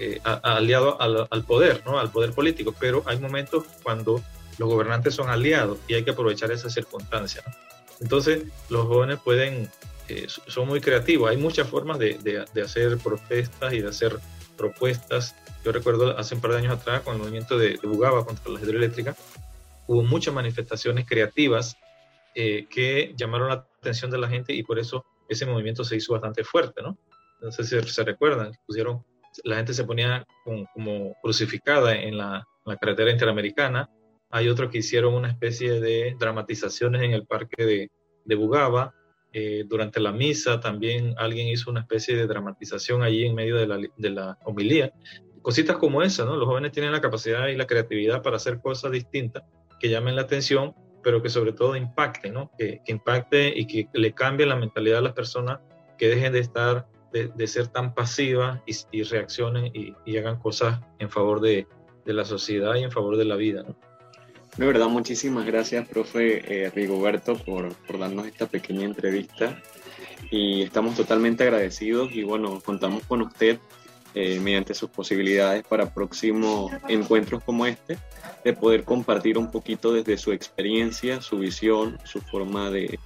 eh, 0.00 0.20
aliado 0.24 1.00
al, 1.00 1.44
poder, 1.44 1.82
¿no? 1.84 1.98
Al 1.98 2.10
poder 2.10 2.32
político, 2.32 2.74
pero 2.78 3.02
hay 3.06 3.18
momentos 3.18 3.64
cuando 3.82 4.22
los 4.58 4.68
gobernantes 4.68 5.14
son 5.14 5.28
aliados 5.28 5.78
y 5.88 5.94
hay 5.94 6.04
que 6.04 6.10
aprovechar 6.10 6.50
esa 6.52 6.70
circunstancia. 6.70 7.42
Entonces, 8.00 8.44
los 8.68 8.86
jóvenes 8.86 9.18
pueden, 9.22 9.70
eh, 10.08 10.26
son 10.28 10.68
muy 10.68 10.80
creativos, 10.80 11.30
hay 11.30 11.36
muchas 11.36 11.68
formas 11.68 11.98
de, 11.98 12.44
hacer 12.62 12.98
protestas 12.98 13.72
y 13.72 13.80
de 13.80 13.88
hacer 13.88 14.18
propuestas. 14.56 15.36
Yo 15.64 15.72
recuerdo 15.72 16.18
hace 16.18 16.34
un 16.34 16.40
par 16.40 16.52
de 16.52 16.58
años 16.58 16.78
atrás, 16.78 17.02
con 17.02 17.14
el 17.14 17.20
movimiento 17.20 17.58
de, 17.58 17.76
de 17.76 17.86
Bugaba 17.86 18.24
contra 18.24 18.52
la 18.52 18.60
hidroeléctrica, 18.60 19.14
hubo 19.86 20.02
muchas 20.02 20.32
manifestaciones 20.32 21.06
creativas 21.06 21.76
eh, 22.36 22.66
que 22.70 23.12
llamaron 23.16 23.48
la 23.48 23.54
atención 23.54 24.08
de 24.08 24.18
la 24.18 24.28
gente 24.28 24.52
y 24.52 24.62
por 24.62 24.78
eso 24.78 25.04
ese 25.28 25.46
movimiento 25.46 25.82
se 25.82 25.96
hizo 25.96 26.12
bastante 26.12 26.44
fuerte, 26.44 26.80
¿no? 26.80 26.96
No 27.40 27.50
sé 27.50 27.64
si 27.64 27.80
se 27.82 28.04
recuerdan, 28.04 28.52
pusieron, 28.66 29.04
la 29.44 29.56
gente 29.56 29.74
se 29.74 29.84
ponía 29.84 30.24
como, 30.74 31.14
crucificada 31.22 31.94
en 31.94 32.16
la, 32.16 32.46
carretera 32.80 33.10
interamericana. 33.10 33.90
Hay 34.30 34.48
otros 34.48 34.70
que 34.70 34.78
hicieron 34.78 35.14
una 35.14 35.28
especie 35.28 35.80
de 35.80 36.14
dramatizaciones 36.18 37.02
en 37.02 37.12
el 37.12 37.26
parque 37.26 37.90
de, 38.24 38.34
Bugaba. 38.36 38.94
Eh, 39.32 39.64
durante 39.66 39.98
la 39.98 40.12
misa 40.12 40.60
también 40.60 41.14
alguien 41.16 41.48
hizo 41.48 41.70
una 41.70 41.80
especie 41.80 42.16
de 42.16 42.26
dramatización 42.28 43.02
allí 43.02 43.24
en 43.26 43.34
medio 43.34 43.56
de 43.56 44.10
la, 44.10 44.38
homilía. 44.44 44.92
Cositas 45.42 45.78
como 45.78 46.02
esa, 46.02 46.24
¿no? 46.24 46.36
Los 46.36 46.46
jóvenes 46.46 46.70
tienen 46.70 46.92
la 46.92 47.00
capacidad 47.00 47.48
y 47.48 47.56
la 47.56 47.66
creatividad 47.66 48.22
para 48.22 48.36
hacer 48.36 48.60
cosas 48.60 48.92
distintas 48.92 49.42
que 49.80 49.88
llamen 49.88 50.14
la 50.14 50.22
atención 50.22 50.74
pero 51.02 51.22
que 51.22 51.30
sobre 51.30 51.52
todo 51.52 51.76
impacte, 51.76 52.30
¿no? 52.30 52.50
Que, 52.58 52.80
impacte 52.86 53.52
y 53.56 53.66
que 53.66 53.88
le 53.92 54.12
cambie 54.12 54.46
la 54.46 54.56
mentalidad 54.56 54.98
a 54.98 55.02
las 55.02 55.12
personas, 55.12 55.60
que 55.98 56.08
dejen 56.08 56.32
de 56.32 56.40
estar, 56.40 56.86
de, 57.12 57.46
ser 57.46 57.68
tan 57.68 57.94
pasivas 57.94 58.60
y, 58.66 59.02
reaccionen 59.02 59.72
y, 59.74 60.16
hagan 60.16 60.38
cosas 60.38 60.80
en 60.98 61.10
favor 61.10 61.40
de, 61.40 61.66
la 62.04 62.24
sociedad 62.24 62.74
y 62.74 62.82
en 62.82 62.90
favor 62.90 63.16
de 63.16 63.24
la 63.24 63.36
vida, 63.36 63.62
¿no? 63.62 63.76
De 64.56 64.66
verdad, 64.66 64.88
muchísimas 64.88 65.46
gracias, 65.46 65.86
profe 65.86 66.64
eh, 66.64 66.70
Rigoberto, 66.70 67.36
por, 67.36 67.72
por 67.72 68.00
darnos 68.00 68.26
esta 68.26 68.46
pequeña 68.46 68.84
entrevista 68.84 69.62
y 70.28 70.62
estamos 70.62 70.96
totalmente 70.96 71.44
agradecidos 71.44 72.10
y 72.12 72.24
bueno, 72.24 72.60
contamos 72.60 73.04
con 73.04 73.22
usted 73.22 73.60
eh, 74.12 74.40
mediante 74.40 74.74
sus 74.74 74.90
posibilidades 74.90 75.62
para 75.62 75.94
próximos 75.94 76.72
encuentros 76.88 77.44
como 77.44 77.64
este, 77.64 77.96
de 78.44 78.52
poder 78.52 78.82
compartir 78.82 79.38
un 79.38 79.52
poquito 79.52 79.92
desde 79.92 80.18
su 80.18 80.32
experiencia, 80.32 81.22
su 81.22 81.38
visión, 81.38 81.96
su 82.02 82.20
forma 82.20 82.70
de, 82.70 82.98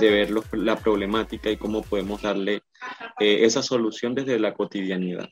de 0.00 0.10
ver 0.10 0.30
la 0.52 0.76
problemática 0.76 1.50
y 1.50 1.56
cómo 1.56 1.82
podemos 1.82 2.22
darle 2.22 2.62
eh, 3.18 3.44
esa 3.44 3.62
solución 3.62 4.14
desde 4.14 4.38
la 4.38 4.54
cotidianidad. 4.54 5.28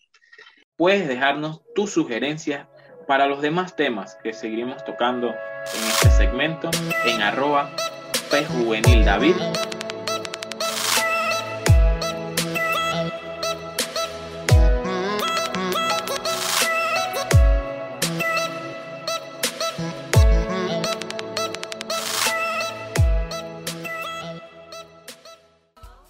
Puedes 0.77 1.09
dejarnos 1.09 1.63
tus 1.75 1.91
sugerencias 1.91 2.67
para 3.07 3.27
los 3.27 3.41
demás 3.41 3.77
temas 3.77 4.17
que 4.23 4.33
seguiremos 4.33 4.85
tocando 4.85 5.29
en 5.29 5.89
este 5.89 6.11
segmento 6.11 6.71
en 7.07 7.23
arroba 7.23 7.71
David 9.05 9.37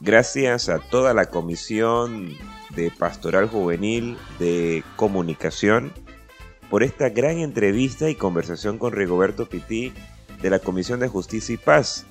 Gracias 0.07 0.69
a 0.69 0.79
toda 0.79 1.15
la 1.15 1.31
Comisión 1.31 2.33
de 2.77 2.93
Pastoral 2.97 3.49
Juvenil 3.49 4.17
de 4.39 4.85
Comunicación 4.95 5.93
por 6.71 6.85
esta 6.85 7.09
gran 7.09 7.39
entrevista 7.39 8.09
y 8.09 8.15
conversación 8.15 8.79
con 8.79 8.93
Rigoberto 8.93 9.49
Pití 9.49 9.93
de 10.41 10.49
la 10.49 10.61
Comisión 10.61 11.01
de 11.01 11.09
Justicia 11.09 11.55
y 11.55 11.59
Paz 11.59 12.07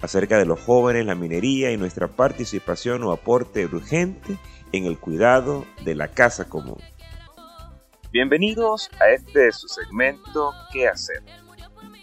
acerca 0.00 0.38
de 0.38 0.46
los 0.46 0.58
jóvenes, 0.58 1.04
la 1.04 1.14
minería 1.14 1.70
y 1.70 1.76
nuestra 1.76 2.08
participación 2.08 3.04
o 3.04 3.12
aporte 3.12 3.66
urgente 3.66 4.38
en 4.72 4.86
el 4.86 4.98
cuidado 4.98 5.66
de 5.84 5.96
la 5.96 6.08
casa 6.08 6.48
común. 6.48 6.78
Bienvenidos 8.10 8.88
a 8.98 9.10
este 9.10 9.52
su 9.52 9.68
segmento 9.68 10.50
¿Qué 10.72 10.88
hacer? 10.88 11.22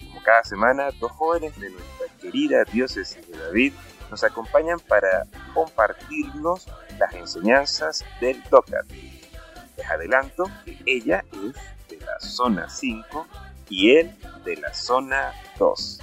Como 0.06 0.22
cada 0.22 0.44
semana, 0.44 0.90
dos 1.00 1.12
jóvenes 1.14 1.60
de 1.60 1.72
nuestra 1.72 2.06
querida 2.22 2.64
diócesis 2.72 3.28
de 3.28 3.40
David 3.40 3.74
nos 4.12 4.24
acompañan 4.26 4.78
para 4.80 5.26
compartirnos 5.54 6.68
las 7.00 7.14
enseñanzas 7.14 8.04
del 8.20 8.44
DOCAT. 8.50 8.86
Les 9.78 9.90
adelanto 9.90 10.44
que 10.66 10.78
ella 10.86 11.24
es 11.32 11.56
de 11.88 12.06
la 12.06 12.20
zona 12.20 12.70
5 12.70 13.26
y 13.70 13.96
él 13.96 14.16
de 14.44 14.58
la 14.58 14.74
zona 14.74 15.34
2. 15.58 16.00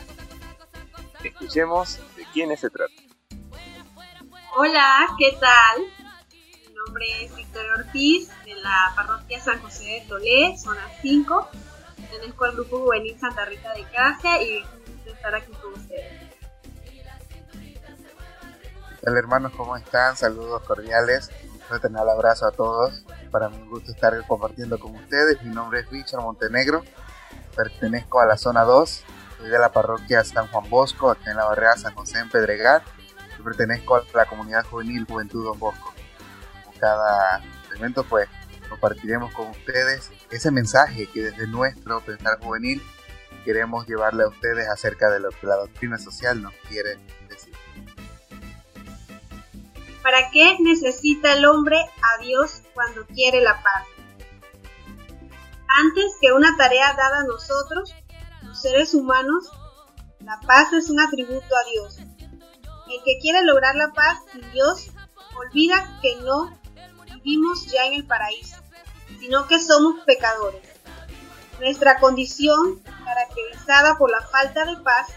Escuchemos 1.22 2.00
de 2.16 2.24
quiénes 2.32 2.60
se 2.60 2.70
trata. 2.70 2.94
Hola, 4.56 5.06
¿qué 5.18 5.36
tal? 5.38 5.82
Mi 6.66 6.74
nombre 6.74 7.04
es 7.24 7.36
Victoria 7.36 7.72
Ortiz 7.76 8.30
de 8.46 8.54
la 8.54 8.92
parroquia 8.96 9.38
San 9.38 9.60
José 9.60 9.84
de 9.84 10.00
Tolé, 10.08 10.56
zona 10.56 10.80
5. 11.02 11.48
Pertenezco 11.96 12.44
al 12.46 12.52
grupo 12.52 12.78
juvenil 12.78 13.18
Santa 13.20 13.44
Rita 13.44 13.74
de 13.74 13.82
Casia 13.84 14.42
y 14.42 14.64
de 15.04 15.10
estar 15.10 15.34
aquí 15.34 15.52
con 15.60 15.74
ustedes. 15.74 16.27
Hola 19.06 19.20
hermanos? 19.20 19.52
¿Cómo 19.56 19.76
están? 19.76 20.16
Saludos 20.16 20.60
cordiales. 20.62 21.30
Un 21.52 21.60
fraternal 21.60 22.10
abrazo 22.10 22.46
a 22.46 22.50
todos. 22.50 23.04
Para 23.30 23.48
mí 23.48 23.56
un 23.56 23.70
gusto 23.70 23.92
estar 23.92 24.12
compartiendo 24.26 24.76
con 24.80 24.96
ustedes. 24.96 25.40
Mi 25.44 25.54
nombre 25.54 25.80
es 25.80 25.88
Richard 25.88 26.20
Montenegro. 26.20 26.82
Pertenezco 27.54 28.20
a 28.20 28.26
la 28.26 28.36
zona 28.36 28.64
2. 28.64 29.04
Soy 29.38 29.50
de 29.50 29.58
la 29.60 29.70
parroquia 29.70 30.24
San 30.24 30.48
Juan 30.48 30.68
Bosco, 30.68 31.12
aquí 31.12 31.30
en 31.30 31.36
la 31.36 31.44
barrera 31.44 31.76
San 31.76 31.94
José 31.94 32.18
en 32.18 32.28
Pedregal. 32.28 32.82
Y 33.38 33.42
pertenezco 33.42 33.94
a 33.94 34.02
la 34.14 34.26
comunidad 34.26 34.66
juvenil 34.66 35.06
Juventud 35.08 35.44
Don 35.44 35.58
Bosco. 35.60 35.94
Cada 36.80 37.40
evento, 37.76 38.02
pues 38.02 38.28
compartiremos 38.68 39.32
con 39.32 39.48
ustedes 39.50 40.10
ese 40.32 40.50
mensaje 40.50 41.06
que 41.06 41.22
desde 41.22 41.46
nuestro 41.46 42.00
pensar 42.00 42.40
juvenil 42.40 42.82
queremos 43.44 43.86
llevarle 43.86 44.24
a 44.24 44.28
ustedes 44.28 44.68
acerca 44.68 45.08
de 45.08 45.20
lo 45.20 45.30
que 45.30 45.46
la 45.46 45.54
doctrina 45.54 45.98
social 45.98 46.42
nos 46.42 46.52
quiere 46.68 46.98
¿Para 50.08 50.30
qué 50.30 50.56
necesita 50.60 51.34
el 51.34 51.44
hombre 51.44 51.76
a 51.76 52.22
Dios 52.22 52.62
cuando 52.72 53.06
quiere 53.08 53.42
la 53.42 53.62
paz? 53.62 53.86
Antes 55.76 56.14
que 56.18 56.32
una 56.32 56.56
tarea 56.56 56.94
dada 56.94 57.18
a 57.18 57.24
nosotros, 57.24 57.94
los 58.40 58.58
seres 58.58 58.94
humanos, 58.94 59.50
la 60.20 60.40
paz 60.46 60.72
es 60.72 60.88
un 60.88 60.98
atributo 60.98 61.54
a 61.54 61.70
Dios. 61.70 61.98
El 61.98 63.04
que 63.04 63.18
quiere 63.20 63.42
lograr 63.42 63.76
la 63.76 63.92
paz 63.92 64.20
sin 64.32 64.50
Dios 64.50 64.88
olvida 65.36 65.98
que 66.00 66.16
no 66.22 66.58
vivimos 67.04 67.66
ya 67.66 67.84
en 67.84 67.92
el 67.92 68.06
paraíso, 68.06 68.56
sino 69.20 69.46
que 69.46 69.60
somos 69.60 70.04
pecadores. 70.06 70.62
Nuestra 71.60 72.00
condición, 72.00 72.82
caracterizada 73.04 73.98
por 73.98 74.10
la 74.10 74.22
falta 74.22 74.64
de 74.64 74.78
paz, 74.78 75.08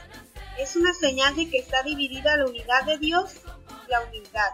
es 0.60 0.76
una 0.76 0.94
señal 0.94 1.34
de 1.38 1.50
que 1.50 1.60
está 1.60 1.82
dividida 1.82 2.36
la 2.36 2.48
unidad 2.48 2.84
de 2.84 2.98
Dios 2.98 3.36
y 3.88 3.90
la 3.90 4.02
humildad. 4.02 4.52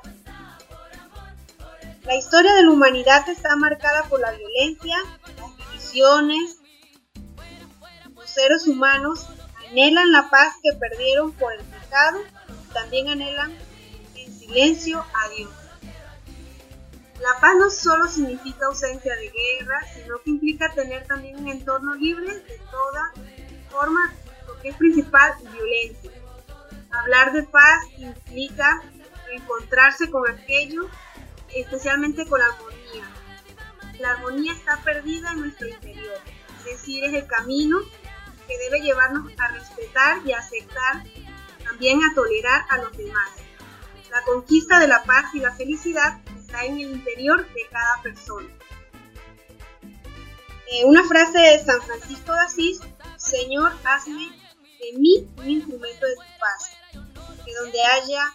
La 2.08 2.16
historia 2.16 2.54
de 2.54 2.64
la 2.64 2.72
humanidad 2.72 3.28
está 3.28 3.58
marcada 3.58 4.04
por 4.04 4.22
la 4.22 4.32
violencia, 4.32 4.96
las 5.36 5.58
divisiones. 5.58 6.62
Los 8.16 8.30
seres 8.30 8.66
humanos 8.66 9.28
anhelan 9.68 10.14
la 10.14 10.30
paz 10.30 10.56
que 10.64 10.72
perdieron 10.80 11.34
por 11.34 11.52
el 11.52 11.66
pecado 11.66 12.20
y 12.48 12.74
también 12.74 13.10
anhelan 13.10 13.54
en 14.16 14.40
silencio 14.40 15.00
a 15.02 15.30
Dios. 15.36 15.52
La 17.20 17.42
paz 17.42 17.56
no 17.60 17.70
solo 17.70 18.08
significa 18.08 18.68
ausencia 18.68 19.14
de 19.14 19.30
guerra, 19.30 19.82
sino 19.94 20.18
que 20.22 20.30
implica 20.30 20.74
tener 20.74 21.06
también 21.08 21.38
un 21.38 21.50
entorno 21.50 21.94
libre 21.96 22.26
de 22.26 22.62
toda 22.72 23.12
forma, 23.70 24.14
porque 24.46 24.70
es 24.70 24.78
principal 24.78 25.34
violencia. 25.52 26.12
Hablar 26.90 27.34
de 27.34 27.44
paz 27.44 27.84
implica 27.98 28.82
encontrarse 29.30 30.10
con 30.10 30.26
aquello 30.30 30.90
especialmente 31.54 32.26
con 32.26 32.40
la 32.40 32.46
armonía. 32.46 33.06
La 34.00 34.12
armonía 34.12 34.54
está 34.54 34.82
perdida 34.84 35.32
en 35.32 35.42
nuestro 35.42 35.68
interior, 35.68 36.20
es 36.60 36.66
decir, 36.66 37.04
es 37.04 37.14
el 37.14 37.28
camino 37.28 37.80
que 38.48 38.58
debe 38.58 38.82
llevarnos 38.82 39.32
a 39.38 39.48
respetar 39.50 40.20
y 40.26 40.32
aceptar, 40.32 41.04
también 41.64 42.04
a 42.04 42.14
tolerar 42.14 42.66
a 42.70 42.78
los 42.78 42.96
demás. 42.96 43.30
La 44.12 44.22
conquista 44.24 44.80
de 44.80 44.88
la 44.88 45.04
paz 45.04 45.34
y 45.34 45.40
la 45.40 45.54
felicidad 45.54 46.22
está 46.38 46.64
en 46.64 46.76
el 46.76 46.92
interior 46.92 47.46
de 47.54 47.68
cada 47.70 48.02
persona. 48.02 48.48
Eh, 50.70 50.86
una 50.86 51.04
frase 51.06 51.38
de 51.40 51.64
San 51.64 51.82
Francisco 51.82 52.34
de 52.34 52.40
Asís, 52.40 52.80
Señor, 53.18 53.74
hazme 53.84 54.30
de 54.80 54.98
mí 54.98 55.28
un 55.38 55.50
instrumento 55.50 56.06
de 56.06 56.16
tu 56.16 56.40
paz, 56.40 56.72
que 57.46 57.54
donde 57.54 57.82
haya 57.82 58.34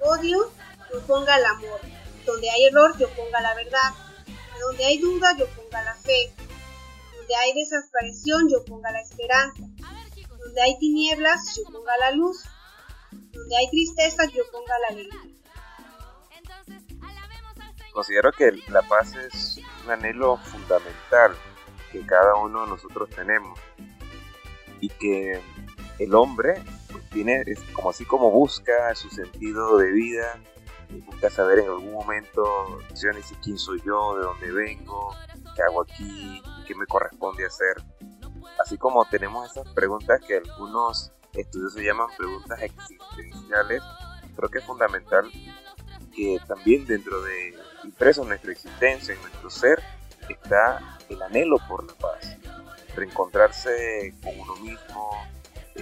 odio, 0.00 0.52
yo 0.92 1.00
ponga 1.06 1.36
el 1.36 1.44
amor. 1.44 1.80
Donde 2.26 2.50
hay 2.50 2.66
error, 2.66 2.96
yo 2.98 3.08
ponga 3.10 3.40
la 3.40 3.54
verdad. 3.54 3.92
Donde 4.60 4.84
hay 4.84 4.98
duda, 4.98 5.36
yo 5.36 5.46
ponga 5.48 5.82
la 5.82 5.94
fe. 5.94 6.32
Donde 7.16 7.34
hay 7.34 7.52
desaparición, 7.54 8.48
yo 8.48 8.64
ponga 8.64 8.90
la 8.90 9.00
esperanza. 9.00 9.62
Donde 10.38 10.62
hay 10.62 10.78
tinieblas, 10.78 11.56
yo 11.56 11.64
ponga 11.72 11.96
la 11.98 12.10
luz. 12.12 12.44
Donde 13.10 13.56
hay 13.56 13.70
tristeza, 13.70 14.24
yo 14.26 14.42
ponga 14.50 14.78
la 14.78 14.88
alegría. 14.88 15.32
Considero 17.92 18.32
que 18.32 18.52
la 18.68 18.82
paz 18.82 19.14
es 19.16 19.60
un 19.84 19.90
anhelo 19.90 20.38
fundamental 20.38 21.36
que 21.90 22.04
cada 22.06 22.36
uno 22.36 22.62
de 22.62 22.68
nosotros 22.68 23.10
tenemos 23.10 23.58
y 24.80 24.88
que 24.88 25.40
el 25.98 26.14
hombre 26.14 26.62
pues, 26.90 27.08
tiene, 27.10 27.44
como 27.74 27.90
así 27.90 28.04
como 28.06 28.30
busca 28.30 28.94
su 28.94 29.10
sentido 29.10 29.76
de 29.76 29.92
vida, 29.92 30.40
busca 31.00 31.30
saber 31.30 31.60
en 31.60 31.68
algún 31.68 31.92
momento, 31.92 32.44
yo 32.94 33.12
ni 33.12 33.22
quién 33.42 33.58
soy 33.58 33.80
yo, 33.84 34.16
de 34.16 34.22
dónde 34.22 34.52
vengo, 34.52 35.14
qué 35.54 35.62
hago 35.62 35.82
aquí, 35.82 36.42
qué 36.66 36.74
me 36.74 36.86
corresponde 36.86 37.46
hacer. 37.46 37.82
Así 38.58 38.76
como 38.76 39.04
tenemos 39.06 39.50
esas 39.50 39.68
preguntas 39.72 40.20
que 40.26 40.36
algunos 40.36 41.12
estudios 41.32 41.72
se 41.72 41.84
llaman 41.84 42.08
preguntas 42.16 42.60
existenciales, 42.62 43.82
creo 44.36 44.48
que 44.50 44.58
es 44.58 44.64
fundamental 44.64 45.30
que 46.14 46.38
también 46.46 46.86
dentro 46.86 47.22
de, 47.22 47.54
impreso 47.84 48.22
en 48.22 48.28
nuestra 48.28 48.52
existencia, 48.52 49.14
en 49.14 49.22
nuestro 49.22 49.50
ser, 49.50 49.82
está 50.28 50.98
el 51.08 51.22
anhelo 51.22 51.56
por 51.68 51.84
la 51.84 51.94
paz. 51.94 52.36
Reencontrarse 52.94 54.14
con 54.22 54.38
uno 54.38 54.54
mismo, 54.56 55.10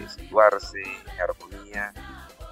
situarse 0.08 0.80
en 0.80 1.20
armonía 1.20 1.92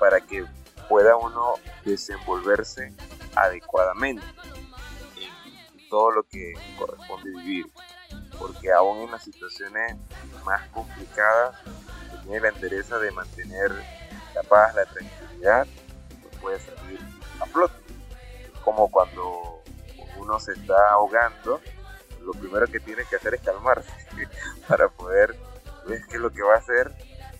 para 0.00 0.20
que 0.20 0.44
pueda 0.88 1.16
uno 1.16 1.54
desenvolverse 1.84 2.92
adecuadamente 3.34 4.24
en 5.16 5.88
todo 5.88 6.10
lo 6.10 6.22
que 6.24 6.54
corresponde 6.78 7.30
vivir. 7.30 7.66
Porque 8.38 8.72
aún 8.72 8.98
en 9.02 9.10
las 9.10 9.24
situaciones 9.24 9.96
más 10.44 10.66
complicadas, 10.68 11.56
tiene 12.22 12.40
la 12.40 12.48
interés 12.50 12.88
de 12.88 13.10
mantener 13.10 13.72
la 14.34 14.42
paz, 14.42 14.74
la 14.74 14.84
tranquilidad, 14.86 15.66
pues 16.22 16.36
puede 16.40 16.60
salir 16.60 17.00
a 17.40 17.46
flote. 17.46 17.74
Como 18.64 18.90
cuando 18.90 19.62
uno 20.18 20.38
se 20.38 20.52
está 20.52 20.90
ahogando, 20.90 21.60
lo 22.22 22.32
primero 22.32 22.66
que 22.66 22.80
tiene 22.80 23.04
que 23.08 23.16
hacer 23.16 23.34
es 23.34 23.40
calmarse 23.40 23.90
para 24.68 24.88
poder 24.88 25.34
ver 25.86 26.02
qué 26.08 26.16
es 26.16 26.20
lo 26.20 26.30
que 26.30 26.42
va 26.42 26.54
a 26.54 26.58
hacer 26.58 26.94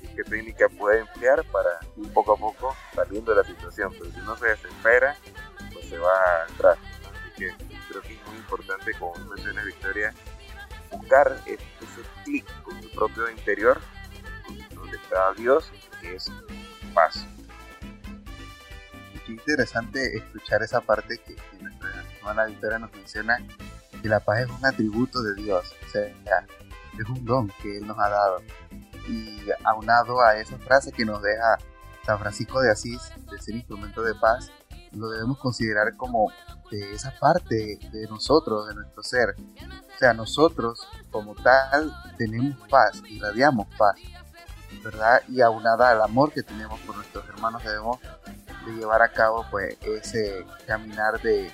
qué 0.07 0.25
técnica 0.25 0.69
puede 0.69 1.01
emplear 1.01 1.45
para 1.45 1.71
ir 1.97 2.13
poco 2.13 2.35
a 2.35 2.37
poco 2.37 2.77
saliendo 2.95 3.33
de 3.33 3.43
la 3.43 3.45
situación. 3.45 3.93
Pero 3.99 4.11
si 4.13 4.21
no 4.21 4.37
se 4.37 4.47
desespera, 4.47 5.17
pues 5.73 5.89
se 5.89 5.99
va 5.99 6.43
atrás. 6.53 6.79
Así 7.03 7.31
que 7.37 7.55
creo 7.89 8.03
que 8.03 8.15
es 8.15 8.27
muy 8.27 8.37
importante, 8.37 8.93
como 8.99 9.15
menciona 9.27 9.63
Victoria, 9.65 10.15
buscar 10.91 11.41
ese 11.47 11.63
clic 12.25 12.63
con 12.63 12.83
su 12.83 12.91
propio 12.91 13.31
interior, 13.31 13.81
donde 14.75 14.97
está 14.97 15.33
Dios, 15.35 15.71
que 16.01 16.15
es 16.15 16.31
paz. 16.95 17.27
Qué 19.27 19.33
interesante 19.33 20.17
escuchar 20.17 20.63
esa 20.63 20.81
parte 20.81 21.19
que, 21.19 21.35
que 21.35 21.63
nuestra 21.63 21.91
hermana 22.17 22.47
Victoria 22.47 22.79
nos 22.79 22.93
menciona, 22.93 23.39
que 24.01 24.09
la 24.09 24.21
paz 24.21 24.41
es 24.41 24.49
un 24.49 24.65
atributo 24.65 25.23
de 25.23 25.35
Dios, 25.43 25.75
es 26.99 27.09
un 27.09 27.25
don 27.25 27.49
que 27.63 27.79
Él 27.79 27.87
nos 27.87 27.99
ha 27.99 28.09
dado. 28.09 28.43
Y 29.09 29.49
aunado 29.65 30.21
a 30.21 30.37
esa 30.37 30.59
frase 30.59 30.93
que 30.93 31.05
nos 31.05 31.23
deja 31.23 31.59
San 32.05 32.19
Francisco 32.19 32.61
de 32.61 32.71
Asís, 32.71 33.01
de 33.31 33.39
ser 33.41 33.57
instrumento 33.57 34.03
de 34.03 34.15
paz, 34.15 34.51
lo 34.93 35.09
debemos 35.09 35.39
considerar 35.39 35.97
como 35.97 36.31
de 36.71 36.95
esa 36.95 37.15
parte 37.19 37.79
de 37.93 38.07
nosotros, 38.09 38.69
de 38.69 38.75
nuestro 38.75 39.03
ser. 39.03 39.35
O 39.95 39.99
sea, 39.99 40.13
nosotros 40.13 40.87
como 41.11 41.35
tal 41.35 41.93
tenemos 42.17 42.57
paz, 42.69 43.03
irradiamos 43.09 43.67
paz, 43.77 43.97
¿verdad? 44.83 45.23
Y 45.29 45.41
aunada 45.41 45.91
al 45.91 46.03
amor 46.03 46.33
que 46.33 46.43
tenemos 46.43 46.79
por 46.81 46.97
nuestros 46.97 47.27
hermanos, 47.29 47.63
debemos 47.65 47.99
de 48.67 48.73
llevar 48.73 49.03
a 49.03 49.13
cabo 49.13 49.45
pues 49.51 49.77
ese 49.83 50.47
caminar 50.67 51.21
de, 51.23 51.53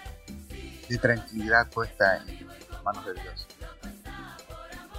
de 0.89 0.99
tranquilidad 0.99 1.69
puesta 1.71 2.19
en 2.19 2.49
manos 2.85 3.07
de 3.07 3.15
Dios. 3.15 3.47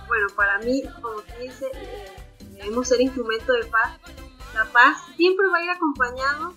Bueno, 0.07 0.27
para 0.35 0.59
mí, 0.59 0.83
como 1.01 1.21
tú 1.21 1.33
dices, 1.41 1.69
eh, 1.73 2.24
debemos 2.55 2.87
ser 2.87 3.01
instrumento 3.01 3.53
de 3.53 3.65
paz. 3.65 3.99
La 4.53 4.65
paz 4.65 4.97
siempre 5.15 5.47
va 5.47 5.57
a 5.57 5.63
ir 5.63 5.69
acompañado 5.69 6.53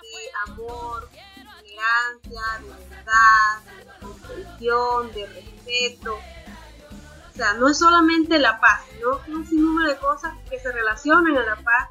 de 0.00 0.52
amor, 0.52 1.08
tolerancia, 1.34 2.42
de 2.62 2.88
verdad, 2.88 3.62
de 3.76 4.06
comprensión, 4.06 5.12
de 5.12 5.26
respeto. 5.26 6.14
O 6.14 7.36
sea, 7.36 7.54
no 7.54 7.68
es 7.68 7.78
solamente 7.78 8.38
la 8.38 8.58
paz, 8.58 8.82
sino 8.92 9.20
un 9.28 9.46
sinnúmero 9.46 9.88
de 9.88 9.98
cosas 9.98 10.34
que 10.50 10.58
se 10.58 10.72
relacionan 10.72 11.36
a 11.36 11.44
la 11.44 11.56
paz, 11.56 11.90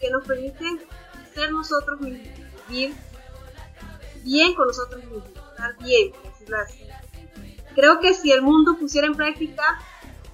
que 0.00 0.10
nos 0.10 0.24
permiten 0.24 0.80
ser 1.34 1.52
nosotros 1.52 2.00
mismos, 2.00 2.28
vivir 2.68 2.94
bien 4.22 4.54
con 4.54 4.68
nosotros 4.68 5.04
mismos, 5.04 5.24
estar 5.50 5.76
bien, 5.78 6.12
por 6.12 6.22
decirlo 6.22 6.56
así. 6.58 6.86
Creo 7.74 8.00
que 8.00 8.14
si 8.14 8.32
el 8.32 8.42
mundo 8.42 8.76
pusiera 8.78 9.06
en 9.06 9.14
práctica 9.14 9.62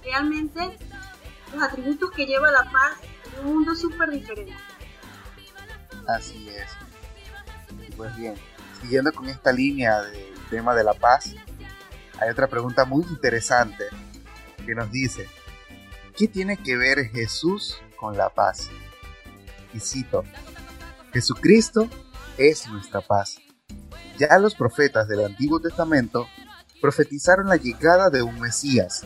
realmente 0.03 0.77
los 1.53 1.63
atributos 1.63 2.11
que 2.11 2.25
lleva 2.25 2.51
la 2.51 2.63
paz 2.71 2.97
en 3.37 3.45
un 3.45 3.53
mundo 3.55 3.75
súper 3.75 4.09
diferente. 4.09 4.55
Así 6.07 6.49
es. 6.49 6.67
Pues 7.95 8.15
bien, 8.15 8.35
siguiendo 8.81 9.11
con 9.11 9.27
esta 9.27 9.51
línea 9.51 10.01
del 10.01 10.33
tema 10.49 10.73
de 10.73 10.83
la 10.83 10.93
paz, 10.93 11.35
hay 12.19 12.29
otra 12.29 12.47
pregunta 12.47 12.85
muy 12.85 13.03
interesante 13.05 13.85
que 14.65 14.75
nos 14.75 14.91
dice, 14.91 15.27
¿qué 16.15 16.27
tiene 16.27 16.57
que 16.57 16.77
ver 16.77 17.09
Jesús 17.09 17.77
con 17.97 18.17
la 18.17 18.29
paz? 18.29 18.69
Y 19.73 19.79
cito, 19.79 20.23
Jesucristo 21.13 21.87
es 22.37 22.67
nuestra 22.67 23.01
paz. 23.01 23.37
Ya 24.17 24.37
los 24.37 24.55
profetas 24.55 25.07
del 25.07 25.25
Antiguo 25.25 25.59
Testamento 25.59 26.27
profetizaron 26.81 27.47
la 27.47 27.55
llegada 27.55 28.09
de 28.09 28.21
un 28.21 28.39
Mesías 28.39 29.05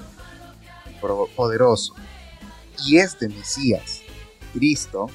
poderoso. 1.36 1.96
Y 2.86 2.98
este 2.98 3.30
Mesías, 3.30 4.02
Cristo, 4.54 5.08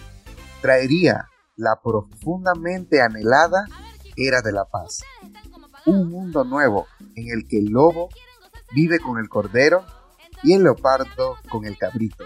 traería 0.61 1.29
la 1.57 1.81
profundamente 1.83 3.01
anhelada 3.01 3.67
era 4.17 4.43
de 4.43 4.53
la 4.53 4.65
paz. 4.65 5.03
Un 5.87 6.11
mundo 6.11 6.45
nuevo 6.45 6.87
en 7.15 7.31
el 7.31 7.47
que 7.47 7.59
el 7.59 7.67
lobo 7.67 8.09
vive 8.73 8.99
con 8.99 9.19
el 9.19 9.29
cordero 9.29 9.85
y 10.43 10.53
el 10.53 10.63
leopardo 10.63 11.37
con 11.51 11.65
el 11.65 11.77
cabrito. 11.77 12.25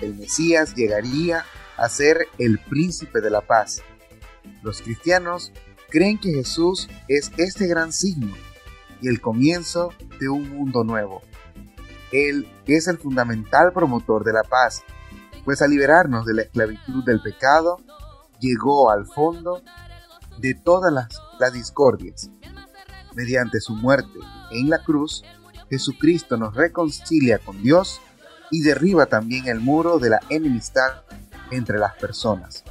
El 0.00 0.14
Mesías 0.14 0.74
llegaría 0.74 1.44
a 1.76 1.88
ser 1.88 2.28
el 2.38 2.58
príncipe 2.58 3.20
de 3.20 3.30
la 3.30 3.40
paz. 3.40 3.82
Los 4.62 4.82
cristianos 4.82 5.52
creen 5.88 6.18
que 6.18 6.32
Jesús 6.32 6.88
es 7.08 7.30
este 7.36 7.66
gran 7.66 7.92
signo 7.92 8.34
y 9.00 9.08
el 9.08 9.20
comienzo 9.20 9.90
de 10.18 10.28
un 10.28 10.48
mundo 10.50 10.84
nuevo. 10.84 11.22
Él 12.12 12.48
es 12.66 12.88
el 12.88 12.98
fundamental 12.98 13.72
promotor 13.72 14.24
de 14.24 14.32
la 14.32 14.42
paz, 14.42 14.82
pues 15.44 15.62
al 15.62 15.70
liberarnos 15.70 16.24
de 16.26 16.34
la 16.34 16.42
esclavitud 16.42 17.04
del 17.04 17.20
pecado, 17.20 17.78
llegó 18.40 18.90
al 18.90 19.06
fondo 19.06 19.62
de 20.38 20.54
todas 20.54 20.92
las, 20.92 21.20
las 21.38 21.52
discordias. 21.52 22.30
Mediante 23.14 23.60
su 23.60 23.74
muerte 23.74 24.18
en 24.50 24.68
la 24.68 24.82
cruz, 24.82 25.24
Jesucristo 25.70 26.36
nos 26.36 26.54
reconcilia 26.54 27.38
con 27.38 27.62
Dios 27.62 28.00
y 28.50 28.62
derriba 28.62 29.06
también 29.06 29.48
el 29.48 29.60
muro 29.60 29.98
de 29.98 30.10
la 30.10 30.20
enemistad 30.28 31.02
entre 31.50 31.78
las 31.78 31.94
personas. 31.94 32.64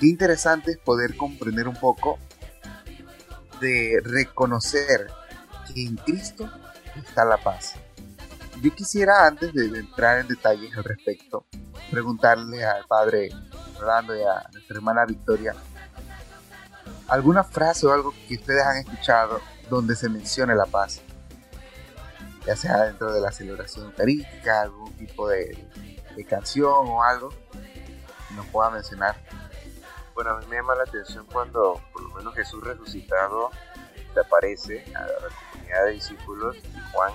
Qué 0.00 0.06
interesante 0.06 0.72
es 0.72 0.78
poder 0.78 1.16
comprender 1.16 1.68
un 1.68 1.76
poco 1.76 2.18
de 3.60 4.00
reconocer 4.04 5.06
que 5.66 5.86
en 5.86 5.96
Cristo 5.96 6.50
está 6.96 7.24
la 7.24 7.38
paz. 7.38 7.74
Yo 8.62 8.74
quisiera, 8.74 9.26
antes 9.26 9.52
de 9.52 9.66
entrar 9.78 10.18
en 10.18 10.28
detalles 10.28 10.76
al 10.76 10.84
respecto, 10.84 11.46
preguntarle 11.90 12.64
al 12.64 12.86
padre 12.86 13.28
Rolando 13.78 14.16
y 14.16 14.22
a 14.22 14.48
nuestra 14.52 14.76
hermana 14.76 15.04
Victoria, 15.04 15.54
alguna 17.08 17.44
frase 17.44 17.86
o 17.86 17.92
algo 17.92 18.14
que 18.26 18.34
ustedes 18.34 18.62
han 18.64 18.78
escuchado 18.78 19.40
donde 19.68 19.94
se 19.94 20.08
mencione 20.08 20.54
la 20.54 20.64
paz, 20.64 21.02
ya 22.46 22.56
sea 22.56 22.84
dentro 22.84 23.12
de 23.12 23.20
la 23.20 23.30
celebración 23.30 23.86
eucarística, 23.86 24.62
algún 24.62 24.92
tipo 24.96 25.28
de, 25.28 25.68
canción 26.26 26.88
o 26.88 27.02
algo 27.02 27.28
que 27.28 28.34
nos 28.34 28.46
pueda 28.46 28.70
mencionar. 28.70 29.16
Bueno, 30.14 30.30
a 30.30 30.40
mí 30.40 30.46
me 30.48 30.56
llama 30.56 30.74
la 30.74 30.84
atención 30.84 31.26
cuando 31.30 31.78
por 31.92 32.02
lo 32.02 32.08
menos 32.14 32.34
Jesús 32.34 32.64
resucitado 32.64 33.50
aparece 34.20 34.84
a 34.94 35.02
la 35.02 35.28
comunidad 35.52 35.84
de 35.84 35.92
discípulos 35.92 36.56
y 36.56 36.92
Juan 36.92 37.12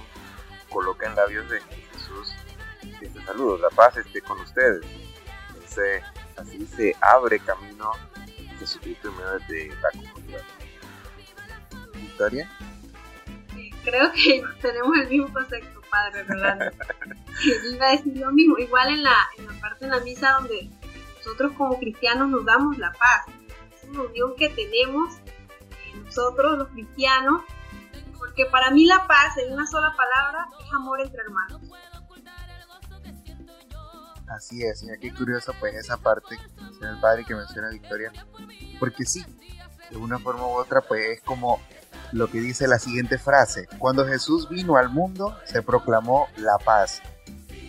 coloca 0.71 1.07
en 1.07 1.15
labios 1.15 1.49
de 1.49 1.61
Jesús 1.61 2.33
este 3.01 3.23
saludo, 3.23 3.57
la 3.57 3.69
paz 3.69 3.97
esté 3.97 4.21
con 4.21 4.39
ustedes. 4.39 4.85
Entonces, 5.49 6.03
así 6.37 6.65
se 6.65 6.95
abre 7.01 7.39
camino 7.39 7.91
Jesucristo 8.59 9.09
en 9.09 9.17
medio 9.17 9.39
de 9.47 9.75
la 9.81 9.91
comunidad. 9.91 10.43
Victoria. 11.93 12.49
Creo 13.83 14.11
que 14.13 14.43
tenemos 14.61 14.97
el 14.97 15.09
mismo 15.09 15.33
concepto, 15.33 15.81
Padre 15.89 16.23
Rolando. 16.23 16.65
iba 17.73 17.87
a 17.87 17.91
decir 17.91 18.17
lo 18.17 18.31
mismo, 18.31 18.57
igual 18.57 18.89
en 18.89 19.03
la, 19.03 19.15
en 19.37 19.47
la 19.47 19.53
parte 19.59 19.85
de 19.85 19.91
la 19.91 19.99
misa 20.01 20.31
donde 20.33 20.69
nosotros 21.17 21.53
como 21.57 21.79
cristianos 21.79 22.29
nos 22.29 22.45
damos 22.45 22.77
la 22.77 22.91
paz. 22.93 23.25
Es 23.75 23.89
una 23.89 24.03
unión 24.03 24.35
que 24.35 24.49
tenemos 24.49 25.15
eh, 25.15 25.95
nosotros 26.05 26.57
los 26.57 26.67
cristianos, 26.69 27.43
porque 28.21 28.45
para 28.45 28.69
mí 28.69 28.85
la 28.85 29.07
paz 29.07 29.35
en 29.37 29.51
una 29.51 29.65
sola 29.65 29.95
palabra 29.97 30.47
es 30.63 30.71
amor 30.71 31.01
entre 31.01 31.21
hermanos. 31.23 31.59
Así 34.27 34.61
es, 34.63 34.83
y 34.83 34.91
aquí 34.91 35.09
curioso 35.09 35.53
pues 35.59 35.73
esa 35.73 35.97
parte, 35.97 36.37
el 36.81 36.99
padre 37.01 37.25
que 37.25 37.33
menciona 37.33 37.69
Victoria, 37.69 38.11
porque 38.79 39.05
sí, 39.05 39.25
de 39.89 39.97
una 39.97 40.19
forma 40.19 40.45
u 40.45 40.51
otra 40.51 40.81
pues 40.81 41.17
es 41.17 41.21
como 41.21 41.59
lo 42.11 42.29
que 42.29 42.39
dice 42.39 42.67
la 42.67 42.77
siguiente 42.77 43.17
frase, 43.17 43.67
cuando 43.79 44.05
Jesús 44.05 44.47
vino 44.47 44.77
al 44.77 44.89
mundo 44.89 45.35
se 45.45 45.63
proclamó 45.63 46.27
la 46.37 46.59
paz, 46.63 47.01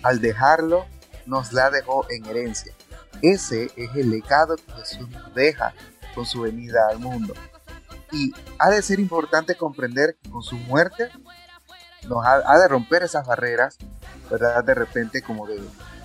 al 0.03 0.21
dejarlo 0.21 0.85
nos 1.25 1.55
la 1.55 1.71
dejó 1.71 2.05
en 2.11 2.27
herencia. 2.27 2.75
Ese 3.23 3.71
es 3.75 3.97
el 3.97 4.11
legado 4.11 4.57
que 4.57 4.73
Jesús 4.73 5.09
nos 5.09 5.35
deja 5.35 5.73
con 6.15 6.27
su 6.27 6.43
venida 6.43 6.89
al 6.91 6.99
mundo. 6.99 7.33
Y 8.13 8.33
ha 8.59 8.71
de 8.71 8.83
ser 8.83 9.01
importante 9.01 9.57
comprender 9.57 10.17
que 10.23 10.31
con 10.31 10.43
su 10.43 10.57
muerte 10.57 11.09
nos 12.09 12.25
ha, 12.25 12.43
ha 12.47 12.59
de 12.59 12.69
romper 12.69 13.03
esas 13.03 13.27
barreras, 13.27 13.79
¿verdad? 14.31 14.63
De 14.63 14.75
repente 14.75 15.23
como 15.23 15.47
de, 15.47 15.61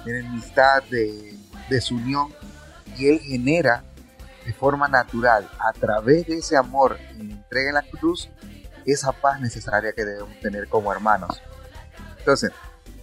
de 0.05 0.19
enemistad, 0.19 0.83
de 0.89 1.37
desunión, 1.69 2.33
y 2.97 3.09
Él 3.09 3.19
genera 3.19 3.83
de 4.45 4.53
forma 4.53 4.87
natural, 4.87 5.49
a 5.59 5.73
través 5.73 6.25
de 6.25 6.37
ese 6.37 6.55
amor 6.55 6.97
y 7.17 7.31
entrega 7.31 7.69
en 7.69 7.75
la 7.75 7.81
cruz, 7.81 8.29
esa 8.85 9.11
paz 9.11 9.41
necesaria 9.41 9.91
que 9.91 10.05
debemos 10.05 10.39
tener 10.39 10.69
como 10.69 10.93
hermanos. 10.93 11.41
Entonces, 12.17 12.51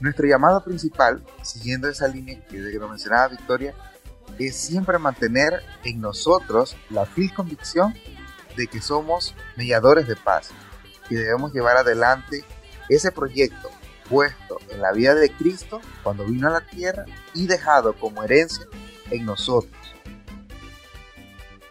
nuestro 0.00 0.26
llamado 0.26 0.64
principal, 0.64 1.22
siguiendo 1.42 1.88
esa 1.88 2.08
línea 2.08 2.40
que 2.48 2.56
lo 2.58 2.88
mencionaba 2.88 3.28
Victoria, 3.28 3.74
es 4.38 4.56
siempre 4.56 4.98
mantener 4.98 5.62
en 5.84 6.00
nosotros 6.00 6.76
la 6.88 7.04
fiel 7.04 7.32
convicción 7.34 7.94
de 8.56 8.66
que 8.66 8.80
somos 8.80 9.34
mediadores 9.56 10.06
de 10.06 10.16
paz, 10.16 10.50
y 11.10 11.14
debemos 11.14 11.52
llevar 11.52 11.76
adelante 11.76 12.44
ese 12.88 13.12
proyecto 13.12 13.70
puesto 14.08 14.58
en 14.70 14.80
la 14.80 14.92
vida 14.92 15.14
de 15.14 15.32
Cristo 15.32 15.80
cuando 16.02 16.24
vino 16.24 16.48
a 16.48 16.52
la 16.52 16.60
tierra 16.60 17.04
y 17.32 17.46
dejado 17.46 17.94
como 17.94 18.22
herencia 18.22 18.66
en 19.10 19.24
nosotros. 19.24 19.72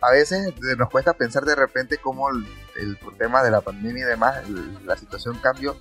A 0.02 0.12
veces 0.12 0.54
nos 0.78 0.90
cuesta 0.90 1.14
pensar 1.14 1.46
de 1.46 1.56
repente 1.56 1.98
cómo 1.98 2.30
el, 2.30 2.46
tema 3.18 3.44
de 3.44 3.52
la 3.52 3.62
pandemia 3.62 4.04
y 4.04 4.08
demás, 4.08 4.50
la 4.84 4.98
situación 4.98 5.38
cambió, 5.42 5.78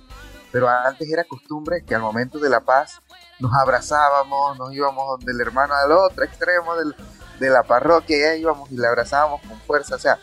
pero 0.51 0.69
antes 0.69 1.11
era 1.11 1.23
costumbre 1.23 1.83
que 1.83 1.95
al 1.95 2.01
momento 2.01 2.37
de 2.39 2.49
la 2.49 2.61
paz 2.61 3.01
nos 3.39 3.51
abrazábamos, 3.53 4.57
nos 4.57 4.73
íbamos 4.73 5.19
del 5.25 5.41
hermano 5.41 5.73
al 5.73 5.91
otro 5.91 6.23
extremo 6.23 6.73
de 7.39 7.49
la 7.49 7.63
parroquia, 7.63 8.17
ya 8.17 8.35
íbamos 8.35 8.71
y 8.71 8.77
le 8.77 8.87
abrazábamos 8.87 9.41
con 9.41 9.59
fuerza, 9.61 9.95
o 9.95 9.99
sea, 9.99 10.19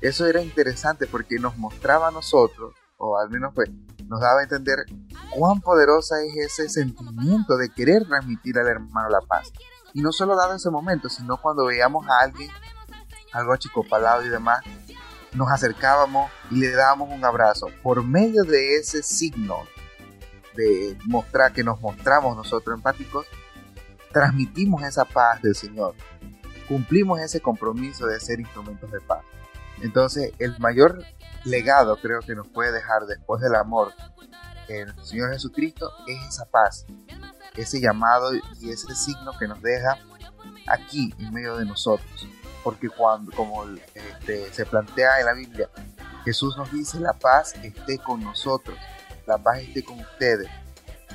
eso 0.00 0.26
era 0.26 0.42
interesante 0.42 1.06
porque 1.06 1.38
nos 1.38 1.56
mostraba 1.58 2.08
a 2.08 2.10
nosotros, 2.10 2.74
o 2.96 3.18
al 3.18 3.30
menos 3.30 3.52
pues 3.54 3.70
nos 4.06 4.20
daba 4.20 4.40
a 4.40 4.42
entender 4.42 4.78
cuán 5.30 5.60
poderosa 5.60 6.16
es 6.22 6.36
ese 6.36 6.68
sentimiento 6.68 7.56
de 7.56 7.68
querer 7.70 8.06
transmitir 8.06 8.58
al 8.58 8.66
hermano 8.66 9.08
la 9.08 9.20
paz. 9.20 9.52
Y 9.92 10.02
no 10.02 10.12
solo 10.12 10.36
dado 10.36 10.54
ese 10.54 10.70
momento, 10.70 11.08
sino 11.08 11.36
cuando 11.36 11.66
veíamos 11.66 12.06
a 12.08 12.24
alguien, 12.24 12.50
algo 13.32 13.52
achicopalado 13.52 14.24
y 14.24 14.28
demás, 14.28 14.60
nos 15.32 15.50
acercábamos 15.50 16.30
y 16.50 16.56
le 16.56 16.70
dábamos 16.70 17.10
un 17.10 17.24
abrazo. 17.24 17.68
Por 17.82 18.04
medio 18.04 18.42
de 18.44 18.76
ese 18.76 19.02
signo 19.02 19.56
de 20.56 20.98
mostrar 21.06 21.52
que 21.52 21.62
nos 21.62 21.80
mostramos 21.80 22.36
nosotros 22.36 22.76
empáticos, 22.76 23.26
transmitimos 24.12 24.82
esa 24.82 25.04
paz 25.04 25.40
del 25.42 25.54
Señor. 25.54 25.94
Cumplimos 26.68 27.20
ese 27.20 27.40
compromiso 27.40 28.06
de 28.06 28.20
ser 28.20 28.40
instrumentos 28.40 28.90
de 28.90 29.00
paz. 29.00 29.24
Entonces, 29.80 30.32
el 30.38 30.58
mayor 30.58 31.04
legado 31.44 31.96
creo 31.96 32.20
que 32.20 32.34
nos 32.34 32.48
puede 32.48 32.72
dejar 32.72 33.06
después 33.06 33.40
del 33.40 33.54
amor 33.54 33.92
el 34.70 34.94
Señor 35.04 35.32
Jesucristo 35.32 35.90
es 36.06 36.22
esa 36.28 36.44
paz, 36.44 36.86
ese 37.56 37.80
llamado 37.80 38.34
y 38.34 38.70
ese 38.70 38.94
signo 38.94 39.32
que 39.38 39.48
nos 39.48 39.60
deja 39.60 39.98
aquí 40.68 41.12
en 41.18 41.32
medio 41.32 41.56
de 41.56 41.64
nosotros. 41.64 42.28
Porque 42.62 42.88
cuando, 42.88 43.32
como 43.32 43.64
este, 43.94 44.52
se 44.52 44.66
plantea 44.66 45.18
en 45.18 45.26
la 45.26 45.32
Biblia, 45.32 45.68
Jesús 46.24 46.56
nos 46.56 46.70
dice, 46.70 47.00
la 47.00 47.14
paz 47.14 47.54
esté 47.62 47.98
con 47.98 48.22
nosotros, 48.22 48.78
la 49.26 49.38
paz 49.38 49.58
esté 49.58 49.82
con 49.82 49.98
ustedes. 49.98 50.48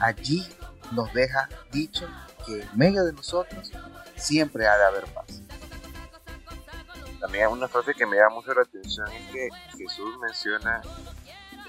Allí 0.02 0.46
nos 0.92 1.14
deja 1.14 1.48
dicho 1.72 2.08
que 2.46 2.62
en 2.62 2.78
medio 2.78 3.06
de 3.06 3.14
nosotros 3.14 3.72
siempre 4.16 4.68
ha 4.68 4.78
de 4.78 4.84
haber 4.86 5.06
paz. 5.14 5.42
También 7.26 7.48
una 7.48 7.68
frase 7.68 7.96
que 7.96 8.06
me 8.06 8.18
da 8.18 8.30
mucho 8.30 8.54
la 8.54 8.62
atención 8.62 9.08
es 9.08 9.32
que 9.32 9.50
Jesús 9.76 10.16
menciona, 10.20 10.80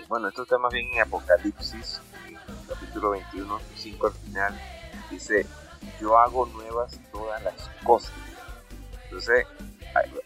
bueno, 0.07 0.29
esto 0.29 0.43
está 0.43 0.59
más 0.59 0.71
bien 0.71 0.87
en 0.93 1.01
Apocalipsis, 1.01 1.99
capítulo 2.69 3.13
21, 3.13 3.59
5 3.75 4.07
al 4.07 4.13
final, 4.13 4.61
dice, 5.11 5.47
yo 5.99 6.19
hago 6.19 6.45
nuevas 6.45 7.01
todas 7.11 7.43
las 7.43 7.71
cosas. 7.85 8.13
Entonces, 9.05 9.47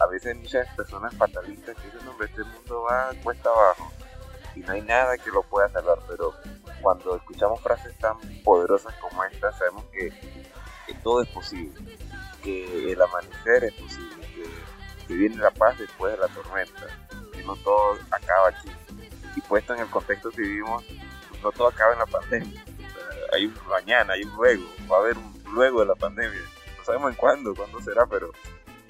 a, 0.00 0.06
veces 0.06 0.36
muchas 0.36 0.66
personas 0.74 1.14
fatalistas 1.14 1.76
que 1.76 1.84
dicen, 1.84 2.08
hombre, 2.08 2.26
este 2.26 2.42
mundo 2.42 2.82
va 2.82 3.12
cuesta 3.22 3.50
abajo 3.50 3.88
y 4.56 4.60
no 4.62 4.72
hay 4.72 4.82
nada 4.82 5.16
que 5.16 5.30
lo 5.30 5.44
pueda 5.44 5.68
salvar, 5.68 6.00
pero 6.08 6.34
cuando 6.82 7.14
escuchamos 7.14 7.60
frases 7.60 7.96
tan 7.98 8.18
poderosas 8.42 8.96
como 8.96 9.22
esta, 9.22 9.52
sabemos 9.52 9.84
que 9.92 10.12
todo 11.04 11.22
es 11.22 11.28
posible, 11.28 11.96
que 12.42 12.90
el 12.90 13.00
amanecer 13.00 13.62
es 13.62 13.74
posible 13.74 14.29
que 15.10 15.16
viene 15.16 15.36
la 15.38 15.50
paz 15.50 15.76
después 15.76 16.12
de 16.12 16.20
la 16.20 16.28
tormenta, 16.28 16.86
y 17.34 17.44
no 17.44 17.56
todo 17.56 17.98
acaba 18.12 18.50
aquí. 18.50 18.70
Y 19.34 19.40
puesto 19.40 19.74
en 19.74 19.80
el 19.80 19.88
contexto 19.88 20.30
que 20.30 20.42
vivimos, 20.42 20.84
no 21.42 21.50
todo 21.50 21.66
acaba 21.66 21.94
en 21.94 21.98
la 21.98 22.06
pandemia. 22.06 22.64
hay 23.32 23.46
un 23.46 23.54
mañana, 23.68 24.12
hay 24.12 24.22
un 24.22 24.36
luego, 24.36 24.64
va 24.90 24.98
a 24.98 25.00
haber 25.00 25.18
un 25.18 25.42
luego 25.52 25.80
de 25.80 25.86
la 25.86 25.96
pandemia. 25.96 26.40
No 26.78 26.84
sabemos 26.84 27.10
en 27.10 27.16
cuándo, 27.16 27.56
cuándo 27.56 27.80
será, 27.80 28.06
pero 28.06 28.30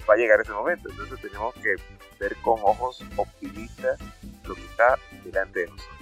va 0.07 0.13
a 0.13 0.17
llegar 0.17 0.39
ese 0.41 0.51
momento. 0.51 0.89
Entonces 0.91 1.19
tenemos 1.19 1.55
que 1.55 1.75
ver 2.19 2.35
con 2.43 2.59
ojos 2.61 3.03
optimistas 3.17 3.99
lo 4.43 4.53
que 4.53 4.65
está 4.65 4.99
delante 5.23 5.61
de 5.61 5.67
nosotros. 5.69 5.97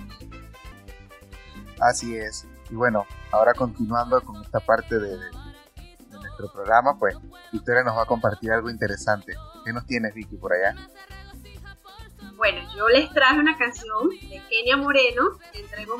Así 1.80 2.18
es. 2.18 2.46
Y 2.70 2.76
bueno, 2.76 3.08
ahora 3.32 3.54
continuando 3.54 4.20
con 4.22 4.44
esta 4.44 4.60
parte 4.60 5.00
de, 5.00 5.18
de 5.18 6.20
nuestro 6.20 6.52
programa, 6.52 6.98
pues 7.00 7.16
Victoria 7.54 7.84
nos 7.84 7.96
va 7.96 8.04
a 8.04 8.06
compartir 8.06 8.52
algo 8.52 8.70
interesante. 8.70 9.34
¿Qué 9.70 9.74
nos 9.74 9.86
tienes, 9.86 10.16
Vicky, 10.16 10.36
por 10.36 10.52
allá? 10.52 10.76
Bueno, 12.38 12.60
yo 12.76 12.90
les 12.90 13.08
traje 13.12 13.38
una 13.38 13.56
canción 13.56 14.10
de 14.10 14.42
Kenia 14.50 14.78
Moreno, 14.78 15.38
entrego 15.54 16.00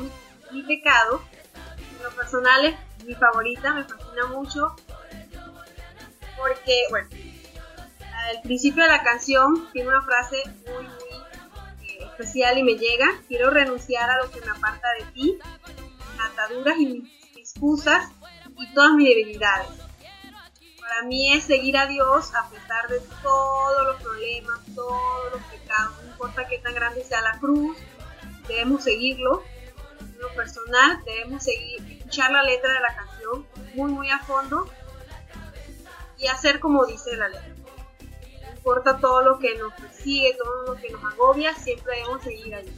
mi, 0.50 0.62
pecado. 0.64 1.22
En 1.96 2.02
lo 2.02 2.10
personal 2.10 2.64
es 2.64 3.04
mi 3.04 3.14
favorita, 3.14 3.72
me 3.72 3.84
fascina 3.84 4.26
mucho. 4.26 4.74
Porque, 6.36 6.82
bueno, 6.90 7.08
al 8.12 8.42
principio 8.42 8.82
de 8.82 8.88
la 8.88 9.04
canción 9.04 9.68
tiene 9.72 9.90
una 9.90 10.02
frase 10.02 10.42
muy, 10.66 10.82
muy 10.82 11.86
eh, 11.86 12.06
especial 12.06 12.58
y 12.58 12.64
me 12.64 12.74
llega. 12.74 13.06
Quiero 13.28 13.50
renunciar 13.50 14.10
a 14.10 14.20
lo 14.20 14.32
que 14.32 14.40
me 14.40 14.50
aparta 14.50 14.88
de 14.98 15.04
ti, 15.12 15.38
ataduras 16.18 16.76
y 16.76 16.86
mis 16.86 17.36
excusas 17.36 18.08
y 18.58 18.74
todas 18.74 18.94
mis 18.94 19.08
debilidades 19.10 19.89
para 20.90 21.02
mí 21.04 21.32
es 21.32 21.44
seguir 21.44 21.76
a 21.76 21.86
Dios 21.86 22.34
a 22.34 22.48
pesar 22.50 22.88
de 22.88 23.00
todos 23.22 23.86
los 23.86 24.02
problemas, 24.02 24.58
todos 24.74 25.32
los 25.32 25.42
pecados, 25.44 26.02
no 26.02 26.10
importa 26.10 26.48
qué 26.48 26.58
tan 26.58 26.74
grande 26.74 27.04
sea 27.04 27.22
la 27.22 27.38
cruz, 27.38 27.78
debemos 28.48 28.82
seguirlo. 28.82 29.44
En 30.00 30.18
lo 30.18 30.34
personal, 30.34 31.00
debemos 31.04 31.44
seguir, 31.44 31.80
escuchar 31.92 32.32
la 32.32 32.42
letra 32.42 32.72
de 32.72 32.80
la 32.80 32.94
canción 32.96 33.46
muy, 33.74 33.92
muy 33.92 34.10
a 34.10 34.18
fondo 34.18 34.68
y 36.18 36.26
hacer 36.26 36.58
como 36.58 36.84
dice 36.86 37.16
la 37.16 37.28
letra. 37.28 37.54
No 38.42 38.50
importa 38.50 38.98
todo 38.98 39.22
lo 39.22 39.38
que 39.38 39.56
nos 39.58 39.72
persigue, 39.74 40.36
todo 40.42 40.74
lo 40.74 40.80
que 40.80 40.90
nos 40.90 41.04
agobia, 41.04 41.54
siempre 41.54 41.98
debemos 41.98 42.22
seguir 42.24 42.52
a 42.52 42.62
Dios. 42.62 42.74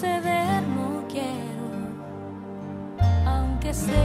No 0.00 1.06
quiero, 1.06 1.66
aunque 3.26 3.74
aunque 3.74 4.01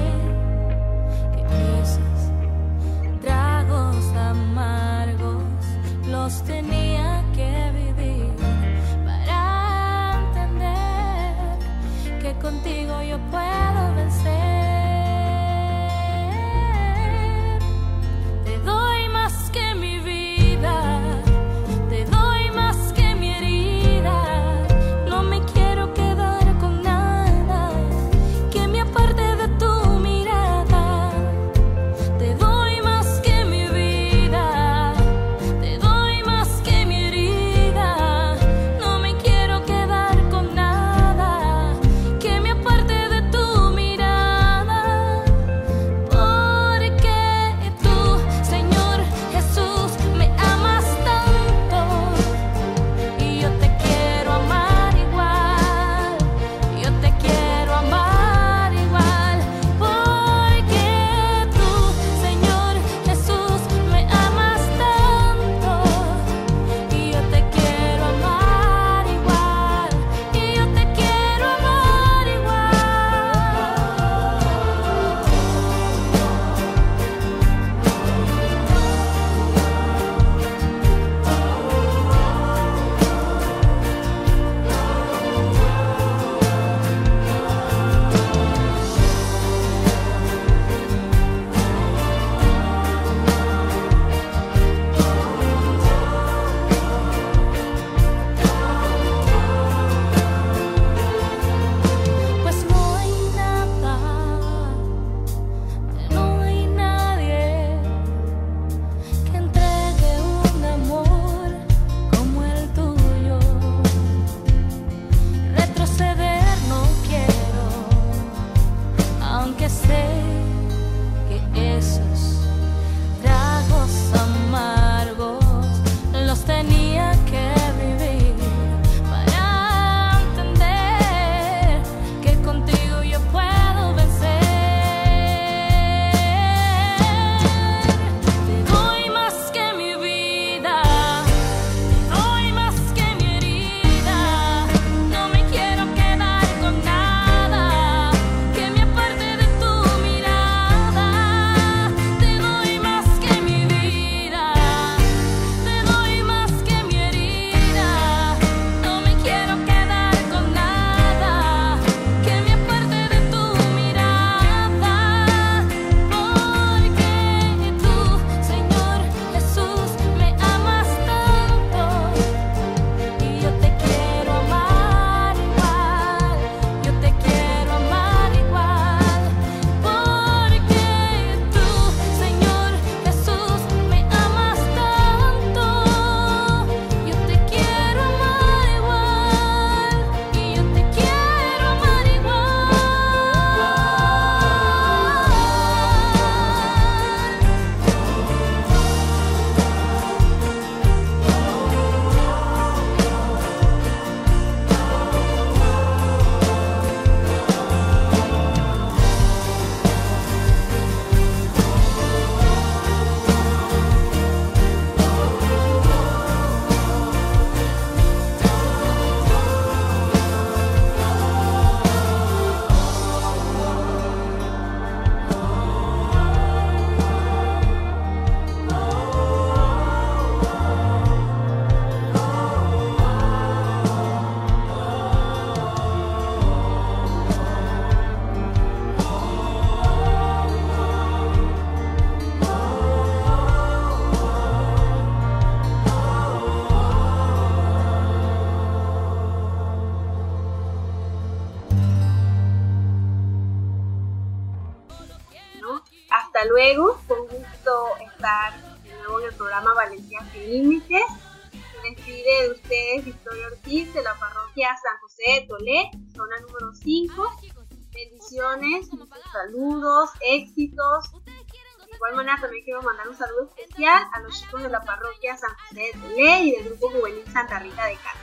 a 274.14 274.20
los 274.20 274.39
chicos 274.39 274.64
de 274.64 274.70
la 274.70 274.82
parroquia 274.82 275.38
San 275.38 275.49
José 275.55 275.91
de 275.93 275.99
Tolé 275.99 276.39
y 276.43 276.51
del 276.55 276.66
grupo 276.66 276.89
juvenil 276.91 277.24
Santa 277.32 277.60
Rita 277.60 277.86
de 277.86 277.95
Cali. 277.95 278.20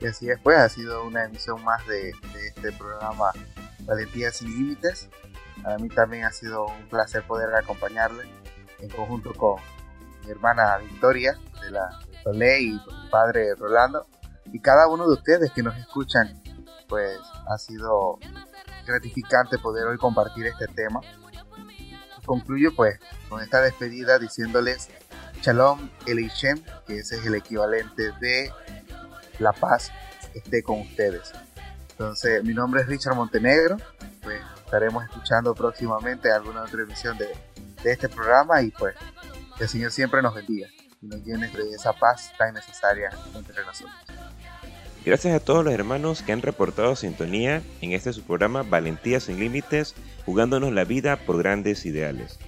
Y 0.00 0.06
así 0.06 0.30
es, 0.30 0.38
pues 0.40 0.58
ha 0.58 0.68
sido 0.68 1.04
una 1.04 1.24
emisión 1.24 1.62
más 1.62 1.86
de, 1.86 2.12
de 2.32 2.48
este 2.48 2.72
programa 2.72 3.32
Valentía 3.80 4.30
sin 4.32 4.50
Límites. 4.50 5.10
A 5.64 5.76
mí 5.76 5.88
también 5.88 6.24
ha 6.24 6.32
sido 6.32 6.66
un 6.66 6.88
placer 6.88 7.22
poder 7.26 7.54
acompañarle 7.54 8.24
en 8.78 8.88
conjunto 8.90 9.34
con 9.34 9.60
mi 10.24 10.30
hermana 10.30 10.78
Victoria 10.78 11.38
de 11.60 11.70
la 11.70 12.00
Solé 12.22 12.60
y 12.60 12.84
con 12.84 13.02
mi 13.02 13.10
padre 13.10 13.54
Rolando 13.56 14.06
y 14.52 14.60
cada 14.60 14.88
uno 14.88 15.06
de 15.06 15.14
ustedes 15.14 15.50
que 15.52 15.62
nos 15.62 15.76
escuchan 15.76 16.42
pues 16.88 17.18
ha 17.48 17.56
sido 17.58 18.18
gratificante 18.86 19.58
poder 19.58 19.86
hoy 19.86 19.96
compartir 19.96 20.46
este 20.46 20.66
tema. 20.66 21.00
Concluyo 22.30 22.72
pues 22.76 22.96
con 23.28 23.42
esta 23.42 23.60
despedida 23.60 24.16
diciéndoles 24.20 24.88
Shalom 25.42 25.90
Elishem, 26.06 26.62
que 26.86 27.00
ese 27.00 27.16
es 27.16 27.26
el 27.26 27.34
equivalente 27.34 28.12
de 28.20 28.52
la 29.40 29.50
paz 29.50 29.90
esté 30.32 30.62
con 30.62 30.82
ustedes. 30.82 31.32
Entonces, 31.90 32.44
mi 32.44 32.54
nombre 32.54 32.82
es 32.82 32.86
Richard 32.86 33.16
Montenegro, 33.16 33.78
pues 34.22 34.40
estaremos 34.64 35.02
escuchando 35.02 35.56
próximamente 35.56 36.30
alguna 36.30 36.62
otra 36.62 36.82
emisión 36.82 37.18
de, 37.18 37.36
de 37.82 37.90
este 37.90 38.08
programa 38.08 38.62
y 38.62 38.70
pues 38.70 38.94
que 39.58 39.64
el 39.64 39.68
Señor 39.68 39.90
siempre 39.90 40.22
nos 40.22 40.32
bendiga 40.32 40.68
y 41.02 41.08
nos 41.08 41.24
llene 41.24 41.48
de 41.48 41.74
esa 41.74 41.92
paz 41.92 42.30
tan 42.38 42.54
necesaria 42.54 43.10
entre 43.34 43.64
nosotros. 43.64 43.92
Gracias 45.04 45.34
a 45.34 45.40
todos 45.40 45.64
los 45.64 45.72
hermanos 45.72 46.22
que 46.22 46.32
han 46.32 46.42
reportado 46.42 46.94
sintonía 46.94 47.62
en 47.80 47.92
este 47.92 48.12
su 48.12 48.22
programa 48.22 48.62
Valentía 48.62 49.18
sin 49.18 49.40
Límites, 49.40 49.94
jugándonos 50.26 50.72
la 50.72 50.84
vida 50.84 51.16
por 51.16 51.38
grandes 51.38 51.86
ideales. 51.86 52.38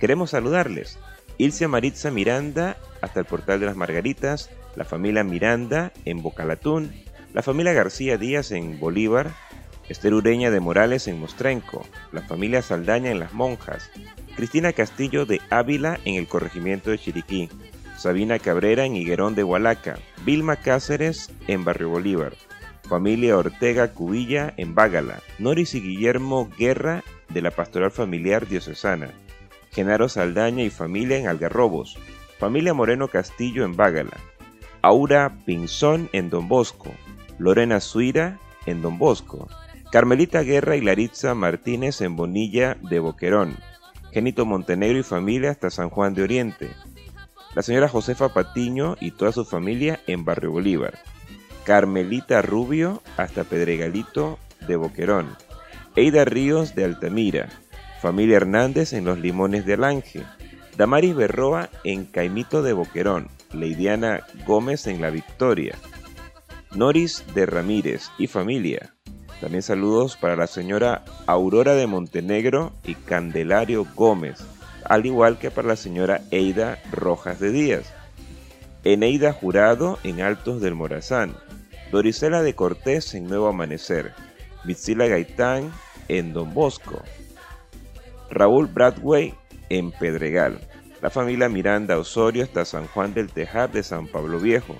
Queremos 0.00 0.30
saludarles. 0.30 0.98
Ilse 1.38 1.68
Maritza 1.68 2.10
Miranda 2.10 2.76
hasta 3.00 3.20
el 3.20 3.26
Portal 3.26 3.60
de 3.60 3.66
las 3.66 3.76
Margaritas, 3.76 4.50
la 4.74 4.84
familia 4.84 5.22
Miranda 5.22 5.92
en 6.04 6.20
Bocalatún, 6.20 6.92
la 7.32 7.42
familia 7.42 7.72
García 7.72 8.18
Díaz 8.18 8.50
en 8.50 8.80
Bolívar, 8.80 9.30
Esther 9.88 10.12
Ureña 10.12 10.50
de 10.50 10.60
Morales 10.60 11.06
en 11.06 11.18
Mostrenco, 11.20 11.86
la 12.12 12.22
familia 12.22 12.60
Saldaña 12.60 13.10
en 13.10 13.20
Las 13.20 13.32
Monjas, 13.34 13.88
Cristina 14.36 14.72
Castillo 14.72 15.26
de 15.26 15.40
Ávila 15.48 16.00
en 16.04 16.16
el 16.16 16.26
corregimiento 16.26 16.90
de 16.90 16.98
Chiriquí, 16.98 17.48
Sabina 18.00 18.38
Cabrera 18.38 18.86
en 18.86 18.96
Higuerón 18.96 19.34
de 19.34 19.44
Hualaca, 19.44 19.98
Vilma 20.24 20.56
Cáceres 20.56 21.30
en 21.48 21.66
Barrio 21.66 21.90
Bolívar, 21.90 22.32
familia 22.88 23.36
Ortega 23.36 23.92
Cubilla 23.92 24.54
en 24.56 24.74
Bágala, 24.74 25.20
Noris 25.38 25.74
y 25.74 25.82
Guillermo 25.82 26.48
Guerra 26.58 27.04
de 27.28 27.42
la 27.42 27.50
Pastoral 27.50 27.90
Familiar 27.90 28.48
Diocesana, 28.48 29.10
Genaro 29.70 30.08
Saldaña 30.08 30.64
y 30.64 30.70
familia 30.70 31.18
en 31.18 31.28
Algarrobos, 31.28 31.98
familia 32.38 32.72
Moreno 32.72 33.08
Castillo 33.08 33.66
en 33.66 33.76
Bágala, 33.76 34.16
Aura 34.80 35.36
Pinzón 35.44 36.08
en 36.14 36.30
Don 36.30 36.48
Bosco, 36.48 36.90
Lorena 37.38 37.80
Suira 37.80 38.38
en 38.64 38.80
Don 38.80 38.96
Bosco, 38.96 39.46
Carmelita 39.92 40.40
Guerra 40.40 40.74
y 40.74 40.80
Laritza 40.80 41.34
Martínez 41.34 42.00
en 42.00 42.16
Bonilla 42.16 42.78
de 42.80 42.98
Boquerón, 42.98 43.58
Genito 44.10 44.46
Montenegro 44.46 44.98
y 44.98 45.02
familia 45.02 45.50
hasta 45.50 45.68
San 45.68 45.90
Juan 45.90 46.14
de 46.14 46.22
Oriente, 46.22 46.70
la 47.54 47.62
señora 47.62 47.88
Josefa 47.88 48.28
Patiño 48.30 48.96
y 49.00 49.10
toda 49.12 49.32
su 49.32 49.44
familia 49.44 50.00
en 50.06 50.24
Barrio 50.24 50.52
Bolívar, 50.52 50.98
Carmelita 51.64 52.42
Rubio 52.42 53.02
hasta 53.16 53.44
Pedregalito 53.44 54.38
de 54.66 54.76
Boquerón, 54.76 55.36
Eida 55.96 56.24
Ríos 56.24 56.74
de 56.74 56.84
Altamira, 56.84 57.48
familia 58.00 58.36
Hernández 58.36 58.92
en 58.92 59.04
Los 59.04 59.18
Limones 59.18 59.66
de 59.66 59.74
Alange, 59.74 60.24
Damaris 60.76 61.14
Berroa 61.14 61.68
en 61.84 62.04
Caimito 62.04 62.62
de 62.62 62.72
Boquerón, 62.72 63.28
Leidiana 63.52 64.20
Gómez 64.46 64.86
en 64.86 65.00
La 65.00 65.10
Victoria, 65.10 65.76
Noris 66.74 67.24
de 67.34 67.46
Ramírez 67.46 68.10
y 68.18 68.28
familia. 68.28 68.94
También 69.40 69.62
saludos 69.62 70.16
para 70.16 70.36
la 70.36 70.46
señora 70.46 71.04
Aurora 71.26 71.74
de 71.74 71.86
Montenegro 71.86 72.72
y 72.84 72.94
Candelario 72.94 73.86
Gómez, 73.96 74.38
al 74.84 75.06
igual 75.06 75.38
que 75.38 75.50
para 75.50 75.68
la 75.68 75.76
señora 75.76 76.22
Eida 76.30 76.78
Rojas 76.90 77.40
de 77.40 77.50
Díaz. 77.50 77.92
Eneida 78.84 79.32
Jurado 79.32 79.98
en 80.04 80.22
Altos 80.22 80.60
del 80.60 80.74
Morazán, 80.74 81.36
Dorisela 81.92 82.42
de 82.42 82.54
Cortés 82.54 83.14
en 83.14 83.24
Nuevo 83.24 83.48
Amanecer, 83.48 84.14
Mitzila 84.64 85.06
Gaitán 85.06 85.70
en 86.08 86.32
Don 86.32 86.54
Bosco, 86.54 87.02
Raúl 88.30 88.68
Bradway 88.68 89.34
en 89.68 89.92
Pedregal, 89.92 90.60
la 91.02 91.10
familia 91.10 91.48
Miranda 91.48 91.98
Osorio 91.98 92.44
hasta 92.44 92.64
San 92.64 92.86
Juan 92.86 93.12
del 93.12 93.30
Tejar 93.30 93.70
de 93.70 93.82
San 93.82 94.06
Pablo 94.06 94.38
Viejo, 94.38 94.76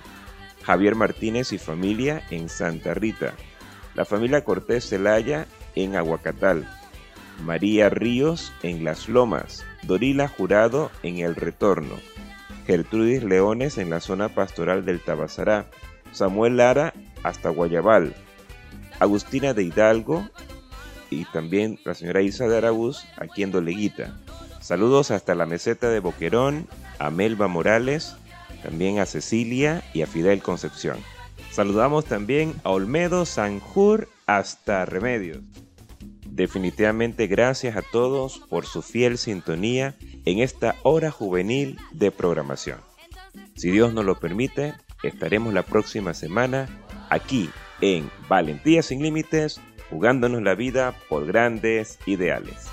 Javier 0.63 0.95
Martínez 0.95 1.53
y 1.53 1.57
familia 1.57 2.23
en 2.31 2.49
Santa 2.49 2.93
Rita, 2.93 3.33
la 3.93 4.05
familia 4.05 4.43
Cortés 4.43 4.89
Celaya 4.89 5.47
en 5.75 5.95
Aguacatal, 5.95 6.67
María 7.43 7.89
Ríos 7.89 8.51
en 8.63 8.83
Las 8.83 9.09
Lomas, 9.09 9.65
Dorila 9.83 10.27
Jurado 10.27 10.91
en 11.03 11.19
El 11.19 11.35
Retorno, 11.35 11.95
Gertrudis 12.67 13.23
Leones 13.23 13.77
en 13.77 13.89
la 13.89 13.99
zona 13.99 14.29
pastoral 14.29 14.85
del 14.85 14.99
Tabasará, 14.99 15.65
Samuel 16.11 16.57
Lara 16.57 16.93
hasta 17.23 17.49
Guayabal, 17.49 18.13
Agustina 18.99 19.53
de 19.53 19.63
Hidalgo 19.63 20.29
y 21.09 21.25
también 21.25 21.79
la 21.83 21.93
señora 21.93 22.21
Isa 22.21 22.47
de 22.47 22.57
Aragús 22.57 23.05
aquí 23.17 23.43
en 23.43 23.51
Doleguita. 23.51 24.17
Saludos 24.61 25.11
hasta 25.11 25.35
la 25.35 25.45
meseta 25.45 25.89
de 25.89 25.99
Boquerón, 25.99 26.67
a 26.99 27.09
Melba 27.09 27.47
Morales, 27.47 28.15
también 28.61 28.99
a 28.99 29.05
Cecilia 29.05 29.83
y 29.93 30.03
a 30.03 30.07
Fidel 30.07 30.41
Concepción. 30.41 30.97
Saludamos 31.51 32.05
también 32.05 32.53
a 32.63 32.69
Olmedo 32.69 33.25
Sanjur 33.25 34.07
hasta 34.27 34.85
Remedios. 34.85 35.39
Definitivamente 36.31 37.27
gracias 37.27 37.75
a 37.75 37.81
todos 37.81 38.39
por 38.49 38.65
su 38.65 38.81
fiel 38.81 39.17
sintonía 39.17 39.95
en 40.23 40.39
esta 40.39 40.77
hora 40.83 41.11
juvenil 41.11 41.77
de 41.91 42.09
programación. 42.09 42.79
Si 43.55 43.69
Dios 43.69 43.93
nos 43.93 44.05
lo 44.05 44.17
permite, 44.17 44.73
estaremos 45.03 45.53
la 45.53 45.63
próxima 45.63 46.13
semana 46.13 46.69
aquí 47.09 47.49
en 47.81 48.09
Valentía 48.29 48.81
sin 48.81 49.03
Límites, 49.03 49.59
jugándonos 49.89 50.41
la 50.41 50.55
vida 50.55 50.95
por 51.09 51.25
grandes 51.25 51.99
ideales. 52.05 52.69